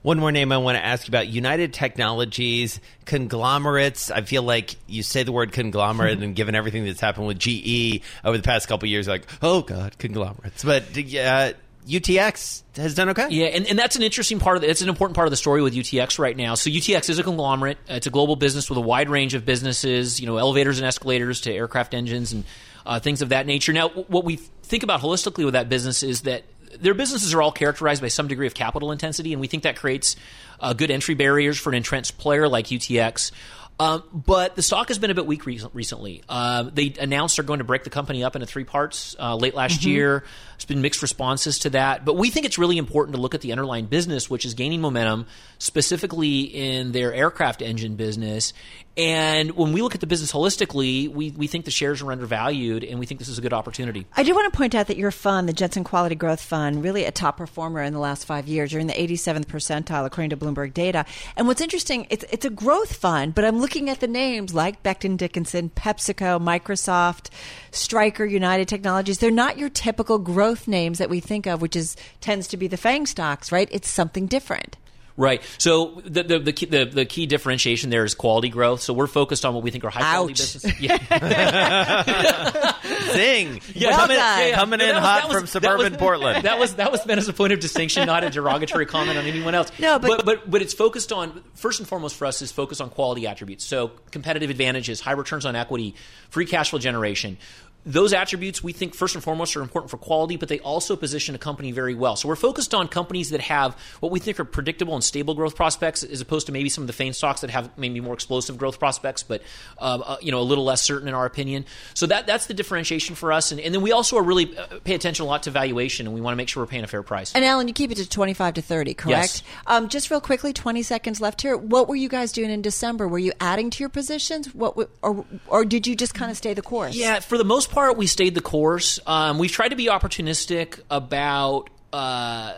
One 0.03 0.19
more 0.19 0.33
name 0.33 0.51
I 0.51 0.59
want 0.59 0.77
to 0.77 0.85
ask 0.85 1.07
you 1.07 1.13
about 1.13 1.29
United 1.29 1.73
Technologies, 1.73 2.81
conglomerates. 3.05 4.11
I 4.11 4.23
feel 4.23 4.43
like 4.43 4.75
you 4.89 5.05
say 5.05 5.23
the 5.23 5.31
word 5.31 5.53
conglomerate, 5.53 6.19
and 6.23 6.35
given 6.35 6.57
everything 6.57 6.85
that's 6.85 7.01
happened 7.01 7.29
with 7.29 7.39
GE 7.39 8.03
over 8.25 8.37
the 8.37 8.43
past 8.43 8.67
couple 8.67 8.89
years, 8.89 9.07
like, 9.07 9.27
oh 9.43 9.63
God, 9.63 9.97
conglomerates. 9.99 10.65
But 10.65 10.85
uh, 11.17 11.53
UTX 11.87 12.63
has 12.77 12.95
done 12.95 13.09
okay. 13.11 13.29
Yeah, 13.31 13.47
and, 13.47 13.67
and 13.67 13.79
that's 13.79 13.97
an 13.97 14.03
interesting 14.03 14.39
part 14.39 14.57
of 14.57 14.65
it. 14.65 14.71
It's 14.71 14.83
an 14.83 14.89
important 14.89 15.17
part 15.17 15.27
of 15.27 15.31
the 15.31 15.37
story 15.37 15.63
with 15.63 15.75
UTX 15.75 16.19
right 16.19 16.37
now. 16.37 16.55
So 16.55 16.71
UTX 16.71 17.11
is 17.11 17.19
a 17.19 17.23
conglomerate. 17.23 17.79
It's 17.89 18.07
a 18.07 18.11
global 18.11 18.37
business 18.37 18.69
with 18.69 18.79
a 18.79 18.83
wide 18.83 19.11
range 19.11 19.35
of 19.35 19.45
businesses, 19.45 20.21
you 20.21 20.27
know, 20.27 20.37
elevators 20.37 20.79
and 20.79 20.87
escalators 20.87 21.41
to 21.43 21.53
aircraft 21.53 21.95
engines 21.95 22.33
and 22.33 22.45
uh, 22.87 23.01
things 23.01 23.21
of 23.21 23.31
that 23.31 23.47
nature. 23.47 23.73
Now, 23.73 23.89
what 23.89 24.25
we 24.25 24.37
think 24.37 24.83
about 24.83 25.01
holistically 25.01 25.45
with 25.45 25.55
that 25.55 25.69
business 25.69 26.03
is 26.03 26.23
that 26.23 26.45
their 26.81 26.95
businesses 26.95 27.35
are 27.35 27.43
all 27.43 27.53
characterized 27.53 28.01
by 28.01 28.09
some 28.09 28.29
degree 28.29 28.47
of 28.47 28.55
capital 28.55 28.93
intensity, 28.93 29.33
and 29.33 29.41
we 29.41 29.47
think 29.47 29.65
that 29.65 29.77
creates 29.77 30.17
uh, 30.61 30.73
good 30.73 30.91
entry 30.91 31.15
barriers 31.15 31.59
for 31.59 31.71
an 31.71 31.75
entrenched 31.75 32.17
player 32.19 32.49
like 32.49 32.67
UTX. 32.67 33.33
Um, 33.79 34.05
but 34.13 34.55
the 34.55 34.63
stock 34.63 34.89
has 34.89 34.99
been 34.99 35.11
a 35.11 35.15
bit 35.15 35.27
weak 35.27 35.45
re- 35.45 35.61
recently. 35.73 36.23
Uh, 36.29 36.65
they 36.73 36.95
announced 37.01 37.37
they're 37.37 37.45
going 37.45 37.59
to 37.59 37.65
break 37.65 37.85
the 37.85 37.91
company 37.91 38.23
up 38.23 38.37
into 38.37 38.47
three 38.47 38.65
parts 38.65 39.17
uh, 39.19 39.35
late 39.35 39.55
last 39.55 39.81
mm-hmm. 39.81 39.91
year. 39.91 40.25
It's 40.55 40.65
been 40.65 40.83
mixed 40.83 41.03
responses 41.03 41.61
to 41.61 41.71
that. 41.71 42.05
But 42.05 42.17
we 42.17 42.31
think 42.31 42.47
it's 42.47 42.59
really 42.59 42.79
important 42.79 43.17
to 43.17 43.21
look 43.21 43.35
at 43.35 43.41
the 43.41 43.51
underlying 43.51 43.87
business, 43.87 44.31
which 44.31 44.45
is 44.45 44.55
gaining 44.55 44.81
momentum, 44.81 45.27
specifically 45.59 46.43
in 46.43 46.93
their 46.93 47.13
aircraft 47.13 47.63
engine 47.63 47.97
business. 47.97 48.53
And 48.97 49.53
when 49.53 49.73
we 49.73 49.81
look 49.81 49.95
at 49.95 50.03
the 50.03 50.07
business 50.07 50.31
holistically, 50.31 51.09
we, 51.09 51.31
we 51.31 51.47
think 51.47 51.65
the 51.65 51.71
shares 51.71 52.03
are 52.03 52.13
undervalued, 52.13 52.85
and 52.85 53.01
we 53.01 53.07
think 53.07 53.21
this 53.21 53.29
is 53.29 53.39
a 53.39 53.41
good 53.41 53.55
opportunity. 53.55 54.07
I 54.15 54.23
do 54.23 54.35
want 54.35 54.53
to 54.53 54.57
point 54.57 54.75
out 54.75 54.89
that 54.89 54.99
your 54.99 55.11
fund, 55.11 55.49
the 55.49 55.55
Jensen 55.55 55.83
Quality 55.83 56.15
Growth 56.15 56.43
Fund, 56.43 56.85
really 56.85 57.05
a 57.05 57.11
top 57.11 57.39
performer 57.39 57.83
in 57.83 57.95
the 57.95 57.99
last 57.99 58.27
five 58.27 58.47
years. 58.47 58.71
You're 58.71 58.83
in 58.83 58.89
the 58.89 58.93
87th 58.93 59.47
percentile 59.47 60.05
according 60.05 60.31
to 60.31 60.37
Bloomberg 60.37 60.75
data. 60.75 61.07
And 61.37 61.47
what's 61.47 61.63
interesting, 61.63 62.07
it's, 62.11 62.25
it's 62.31 62.45
a 62.45 62.51
growth 62.51 62.95
fund, 62.95 63.35
but 63.35 63.47
I'm 63.47 63.61
looking 63.63 63.89
at 63.89 64.01
the 64.01 64.09
names 64.09 64.53
like 64.53 64.83
Becton 64.83 65.17
Dickinson, 65.17 65.71
PepsiCo, 65.71 66.43
Microsoft, 66.43 67.31
Stryker, 67.71 68.25
United 68.25 68.67
Technologies, 68.67 69.19
they're 69.21 69.31
not 69.31 69.57
your 69.57 69.69
typical 69.69 70.19
growth 70.19 70.67
names 70.67 70.99
that 70.99 71.09
we 71.09 71.21
think 71.21 71.47
of, 71.47 71.63
which 71.63 71.77
is 71.77 71.97
tends 72.21 72.49
to 72.49 72.57
be 72.57 72.67
the 72.67 72.77
FANG 72.77 73.07
stocks, 73.07 73.53
right? 73.53 73.69
It's 73.71 73.89
something 73.89 74.27
different. 74.27 74.77
Right. 75.17 75.43
So 75.59 76.01
the 76.05 76.23
the 76.23 76.39
the 76.39 76.53
key, 76.53 76.67
the, 76.67 76.85
the 76.87 77.05
key 77.05 77.27
differentiation 77.27 77.91
there 77.91 78.05
is 78.05 78.15
quality 78.15 78.49
growth. 78.49 78.81
So 78.81 78.95
we're 78.95 79.07
focused 79.07 79.45
on 79.45 79.53
what 79.55 79.63
we 79.63 79.71
think 79.71 79.85
are 79.85 79.91
high 79.91 80.01
quality 80.15 80.33
Ouch. 80.33 80.39
businesses. 80.39 80.73
Yeah. 80.81 82.73
Zing! 83.13 83.61
Yeah, 83.75 83.97
coming, 83.97 84.17
yeah, 84.17 84.47
yeah. 84.47 84.55
coming 84.55 84.79
No, 84.79 84.87
in 84.89 84.95
was- 84.95 85.05
hot 85.05 85.25
was- 85.25 85.33
from 85.35 85.43
that 85.43 85.49
suburban 85.51 85.93
was- 85.93 85.99
Portland. 86.01 86.45
That 86.45 86.59
was 86.59 86.75
that 86.77 86.91
was 86.93 87.05
meant 87.07 87.19
as 87.19 87.29
a 87.29 87.33
point 87.33 87.53
of 87.53 87.61
distinction, 87.61 88.07
not 88.07 88.25
a 88.25 88.31
derogatory 88.31 88.87
comment 88.87 89.19
on 89.19 89.25
anyone 89.27 89.55
else. 89.55 89.71
No, 89.79 89.99
but- 89.99 90.25
but 90.25 90.51
but 90.51 90.63
it's 90.63 90.75
focused 90.75 91.13
on 91.13 91.43
first 91.55 91.81
and 91.81 91.89
foremost 91.89 92.17
for 92.17 92.27
us 92.27 92.41
is 92.43 92.51
focused 92.53 92.81
on 92.81 92.91
quality 92.91 93.27
attributes. 93.27 93.65
So 93.65 93.93
competitive 94.11 94.51
advantages, 94.51 95.01
high 95.01 95.13
returns 95.13 95.45
on 95.47 95.57
equity, 95.57 95.95
free 96.31 96.47
cash 96.47 96.71
flow 96.71 96.79
generation. 96.79 97.37
Those 97.85 98.13
attributes 98.13 98.63
we 98.63 98.73
think 98.73 98.95
first 98.95 99.15
and 99.15 99.25
foremost 99.25 99.57
are 99.57 99.63
important 99.63 99.91
for 99.91 99.97
quality, 99.97 100.37
but 100.37 100.49
they 100.49 100.61
also 100.61 100.95
position 100.95 101.35
a 101.35 101.39
company 101.39 101.73
very 101.73 101.95
well. 101.95 102.15
So 102.15 102.29
we're 102.29 102.37
focused 102.37 102.75
on 102.75 102.87
companies 102.89 103.31
that 103.31 103.41
have 103.41 103.75
what 104.01 104.13
we 104.13 104.21
think 104.21 104.39
are 104.39 104.45
predictable 104.45 104.95
and 104.95 105.03
stable 105.03 105.35
growth 105.35 105.57
prospects, 105.57 106.05
as 106.05 106.21
opposed 106.21 106.47
to 106.47 106.53
maybe 106.53 106.69
some 106.69 106.83
of 106.83 106.87
the 106.87 106.93
FANG 106.93 107.13
stocks 107.13 107.41
that 107.41 107.51
have 107.51 107.77
maybe 107.77 108.01
more 108.01 108.15
explosive 108.15 108.57
growth 108.57 108.79
prospects, 108.79 109.23
but 109.23 109.43
uh, 109.79 110.01
uh, 110.05 110.17
you 110.21 110.31
know 110.31 110.41
a 110.41 110.43
little 110.43 110.65
less 110.65 110.83
certain 110.83 111.09
in 111.09 111.15
our 111.15 111.27
opinion. 111.27 111.65
So 111.95 112.07
that 112.07 112.27
that's 112.27 112.47
the 112.47 112.55
differentiation 112.55 113.17
for 113.17 113.33
us, 113.33 113.51
and, 113.51 113.61
and 113.61 113.75
then 113.75 113.83
we 113.83 113.91
also 113.91 114.17
are 114.17 114.23
really 114.23 114.57
uh, 114.57 114.79
pay 114.85 114.95
attention 114.95 115.25
a 115.25 115.29
lot 115.29 115.43
to 115.45 115.51
valuation, 115.51 116.07
and 116.07 116.15
we 116.15 116.21
want 116.21 116.33
to 116.33 116.37
make 116.37 116.49
sure 116.49 116.63
we're 116.63 116.69
paying 116.69 116.85
a 116.85 116.89
fair 116.89 117.03
price. 117.03 117.33
And 117.35 117.45
Allen, 117.45 117.67
you 117.67 117.75
keep 117.75 117.91
it 117.91 117.97
to 117.97 118.09
25 118.09 118.55
to 118.55 118.63
30, 118.63 118.95
correct? 118.95 119.11
Yes. 119.11 119.43
Um, 119.67 119.89
just 119.89 120.11
real 120.11 120.21
quickly, 120.21 120.53
20 120.53 120.83
seconds 120.83 121.21
left 121.21 121.43
here. 121.43 121.57
What 121.57 121.89
were 121.89 121.97
you 121.97 122.09
guys 122.09 122.31
doing 122.31 122.51
in 122.51 122.63
December? 122.63 123.09
Were 123.09 123.19
you 123.19 123.33
adding 123.41 123.71
to 123.71 123.81
your 123.81 123.89
positions? 123.89 124.55
What, 124.55 124.77
w- 124.77 124.89
or, 125.03 125.25
or 125.49 125.65
did 125.65 125.87
you 125.89 125.97
just 125.97 126.15
kind 126.15 126.31
of 126.31 126.37
stay 126.37 126.55
the 126.55 126.63
course? 126.63 126.95
Yeah, 126.95 127.19
for 127.21 127.37
the 127.37 127.45
most 127.45 127.72
part, 127.73 127.97
we 127.97 128.07
stayed 128.07 128.35
the 128.37 128.41
course. 128.41 129.01
Um, 129.07 129.39
we've 129.39 129.51
tried 129.53 129.69
to 129.71 129.77
be 129.77 129.87
opportunistic 129.87 130.81
about. 130.91 131.69
Uh, 131.95 132.55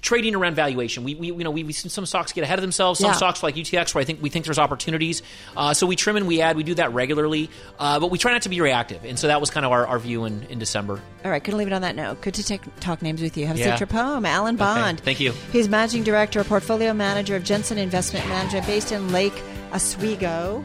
trading 0.00 0.34
around 0.34 0.54
valuation, 0.56 1.04
we, 1.04 1.14
we 1.14 1.28
you 1.28 1.44
know 1.44 1.50
we, 1.52 1.72
seen 1.72 1.90
some 1.90 2.04
stocks 2.06 2.32
get 2.32 2.42
ahead 2.42 2.58
of 2.58 2.62
themselves. 2.62 2.98
Some 2.98 3.10
Yeah. 3.10 3.16
stocks 3.16 3.40
like 3.40 3.54
UTX, 3.54 3.94
where 3.94 4.02
I 4.02 4.04
think 4.04 4.20
we 4.20 4.30
think 4.30 4.44
there's 4.46 4.58
opportunities. 4.58 5.22
Uh, 5.56 5.74
so 5.74 5.86
we 5.86 5.94
trim 5.94 6.16
and 6.16 6.26
we 6.26 6.40
add. 6.40 6.56
We 6.56 6.64
do 6.64 6.74
that 6.74 6.92
regularly, 6.92 7.50
uh, 7.78 8.00
but 8.00 8.10
we 8.10 8.18
try 8.18 8.32
not 8.32 8.42
to 8.42 8.48
be 8.48 8.60
reactive. 8.60 9.04
And 9.04 9.16
so 9.16 9.28
that 9.28 9.40
was 9.40 9.50
kind 9.50 9.64
of 9.64 9.70
our, 9.70 9.86
our 9.86 9.98
view 10.00 10.24
in, 10.24 10.42
in 10.50 10.58
December. 10.58 11.00
All 11.24 11.30
right, 11.30 11.42
couldn't 11.42 11.56
leave 11.58 11.68
it 11.68 11.72
on 11.72 11.82
that 11.82 11.94
note. 11.94 12.20
Good 12.20 12.34
to 12.34 12.42
take, 12.42 12.62
talk 12.80 13.00
names 13.00 13.22
with 13.22 13.36
you. 13.36 13.46
Have 13.46 13.54
a 13.56 13.60
Yeah. 13.60 13.76
trip 13.76 13.92
home. 13.92 14.26
Allen 14.26 14.56
Bond. 14.56 14.98
thank 15.00 15.20
you. 15.20 15.32
He's 15.52 15.68
managing 15.68 16.02
director, 16.02 16.42
portfolio 16.42 16.92
manager 16.92 17.36
of 17.36 17.44
Jensen 17.44 17.78
Investment 17.78 18.26
Management 18.28 18.66
based 18.66 18.90
in 18.90 19.12
Lake 19.12 19.40
Oswego. 19.72 20.64